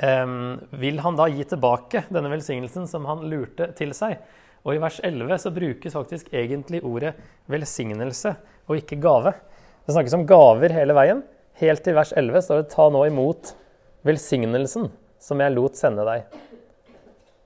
Um, 0.02 0.56
vil 0.80 1.02
han 1.04 1.18
da 1.18 1.26
gi 1.28 1.44
tilbake 1.50 2.06
denne 2.08 2.30
velsignelsen 2.32 2.86
som 2.88 3.04
han 3.10 3.26
lurte 3.28 3.68
til 3.76 3.92
seg? 3.96 4.16
Og 4.64 4.76
i 4.76 4.80
vers 4.80 5.00
11 5.04 5.42
så 5.42 5.52
brukes 5.52 5.96
faktisk 5.98 6.30
egentlig 6.32 6.80
ordet 6.86 7.12
velsignelse 7.50 8.32
og 8.70 8.78
ikke 8.78 9.00
gave. 9.02 9.34
Det 9.84 9.92
snakkes 9.92 10.16
om 10.16 10.24
gaver 10.28 10.72
hele 10.72 10.96
veien. 10.96 11.20
Helt 11.60 11.84
til 11.84 11.98
vers 11.98 12.14
11 12.16 12.46
står 12.46 12.62
det 12.62 12.70
'ta 12.72 12.88
nå 12.88 13.04
imot 13.10 13.52
velsignelsen 14.06 14.90
som 15.22 15.40
jeg 15.40 15.54
lot 15.54 15.78
sende 15.78 16.04
deg'. 16.06 16.40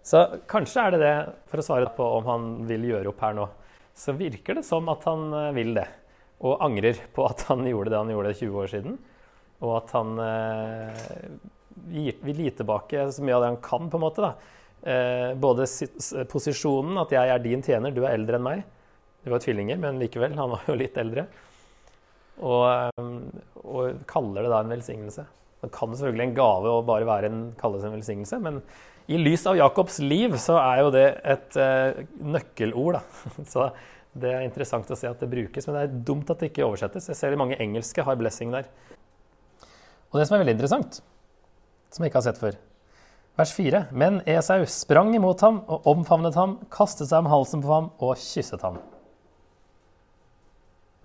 Så 0.06 0.22
kanskje 0.46 0.82
er 0.86 0.90
det 0.94 1.00
det, 1.02 1.16
for 1.50 1.60
å 1.60 1.66
svare 1.66 1.90
på 1.96 2.04
om 2.20 2.26
han 2.30 2.42
vil 2.68 2.84
gjøre 2.92 3.10
opp 3.10 3.20
her 3.20 3.34
nå, 3.34 3.48
så 3.96 4.14
virker 4.14 4.54
det 4.54 4.64
som 4.64 4.86
at 4.92 5.02
han 5.08 5.32
eh, 5.34 5.52
vil 5.56 5.74
det. 5.74 5.86
Og 6.46 6.60
angrer 6.62 7.00
på 7.16 7.24
at 7.26 7.42
han 7.48 7.64
gjorde 7.66 7.90
det 7.90 7.98
han 7.98 8.12
gjorde 8.12 8.34
20 8.36 8.60
år 8.62 8.70
siden. 8.70 8.98
Og 9.64 9.72
at 9.80 9.90
han 9.96 10.18
eh, 10.20 11.06
vil 11.90 12.44
gi 12.44 12.52
tilbake 12.58 13.08
så 13.10 13.24
mye 13.24 13.34
av 13.34 13.42
det 13.42 13.50
han 13.54 13.62
kan, 13.64 13.90
på 13.90 13.98
en 13.98 14.04
måte. 14.04 14.30
Eh, 14.86 15.32
både 15.34 15.66
posisjonen, 16.30 17.00
at 17.02 17.14
jeg 17.16 17.32
er 17.32 17.42
din 17.42 17.64
tjener, 17.64 17.90
du 17.90 18.04
er 18.04 18.14
eldre 18.14 18.38
enn 18.38 18.46
meg. 18.46 18.62
De 19.24 19.32
var 19.32 19.42
tvillinger, 19.42 19.80
men 19.82 19.98
likevel. 19.98 20.36
Han 20.38 20.52
var 20.54 20.68
jo 20.68 20.76
litt 20.78 21.00
eldre. 21.02 21.26
Og, 22.44 22.62
eh, 22.68 23.10
og 23.64 24.06
kaller 24.06 24.46
det 24.46 24.52
da 24.52 24.62
en 24.62 24.76
velsignelse. 24.76 25.26
Det 25.64 25.72
kan 25.74 25.94
selvfølgelig 25.96 26.28
en 26.28 26.36
gave 26.36 26.72
å 26.72 26.84
bare 26.86 27.08
være 27.08 27.30
en, 27.32 27.40
kalles 27.58 27.84
en 27.86 27.94
velsignelse, 27.96 28.38
men 28.44 28.60
i 29.10 29.18
lys 29.20 29.46
av 29.46 29.56
Jakobs 29.58 30.00
liv 30.02 30.34
så 30.42 30.58
er 30.60 30.82
jo 30.82 30.92
det 30.94 31.06
et 31.24 31.58
uh, 31.62 32.00
nøkkelord. 32.34 32.98
Da. 32.98 33.44
Så 33.52 33.68
det 34.16 34.32
er 34.32 34.46
interessant 34.46 34.90
å 34.90 34.98
se 34.98 35.08
at 35.08 35.20
det 35.22 35.30
brukes, 35.30 35.68
men 35.68 35.76
det 35.76 35.82
er 35.84 35.98
dumt 36.08 36.30
at 36.32 36.42
det 36.42 36.50
ikke 36.50 36.66
oversettes. 36.66 37.06
Jeg 37.12 37.18
ser 37.18 37.34
de 37.34 37.40
mange 37.40 37.58
engelske 37.62 38.02
har 38.02 38.18
'blessing' 38.18 38.54
der. 38.54 38.66
Og 40.10 40.18
det 40.18 40.26
som 40.26 40.36
er 40.36 40.42
veldig 40.42 40.56
interessant, 40.56 41.00
som 41.92 42.02
jeg 42.02 42.10
ikke 42.10 42.22
har 42.22 42.28
sett 42.30 42.42
før 42.42 42.58
Vers 43.36 43.52
4. 43.52 43.82
Men 43.92 44.22
Esau 44.24 44.64
sprang 44.64 45.12
imot 45.14 45.42
ham 45.44 45.60
og 45.68 45.84
omfavnet 45.92 46.36
ham, 46.40 46.56
kastet 46.72 47.10
seg 47.10 47.20
om 47.20 47.28
halsen 47.28 47.60
på 47.64 47.68
ham 47.68 47.90
og 48.00 48.16
kysset 48.16 48.64
ham. 48.64 48.78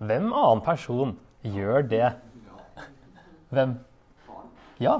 Hvem 0.02 0.32
annen 0.32 0.62
person 0.64 1.12
gjør 1.44 1.84
det? 1.90 2.08
Hvem? 3.52 3.76
Ja, 4.82 4.96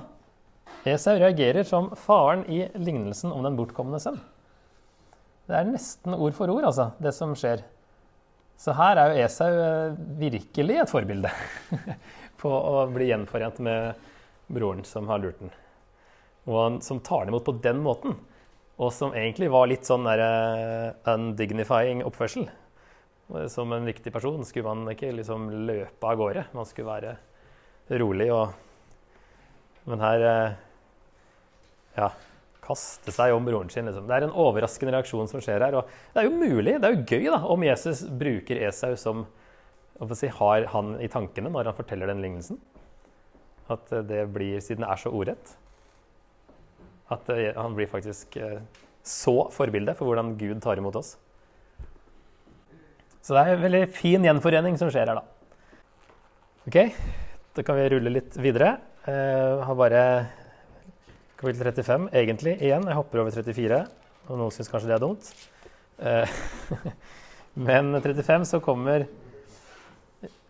Esau 0.86 1.16
reagerer 1.18 1.66
som 1.66 1.90
faren 1.98 2.44
i 2.50 2.64
lignelsen 2.78 3.32
om 3.34 3.42
den 3.42 3.56
bortkomne 3.58 3.98
sønn. 4.02 4.20
Det 5.46 5.56
er 5.58 5.66
nesten 5.66 6.14
ord 6.14 6.34
for 6.36 6.50
ord, 6.52 6.66
altså, 6.68 6.90
det 7.02 7.12
som 7.16 7.34
skjer. 7.38 7.64
Så 8.58 8.74
her 8.78 8.98
er 9.00 9.10
jo 9.10 9.24
Esau 9.24 9.48
eh, 9.50 9.96
virkelig 10.20 10.78
et 10.82 10.90
forbilde 10.90 11.30
på 12.42 12.50
å 12.50 12.84
bli 12.94 13.10
gjenforent 13.10 13.58
med 13.62 14.06
broren 14.52 14.84
som 14.86 15.10
har 15.10 15.22
lurt 15.22 15.40
den. 15.42 15.50
Og 16.46 16.58
han, 16.58 16.80
som 16.82 17.02
tar 17.02 17.26
det 17.26 17.34
imot 17.34 17.46
på 17.46 17.58
den 17.62 17.82
måten. 17.82 18.18
Og 18.82 18.90
som 18.94 19.14
egentlig 19.18 19.50
var 19.52 19.68
litt 19.70 19.86
sånn 19.86 20.06
der, 20.08 20.22
uh, 20.22 21.12
undignifying 21.12 22.02
oppførsel. 22.06 22.48
Som 23.52 23.70
en 23.74 23.86
viktig 23.86 24.10
person 24.14 24.42
skulle 24.46 24.72
man 24.72 24.94
ikke 24.94 25.12
liksom 25.14 25.46
løpe 25.68 26.08
av 26.08 26.18
gårde. 26.18 26.46
Man 26.56 26.66
skulle 26.66 26.90
være 26.90 27.98
rolig 28.02 28.26
og 28.34 28.56
Men 29.88 30.02
her 30.04 30.24
uh, 30.26 30.58
ja, 31.96 32.10
kaste 32.62 33.14
seg 33.14 33.34
om 33.34 33.46
broren 33.46 33.70
sin. 33.72 33.88
Liksom. 33.88 34.06
Det 34.08 34.16
er 34.16 34.26
en 34.26 34.36
overraskende 34.44 34.94
reaksjon 34.94 35.30
som 35.30 35.42
skjer 35.42 35.64
her. 35.66 35.78
Og 35.80 35.88
det 36.14 36.22
er 36.22 36.28
jo 36.28 36.36
mulig, 36.36 36.76
det 36.78 36.88
er 36.88 36.96
jo 36.96 37.06
gøy 37.06 37.30
da, 37.30 37.40
om 37.54 37.66
Jesus 37.66 38.04
bruker 38.06 38.60
Esau 38.68 38.94
som 39.00 39.26
si, 40.18 40.30
har 40.32 40.68
han 40.72 40.94
i 41.02 41.10
tankene 41.10 41.50
når 41.52 41.70
han 41.70 41.78
forteller 41.78 42.10
den 42.10 42.22
lignelsen. 42.24 42.60
At 43.70 43.90
det 44.08 44.24
blir, 44.34 44.60
siden 44.62 44.86
det 44.86 44.90
er 44.90 45.00
så 45.00 45.12
ordrett, 45.14 45.52
at 47.12 47.28
han 47.56 47.74
blir 47.76 47.90
faktisk 47.90 48.36
eh, 48.40 48.62
så 49.04 49.34
forbilde 49.52 49.94
for 49.98 50.08
hvordan 50.08 50.32
Gud 50.40 50.62
tar 50.64 50.80
imot 50.80 50.96
oss. 50.98 51.16
Så 53.22 53.36
det 53.36 53.42
er 53.42 53.54
en 53.54 53.62
veldig 53.62 53.82
fin 53.94 54.24
gjenforening 54.26 54.78
som 54.80 54.90
skjer 54.90 55.12
her, 55.12 55.20
da. 55.20 55.26
Ok, 56.66 56.78
da 57.54 57.64
kan 57.66 57.78
vi 57.78 57.90
rulle 57.92 58.14
litt 58.16 58.38
videre. 58.38 58.76
Jeg 59.02 59.62
har 59.66 59.74
bare 59.74 60.00
Kapittel 61.34 61.64
35, 61.66 62.04
egentlig, 62.14 62.52
igjen. 62.62 62.84
Jeg 62.86 62.94
hopper 62.94 63.18
over 63.18 63.34
34, 63.34 63.80
og 64.28 64.38
noen 64.38 64.52
syns 64.54 64.70
kanskje 64.70 64.92
det 64.92 64.94
er 64.94 65.02
dumt. 65.02 65.30
Eh, 65.98 66.36
men 67.66 67.96
35 67.98 68.46
så 68.46 68.60
kommer, 68.62 69.08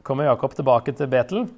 kommer 0.05 0.29
Jakob 0.29 0.53
tilbake 0.59 0.93
til 0.93 1.09
Betel. 1.09 1.49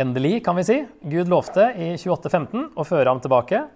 Endelig, 0.00 0.38
kan 0.48 0.56
vi 0.56 0.64
si. 0.64 0.78
Gud 1.12 1.28
lovte 1.28 1.68
i 1.76 1.92
28.15 2.00 2.70
å 2.72 2.88
føre 2.88 3.12
ham 3.12 3.20
tilbake. 3.20 3.66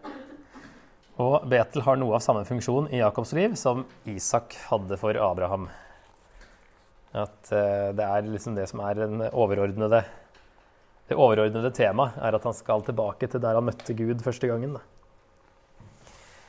Og 1.20 1.44
Betel 1.52 1.84
har 1.84 2.00
noe 2.00 2.16
av 2.16 2.24
samme 2.24 2.48
funksjon 2.48 2.88
i 2.88 3.04
Jakobs 3.04 3.36
liv 3.36 3.60
som 3.60 3.84
Isak 4.08 4.56
hadde 4.72 4.96
for 5.04 5.20
Abraham. 5.20 5.68
At 7.12 7.52
uh, 7.52 7.92
det 7.92 8.08
er 8.08 8.24
liksom 8.32 8.56
det 8.56 8.70
som 8.72 8.80
er 8.88 9.04
den 9.04 9.28
overordnede 9.28 10.06
det 11.08 11.18
overordnede 11.20 11.72
temaet 11.76 12.16
er 12.16 12.36
at 12.36 12.46
han 12.48 12.56
skal 12.56 12.84
tilbake 12.86 13.28
til 13.28 13.42
der 13.42 13.58
han 13.58 13.66
møtte 13.66 13.96
Gud 13.96 14.22
første 14.24 14.48
gangen. 14.48 14.78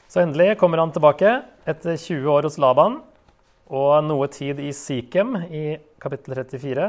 Så 0.08 0.22
endelig 0.22 0.56
kommer 0.62 0.80
han 0.80 0.94
tilbake 0.96 1.42
etter 1.68 1.98
20 1.98 2.30
år 2.32 2.48
hos 2.48 2.60
Laban 2.62 3.02
og 3.66 3.98
noe 4.06 4.30
tid 4.32 4.62
i 4.64 4.70
Sikhem 4.76 5.36
i 5.50 5.66
kapittel 6.00 6.38
34. 6.38 6.88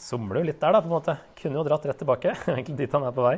Somler 0.00 0.40
jo 0.40 0.48
litt 0.48 0.62
der, 0.62 0.72
da, 0.72 0.80
på 0.80 0.88
en 0.88 0.96
måte. 0.96 1.16
Kunne 1.38 1.58
jo 1.60 1.66
dratt 1.66 1.84
rett 1.86 2.00
tilbake. 2.00 2.32
Egentlig 2.54 2.78
dit 2.80 2.96
han 2.96 3.04
er 3.06 3.14
på 3.14 3.26
vei. 3.26 3.36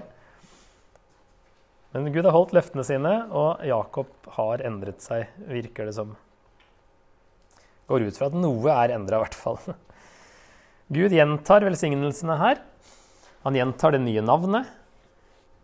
Men 1.97 2.13
Gud 2.13 2.27
har 2.29 2.37
holdt 2.37 2.55
løftene 2.57 2.85
sine, 2.85 3.13
og 3.33 3.65
Jakob 3.67 4.31
har 4.37 4.63
endret 4.69 5.01
seg, 5.03 5.29
virker 5.49 5.89
det 5.89 5.97
som. 5.97 6.15
Går 7.89 8.05
ut 8.05 8.19
fra 8.21 8.29
at 8.29 8.37
noe 8.37 8.75
er 8.75 8.93
endra, 8.95 9.19
i 9.19 9.25
hvert 9.25 9.39
fall. 9.39 9.61
Gud 10.89 11.13
gjentar 11.13 11.67
velsignelsene 11.69 12.39
her. 12.41 12.63
Han 13.45 13.57
gjentar 13.59 13.93
det 13.93 14.01
nye 14.07 14.23
navnet 14.25 14.71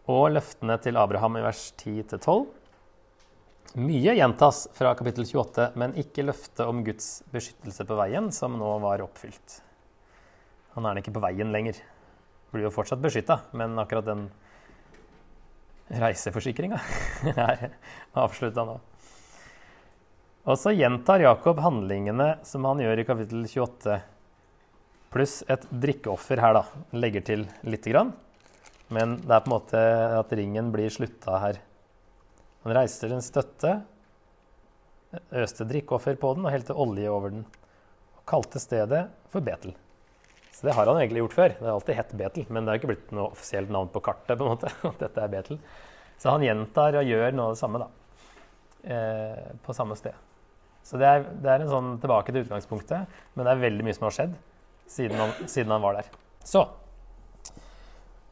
og 0.04 0.34
løftene 0.34 0.76
til 0.84 0.98
Abraham 1.00 1.38
i 1.40 1.44
vers 1.46 1.62
10-12. 1.80 2.44
Mye 3.80 4.18
gjentas 4.18 4.66
fra 4.76 4.92
kapittel 4.98 5.24
28, 5.24 5.70
men 5.80 5.96
ikke 5.96 6.26
løftet 6.28 6.68
om 6.68 6.84
Guds 6.84 7.24
beskyttelse 7.32 7.88
på 7.88 7.96
veien, 7.96 8.28
som 8.36 8.60
nå 8.60 8.76
var 8.84 9.00
oppfylt. 9.06 9.62
Han 10.76 10.90
er 10.90 11.00
ikke 11.00 11.16
på 11.16 11.24
veien 11.24 11.56
lenger. 11.56 11.80
Blir 12.52 12.68
jo 12.68 12.76
fortsatt 12.76 13.00
beskytta, 13.00 13.40
men 13.56 13.80
akkurat 13.80 14.12
den 14.12 14.28
reiseforsikringa 15.88 16.84
er 17.32 17.70
avslutta 18.12 18.68
nå. 18.68 18.76
Og 20.44 20.60
så 20.60 20.76
gjentar 20.76 21.24
Jakob 21.24 21.64
handlingene 21.64 22.34
som 22.44 22.68
han 22.68 22.84
gjør 22.84 23.00
i 23.00 23.08
kapittel 23.08 23.48
28 23.48 24.02
Pluss 25.14 25.44
et 25.46 25.62
drikkeoffer 25.70 26.40
her, 26.42 26.56
da. 26.56 26.64
Legger 26.98 27.22
til 27.22 27.44
lite 27.62 27.92
grann. 27.92 28.10
Men 28.90 29.16
det 29.22 29.30
er 29.30 29.44
på 29.44 29.46
en 29.46 29.54
måte 29.54 29.80
at 30.18 30.32
ringen 30.34 30.72
blir 30.74 30.90
slutta 30.90 31.38
her. 31.38 31.60
Han 32.64 32.74
reiser 32.74 33.12
en 33.14 33.22
støtte, 33.22 33.76
øste 35.38 35.66
drikkeoffer 35.70 36.16
på 36.18 36.32
den 36.34 36.48
og 36.48 36.50
helte 36.50 36.74
olje 36.74 37.12
over 37.12 37.30
den. 37.30 37.44
Og 38.18 38.24
kalte 38.26 38.58
stedet 38.62 39.04
for 39.30 39.44
Betel. 39.44 39.76
Så 40.50 40.66
det 40.66 40.74
har 40.74 40.90
han 40.90 40.98
egentlig 40.98 41.22
gjort 41.22 41.36
før. 41.36 41.54
Det 41.54 41.66
har 41.66 41.76
alltid 41.76 41.98
hett 42.00 42.16
Betel, 42.18 42.46
men 42.48 42.64
det 42.64 42.72
har 42.72 42.80
ikke 42.80 42.90
blitt 42.90 43.12
noe 43.14 43.28
offisielt 43.36 43.70
navn 43.74 43.92
på 43.94 44.02
kartet. 44.02 44.34
på 44.34 44.48
en 44.48 44.56
måte, 44.56 44.72
at 44.90 44.98
dette 45.04 45.22
er 45.22 45.30
Betel. 45.30 45.60
Så 46.18 46.34
han 46.34 46.42
gjentar 46.46 46.98
og 46.98 47.06
gjør 47.06 47.36
noe 47.36 47.52
av 47.52 47.54
det 47.54 47.60
samme 47.60 47.82
da, 47.84 47.86
eh, 48.96 49.46
på 49.62 49.76
samme 49.78 49.94
sted. 49.98 50.18
Så 50.84 50.98
det 50.98 51.06
er, 51.06 51.22
det 51.22 51.52
er 51.52 51.62
en 51.62 51.70
sånn 51.70 51.94
tilbake 52.02 52.34
til 52.34 52.42
utgangspunktet, 52.44 53.14
men 53.34 53.46
det 53.46 53.54
er 53.54 53.62
veldig 53.62 53.86
mye 53.86 53.96
som 53.96 54.08
har 54.08 54.16
skjedd 54.18 54.34
siden 54.90 55.18
han, 55.20 55.34
siden 55.48 55.72
han 55.74 55.82
var 55.82 55.98
der. 55.98 56.08
Så 56.44 56.64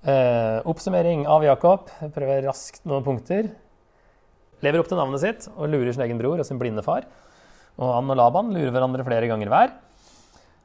eh, 0.05 0.59
Oppsummering 0.68 1.26
av 1.30 1.44
Jakob. 1.46 1.90
Jeg 2.00 2.14
prøver 2.14 2.46
raskt 2.48 2.84
noen 2.88 3.05
punkter. 3.07 3.50
Lever 4.62 4.82
opp 4.82 4.90
til 4.90 5.00
navnet 5.00 5.22
sitt 5.22 5.48
og 5.57 5.70
lurer 5.70 5.92
sin 5.94 6.05
egen 6.07 6.20
bror 6.20 6.38
og 6.38 6.46
sin 6.46 6.61
blinde 6.61 6.84
far. 6.86 7.09
Og 7.80 7.88
han 7.96 8.12
og 8.12 8.18
Laban 8.20 8.53
lurer 8.55 8.74
hverandre 8.74 9.07
flere 9.07 9.30
ganger 9.30 9.50
hver. 9.50 9.74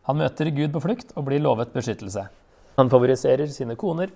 Han 0.08 0.20
møter 0.22 0.52
Gud 0.56 0.72
på 0.76 0.84
flukt 0.84 1.14
og 1.16 1.26
blir 1.28 1.42
lovet 1.44 1.74
beskyttelse. 1.76 2.28
Han 2.78 2.92
favoriserer 2.94 3.50
sine 3.52 3.76
koner 3.80 4.12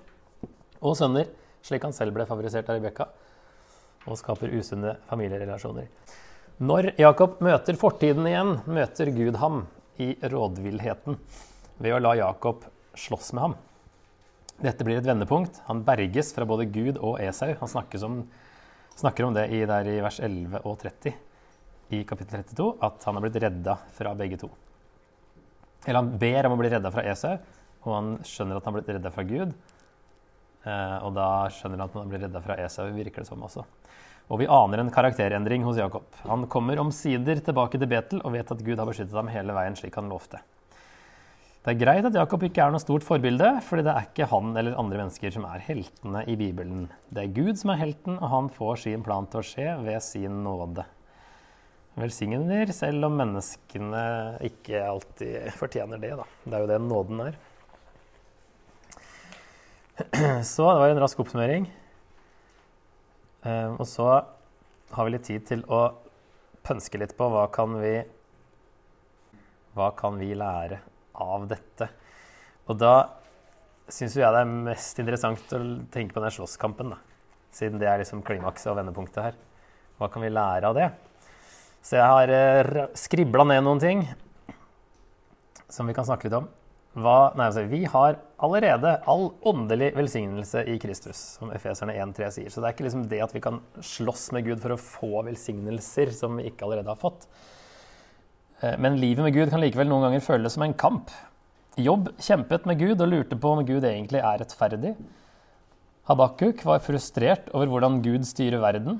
og 0.81 0.95
sønner, 0.97 1.27
slik 1.65 1.83
han 1.85 1.95
selv 1.95 2.13
ble 2.15 2.27
favorisert 2.29 2.69
av 2.69 2.77
Rebekka, 2.77 3.07
og 4.07 4.17
skaper 4.17 4.53
usunne 4.53 4.95
familierelasjoner. 5.09 5.89
Når 6.61 6.91
Jakob 7.01 7.39
møter 7.41 7.77
fortiden 7.77 8.27
igjen, 8.29 8.55
møter 8.69 9.09
Gud 9.13 9.37
ham 9.41 9.63
i 10.01 10.13
rådvillheten 10.21 11.17
ved 11.81 11.95
å 11.95 12.01
la 12.01 12.13
Jakob 12.19 12.65
slåss 12.97 13.33
med 13.33 13.45
ham. 13.45 13.57
Dette 14.61 14.85
blir 14.85 14.99
et 14.99 15.07
vendepunkt. 15.07 15.57
Han 15.67 15.81
berges 15.85 16.31
fra 16.35 16.45
både 16.45 16.67
Gud 16.69 16.99
og 17.01 17.17
Esau. 17.23 17.55
Han 17.63 18.03
om, 18.05 18.21
snakker 18.99 19.25
om 19.25 19.35
det 19.37 19.47
i, 19.49 19.63
i 19.65 20.01
vers 20.05 20.19
11 20.21 20.61
og 20.61 20.77
30 20.83 21.17
i 21.91 22.03
kapittel 22.07 22.43
32, 22.45 22.67
at 22.87 23.03
han 23.03 23.17
har 23.17 23.25
blitt 23.25 23.39
redda 23.43 23.75
fra 23.97 24.13
begge 24.15 24.37
to. 24.39 24.47
Eller 25.83 25.99
han 25.99 26.13
ber 26.21 26.47
om 26.47 26.55
å 26.55 26.59
bli 26.61 26.69
redda 26.71 26.91
fra 26.93 27.03
Esau, 27.09 27.33
og 27.81 27.95
han 27.97 28.11
skjønner 28.27 28.59
at 28.59 28.67
han 28.67 28.71
har 28.71 28.79
blitt 28.79 28.93
redda 28.95 29.11
fra 29.11 29.25
Gud. 29.27 29.51
Eh, 30.61 30.97
og 31.01 31.15
da 31.17 31.27
skjønner 31.51 31.81
han 31.81 31.89
at 31.89 31.97
han 31.97 32.13
blir 32.13 32.23
redda 32.27 32.43
fra 32.45 32.57
Esau, 32.63 32.87
virker 32.95 33.25
det 33.25 33.31
som 33.31 33.43
også. 33.43 33.65
Og 34.31 34.39
vi 34.39 34.47
aner 34.47 34.79
en 34.79 34.93
karakterendring 34.93 35.65
hos 35.67 35.81
Jakob. 35.81 36.05
Han 36.29 36.45
kommer 36.51 36.79
omsider 36.79 37.41
tilbake 37.43 37.81
til 37.81 37.89
Betel 37.91 38.21
og 38.21 38.37
vet 38.37 38.53
at 38.53 38.63
Gud 38.63 38.79
har 38.79 38.87
beskyttet 38.87 39.17
ham 39.17 39.31
hele 39.33 39.55
veien 39.57 39.75
slik 39.75 39.97
han 39.99 40.11
lovte. 40.11 40.39
Det 41.61 41.75
er 41.75 41.77
greit 41.77 42.05
at 42.07 42.15
Jakob 42.17 42.41
ikke 42.41 42.63
er 42.63 42.71
noe 42.73 42.81
stort 42.81 43.03
forbilde, 43.05 43.51
fordi 43.61 43.83
det 43.85 43.91
er 43.93 44.05
ikke 44.07 44.25
han 44.31 44.55
eller 44.57 44.79
andre 44.81 45.03
mennesker 45.03 45.29
som 45.35 45.43
er 45.45 45.61
heltene 45.61 46.23
i 46.25 46.33
Bibelen. 46.39 46.87
Det 47.13 47.21
er 47.21 47.35
Gud 47.35 47.59
som 47.59 47.69
er 47.69 47.83
helten, 47.83 48.15
og 48.17 48.31
han 48.31 48.47
får 48.55 48.79
sin 48.81 49.03
plan 49.05 49.27
til 49.29 49.43
å 49.43 49.45
skje 49.45 49.67
ved 49.85 50.01
sin 50.01 50.39
nåde. 50.41 50.87
Velsigner, 52.01 52.73
selv 52.73 53.05
om 53.05 53.19
menneskene 53.19 54.01
ikke 54.49 54.81
alltid 54.87 55.53
fortjener 55.59 56.01
det. 56.01 56.15
Da. 56.17 56.25
Det 56.47 56.57
er 56.57 56.65
jo 56.65 56.71
det 56.73 56.81
nåden 56.87 57.23
er. 57.27 57.39
Så 60.55 60.65
det 60.65 60.81
var 60.81 60.95
en 60.95 61.05
rask 61.05 61.21
oppsummering. 61.21 61.69
Ehm, 63.45 63.77
og 63.77 63.85
så 63.85 64.09
har 64.95 65.05
vi 65.05 65.13
litt 65.13 65.29
tid 65.29 65.45
til 65.45 65.61
å 65.69 65.91
pønske 66.65 66.97
litt 66.97 67.13
på 67.19 67.29
hva 67.29 67.45
kan 67.53 67.77
vi 67.83 67.99
Hva 69.71 69.93
kan 69.95 70.17
vi 70.19 70.33
lære 70.35 70.81
av 71.13 71.47
dette? 71.51 71.89
Og 72.69 72.77
da 72.79 72.95
syns 73.91 74.15
jeg 74.15 74.31
det 74.31 74.41
er 74.43 74.51
mest 74.69 74.99
interessant 75.01 75.55
å 75.57 75.61
tenke 75.91 76.15
på 76.15 76.23
den 76.23 76.33
slåsskampen, 76.33 76.93
da. 76.93 76.99
Siden 77.51 77.81
det 77.81 77.89
er 77.91 77.99
liksom 77.99 78.23
klimakset 78.23 78.71
og 78.71 78.77
vendepunktet 78.79 79.25
her. 79.25 79.39
Hva 79.99 80.07
kan 80.11 80.23
vi 80.23 80.31
lære 80.31 80.69
av 80.69 80.77
det? 80.77 80.87
Så 81.83 81.97
jeg 81.97 82.07
har 82.13 82.31
eh, 82.31 82.87
skribla 82.97 83.43
ned 83.49 83.65
noen 83.65 83.81
ting 83.81 84.05
som 85.71 85.87
vi 85.89 85.95
kan 85.97 86.07
snakke 86.07 86.27
litt 86.27 86.37
om. 86.37 86.47
Hva, 86.91 87.31
nei, 87.39 87.47
altså, 87.47 87.63
vi 87.71 87.85
har 87.87 88.17
allerede 88.43 88.97
all 89.07 89.29
åndelig 89.47 89.93
velsignelse 89.95 90.65
i 90.67 90.75
Kristus, 90.81 91.19
som 91.37 91.51
Efeserne 91.55 91.95
1,3 91.95 92.31
sier. 92.35 92.51
Så 92.51 92.59
det 92.59 92.67
er 92.67 92.75
ikke 92.75 92.87
liksom 92.87 93.05
det 93.11 93.21
at 93.23 93.35
vi 93.35 93.43
kan 93.43 93.61
slåss 93.79 94.25
med 94.35 94.49
Gud 94.49 94.59
for 94.63 94.75
å 94.75 94.81
få 94.81 95.23
velsignelser 95.29 96.11
som 96.15 96.35
vi 96.39 96.49
ikke 96.51 96.67
allerede 96.67 96.91
har 96.91 96.99
fått. 96.99 97.29
Eh, 98.61 98.77
men 98.77 98.99
livet 99.01 99.25
med 99.25 99.35
Gud 99.35 99.51
kan 99.51 99.61
likevel 99.63 99.89
noen 99.89 100.07
ganger 100.07 100.25
føles 100.25 100.55
som 100.55 100.65
en 100.65 100.77
kamp. 100.77 101.11
Jobb 101.79 102.11
kjempet 102.21 102.67
med 102.69 102.81
Gud 102.81 103.01
og 103.01 103.09
lurte 103.09 103.37
på 103.39 103.53
om 103.55 103.63
Gud 103.65 103.85
egentlig 103.87 104.21
er 104.21 104.41
rettferdig. 104.41 104.95
Habakuk 106.09 106.65
var 106.67 106.83
frustrert 106.83 107.47
over 107.55 107.69
hvordan 107.71 108.01
Gud 108.05 108.25
styrer 108.27 108.61
verden. 108.61 108.99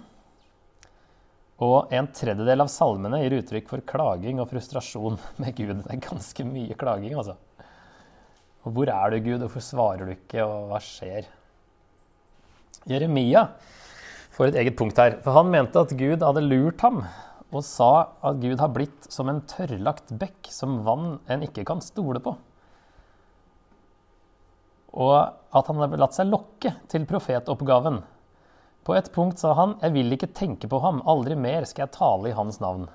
Og 1.61 1.91
en 1.93 2.07
tredjedel 2.15 2.63
av 2.63 2.71
salmene 2.73 3.19
gir 3.21 3.37
uttrykk 3.37 3.67
for 3.69 3.85
klaging 3.85 4.39
og 4.41 4.49
frustrasjon 4.49 5.19
med 5.41 5.53
Gud. 5.57 5.83
Det 5.83 5.93
er 5.93 6.05
ganske 6.07 6.47
mye 6.47 6.77
klaging, 6.77 7.13
altså. 7.17 7.37
Og 8.61 8.73
hvor 8.75 8.89
er 8.93 9.13
du, 9.13 9.19
Gud? 9.25 9.41
Hvorfor 9.41 9.63
svarer 9.65 10.05
du 10.05 10.13
ikke, 10.13 10.45
og 10.45 10.69
hva 10.69 10.79
skjer? 10.85 11.29
Jeremia 12.89 13.47
får 14.33 14.51
et 14.51 14.59
eget 14.61 14.77
punkt 14.77 14.97
her. 15.01 15.17
For 15.25 15.37
han 15.37 15.49
mente 15.53 15.81
at 15.81 15.93
Gud 15.97 16.23
hadde 16.25 16.45
lurt 16.45 16.81
ham 16.85 17.01
og 17.51 17.65
sa 17.67 17.91
at 18.23 18.39
Gud 18.39 18.61
har 18.61 18.71
blitt 18.71 19.09
som 19.11 19.29
en 19.29 19.41
tørrlagt 19.49 20.13
bekk, 20.19 20.47
som 20.53 20.79
vann 20.85 21.19
en 21.31 21.43
ikke 21.43 21.65
kan 21.67 21.83
stole 21.83 22.21
på. 22.23 22.33
Og 24.91 25.17
at 25.19 25.67
han 25.67 25.83
hadde 25.83 25.99
latt 25.99 26.15
seg 26.15 26.31
lokke 26.31 26.73
til 26.91 27.07
profetoppgaven. 27.07 28.01
På 28.87 28.95
et 28.97 29.11
punkt 29.13 29.39
sa 29.39 29.53
han, 29.53 29.75
'Jeg 29.81 29.93
vil 29.93 30.11
ikke 30.13 30.33
tenke 30.33 30.67
på 30.67 30.79
ham, 30.81 31.03
aldri 31.05 31.35
mer 31.35 31.65
skal 31.65 31.83
jeg 31.83 31.91
tale 31.91 32.29
i 32.29 32.37
hans 32.37 32.59
navn'. 32.59 32.87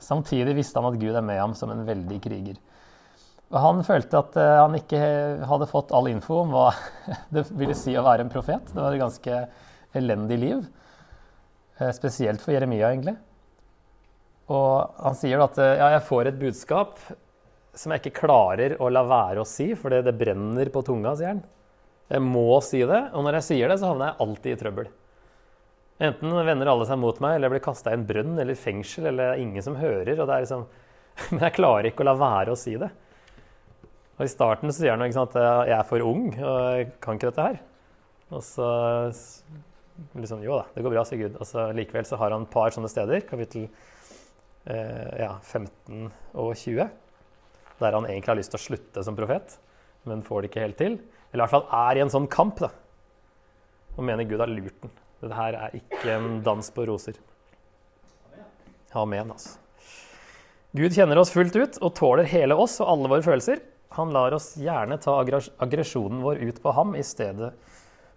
Samtidig 0.00 0.56
visste 0.56 0.80
han 0.80 0.92
at 0.92 1.00
Gud 1.00 1.14
er 1.14 1.22
med 1.22 1.38
ham 1.38 1.54
som 1.54 1.70
en 1.70 1.86
veldig 1.86 2.20
kriger. 2.22 2.56
Og 3.50 3.60
Han 3.60 3.84
følte 3.84 4.18
at 4.18 4.36
eh, 4.36 4.60
han 4.60 4.74
ikke 4.74 5.46
hadde 5.48 5.66
fått 5.70 5.92
all 5.92 6.06
info 6.08 6.42
om 6.42 6.52
hva 6.52 6.72
det 7.34 7.46
ville 7.50 7.74
si 7.74 7.96
å 7.96 8.04
være 8.04 8.20
en 8.26 8.32
profet. 8.32 8.72
Det 8.72 8.82
var 8.82 8.92
et 8.92 9.00
ganske 9.00 9.48
elendig 9.94 10.38
liv. 10.38 10.66
Eh, 11.78 11.92
spesielt 11.96 12.40
for 12.40 12.52
Jeremia, 12.52 12.90
egentlig. 12.92 13.16
Og 14.48 15.00
han 15.04 15.16
sier 15.18 15.42
at 15.44 15.58
eh, 15.60 15.76
ja, 15.80 15.90
jeg 15.96 16.06
får 16.08 16.30
et 16.30 16.40
budskap 16.40 17.00
som 17.78 17.92
jeg 17.92 18.02
ikke 18.02 18.24
klarer 18.24 18.74
å 18.82 18.88
la 18.90 19.04
være 19.06 19.42
å 19.42 19.48
si, 19.48 19.70
for 19.78 19.92
det 19.92 20.16
brenner 20.18 20.70
på 20.74 20.82
tunga, 20.86 21.12
sier 21.18 21.34
han. 21.34 21.42
Jeg 22.08 22.24
må 22.24 22.56
si 22.64 22.80
det, 22.88 23.02
og 23.12 23.26
når 23.26 23.38
jeg 23.38 23.46
sier 23.50 23.70
det, 23.70 23.76
så 23.78 23.92
havner 23.92 24.10
jeg 24.10 24.24
alltid 24.24 24.54
i 24.54 24.60
trøbbel. 24.62 24.88
Enten 26.08 26.34
vender 26.46 26.70
alle 26.70 26.86
seg 26.88 26.98
mot 27.02 27.20
meg, 27.22 27.36
eller 27.36 27.48
jeg 27.48 27.54
blir 27.56 27.64
kasta 27.66 27.92
i 27.92 27.98
en 27.98 28.06
brønn 28.08 28.38
eller 28.38 28.58
fengsel, 28.58 29.10
eller 29.10 29.32
det 29.32 29.36
er 29.36 29.44
ingen 29.44 29.66
som 29.66 29.76
hører. 29.78 30.14
og 30.16 30.30
det 30.30 30.34
er 30.34 30.46
liksom, 30.46 30.64
Men 31.34 31.44
jeg 31.48 31.56
klarer 31.58 31.90
ikke 31.90 32.04
å 32.04 32.08
la 32.08 32.16
være 32.18 32.54
å 32.54 32.58
si 32.58 32.76
det. 32.80 32.90
Og 34.18 34.24
I 34.26 34.30
starten 34.30 34.72
så 34.72 34.80
sier 34.80 34.94
han 34.94 35.04
at 35.06 35.38
jeg 35.38 35.74
er 35.76 35.86
for 35.86 36.02
ung 36.02 36.30
og 36.34 36.54
jeg 36.74 36.88
kan 37.02 37.18
ikke 37.18 37.30
dette 37.30 37.48
her. 37.50 37.60
Og 38.34 38.42
så 38.46 38.68
liksom, 40.18 40.42
Jo 40.46 40.58
da, 40.58 40.66
det 40.74 40.84
går 40.86 40.94
bra, 40.94 41.04
sier 41.06 41.22
Gud. 41.26 41.38
Og 41.38 41.46
så 41.46 41.68
likevel 41.76 42.06
så 42.08 42.18
har 42.18 42.34
han 42.34 42.46
et 42.46 42.54
par 42.54 42.74
sånne 42.74 42.90
steder, 42.90 43.26
kapittel 43.28 43.66
eh, 43.66 43.97
ja, 44.68 45.30
15 45.40 46.10
og 46.34 46.50
20, 46.52 46.88
der 47.78 47.94
han 47.96 48.08
egentlig 48.08 48.32
har 48.32 48.38
lyst 48.40 48.52
til 48.52 48.60
å 48.60 48.66
slutte 48.66 49.04
som 49.06 49.16
profet, 49.16 49.56
men 50.08 50.24
får 50.26 50.44
det 50.44 50.50
ikke 50.50 50.64
helt 50.66 50.80
til. 50.80 50.98
Eller 51.30 51.40
i 51.40 51.44
hvert 51.44 51.54
fall 51.54 51.68
er 51.80 51.98
i 51.98 52.02
en 52.04 52.12
sånn 52.12 52.28
kamp, 52.32 52.60
da. 52.60 52.70
Og 53.96 54.04
mener 54.06 54.28
Gud 54.28 54.42
har 54.42 54.50
lurt 54.50 54.76
den. 54.82 54.92
Dette 55.22 55.38
her 55.38 55.56
er 55.58 55.78
ikke 55.78 56.12
en 56.14 56.38
dans 56.46 56.70
på 56.74 56.84
roser. 56.88 57.16
Amen, 58.96 59.32
altså. 59.34 59.56
Gud 60.76 60.92
kjenner 60.94 61.18
oss 61.20 61.32
fullt 61.32 61.56
ut 61.56 61.78
og 61.80 61.94
tåler 61.96 62.28
hele 62.28 62.56
oss 62.60 62.76
og 62.82 62.92
alle 62.92 63.10
våre 63.10 63.24
følelser. 63.24 63.62
Han 63.96 64.12
lar 64.12 64.36
oss 64.36 64.52
gjerne 64.60 64.98
ta 65.00 65.16
aggresjonen 65.18 66.20
vår 66.22 66.42
ut 66.44 66.60
på 66.62 66.74
ham 66.76 66.92
i 66.96 67.04
stedet 67.06 67.54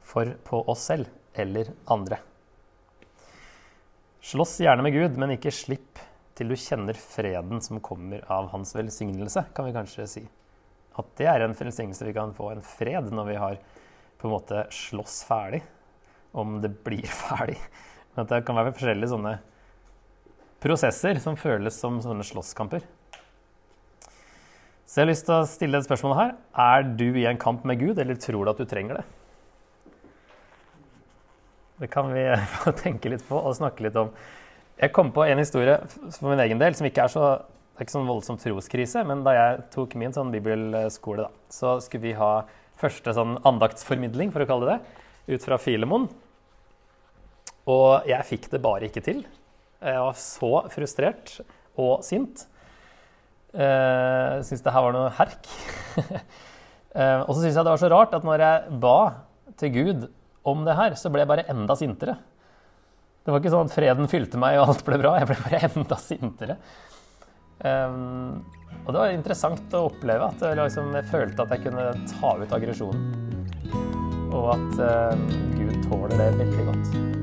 for 0.04 0.34
på 0.48 0.60
oss 0.72 0.84
selv 0.92 1.08
eller 1.40 1.72
andre. 1.92 2.20
Slåss 4.22 4.60
gjerne 4.62 4.84
med 4.86 4.94
Gud, 4.94 5.16
men 5.18 5.34
ikke 5.38 5.54
slipp 5.56 6.02
til 6.42 6.50
du 6.50 6.58
kjenner 6.58 6.98
freden 6.98 7.62
som 7.62 7.82
kommer 7.86 8.24
av 8.32 8.50
hans 8.50 8.74
velsignelse, 8.74 9.44
kan 9.54 9.68
vi 9.68 9.76
kanskje 9.76 10.08
si. 10.10 10.24
At 10.98 11.12
det 11.20 11.28
er 11.30 11.46
en 11.46 11.54
velsignelse 11.56 12.08
vi 12.08 12.16
kan 12.16 12.34
få, 12.36 12.50
en 12.52 12.66
fred, 12.66 13.12
når 13.14 13.30
vi 13.30 13.38
har 13.38 13.60
på 14.18 14.28
en 14.28 14.34
måte 14.34 14.66
slåss 14.74 15.22
ferdig. 15.28 15.62
Om 16.34 16.58
det 16.64 16.74
blir 16.82 17.06
ferdig. 17.28 17.60
Men 18.16 18.26
at 18.26 18.34
det 18.34 18.42
kan 18.48 18.58
være 18.58 18.74
forskjellige 18.74 19.14
sånne 19.14 19.36
prosesser 20.62 21.22
som 21.22 21.38
føles 21.40 21.78
som 21.78 22.02
sånne 22.04 22.26
slåsskamper. 22.26 22.84
Så 24.86 25.00
jeg 25.00 25.06
har 25.06 25.12
lyst 25.14 25.30
til 25.30 25.38
å 25.38 25.48
stille 25.48 25.80
et 25.80 25.88
spørsmål 25.88 26.18
her. 26.18 26.36
Er 26.58 26.84
du 26.84 27.08
i 27.16 27.30
en 27.30 27.40
kamp 27.40 27.64
med 27.70 27.80
Gud, 27.80 28.02
eller 28.02 28.18
tror 28.20 28.44
du 28.44 28.52
at 28.52 28.60
du 28.60 28.68
trenger 28.68 29.00
det? 29.00 29.08
Det 31.82 31.90
kan 31.94 32.12
vi 32.12 32.26
tenke 32.84 33.14
litt 33.14 33.24
på 33.30 33.40
og 33.40 33.56
snakke 33.58 33.86
litt 33.86 33.98
om. 34.02 34.12
Jeg 34.82 34.94
kom 34.96 35.12
på 35.14 35.24
en 35.28 35.38
historie 35.38 35.76
for 36.18 36.32
min 36.32 36.42
egen 36.42 36.62
del 36.62 36.74
som 36.78 36.88
ikke 36.88 37.04
er 37.06 37.12
så 37.14 37.26
det 37.82 37.86
er 37.86 37.88
ikke 37.88 37.94
sånn 37.96 38.10
voldsom 38.10 38.38
troskrise, 38.38 39.02
men 39.10 39.24
da 39.26 39.32
jeg 39.34 39.62
tok 39.74 39.94
min 39.98 40.12
sånn 40.14 40.30
bibelskole, 40.30 41.24
da, 41.26 41.46
så 41.50 41.78
skulle 41.82 42.04
vi 42.04 42.12
ha 42.18 42.44
første 42.78 43.14
sånn 43.16 43.40
andaktsformidling, 43.48 44.30
for 44.34 44.44
å 44.44 44.48
kalle 44.50 44.68
det 44.68 44.76
det, 44.76 45.38
ut 45.38 45.46
fra 45.48 45.58
Filemon. 45.62 46.06
Og 47.72 48.06
jeg 48.10 48.28
fikk 48.28 48.46
det 48.52 48.62
bare 48.62 48.86
ikke 48.86 49.02
til. 49.06 49.24
Jeg 49.82 50.04
var 50.04 50.20
så 50.22 50.52
frustrert 50.74 51.34
og 51.80 52.06
sint. 52.06 52.46
Uh, 53.50 54.42
syns 54.46 54.62
det 54.62 54.76
her 54.76 54.86
var 54.86 54.94
noe 54.98 55.10
herk. 55.18 55.50
uh, 55.98 57.22
og 57.26 57.34
så 57.34 57.40
syns 57.40 57.56
jeg 57.56 57.64
det 57.64 57.72
var 57.72 57.82
så 57.82 57.94
rart 57.94 58.14
at 58.18 58.28
når 58.28 58.46
jeg 58.46 58.82
ba 58.84 58.98
til 59.62 59.74
Gud 59.80 60.06
om 60.46 60.68
det 60.70 60.78
her, 60.78 61.00
så 61.00 61.10
ble 61.10 61.26
jeg 61.26 61.34
bare 61.34 61.50
enda 61.50 61.78
sintere. 61.80 62.20
Det 63.22 63.30
var 63.30 63.42
ikke 63.42 63.54
sånn 63.54 63.70
at 63.70 63.76
freden 63.76 64.10
fylte 64.10 64.40
meg 64.42 64.58
og 64.58 64.72
alt 64.72 64.84
ble 64.88 64.98
bra. 65.02 65.14
Jeg 65.22 65.30
ble 65.30 65.38
bare 65.44 65.62
enda 65.70 66.00
sintere. 66.02 66.58
Um, 67.62 68.42
og 68.82 68.90
det 68.90 68.98
var 68.98 69.14
interessant 69.14 69.76
å 69.78 69.86
oppleve 69.92 70.32
at 70.32 70.46
liksom, 70.58 70.90
jeg 70.98 71.10
følte 71.12 71.46
at 71.46 71.54
jeg 71.54 71.68
kunne 71.68 71.88
ta 72.16 72.34
ut 72.42 72.58
aggresjonen. 72.58 73.10
Og 74.32 74.54
at 74.56 74.80
uh, 74.82 75.34
Gud 75.54 75.82
tåler 75.86 76.18
det 76.18 76.32
veldig 76.42 76.70
godt. 76.72 77.21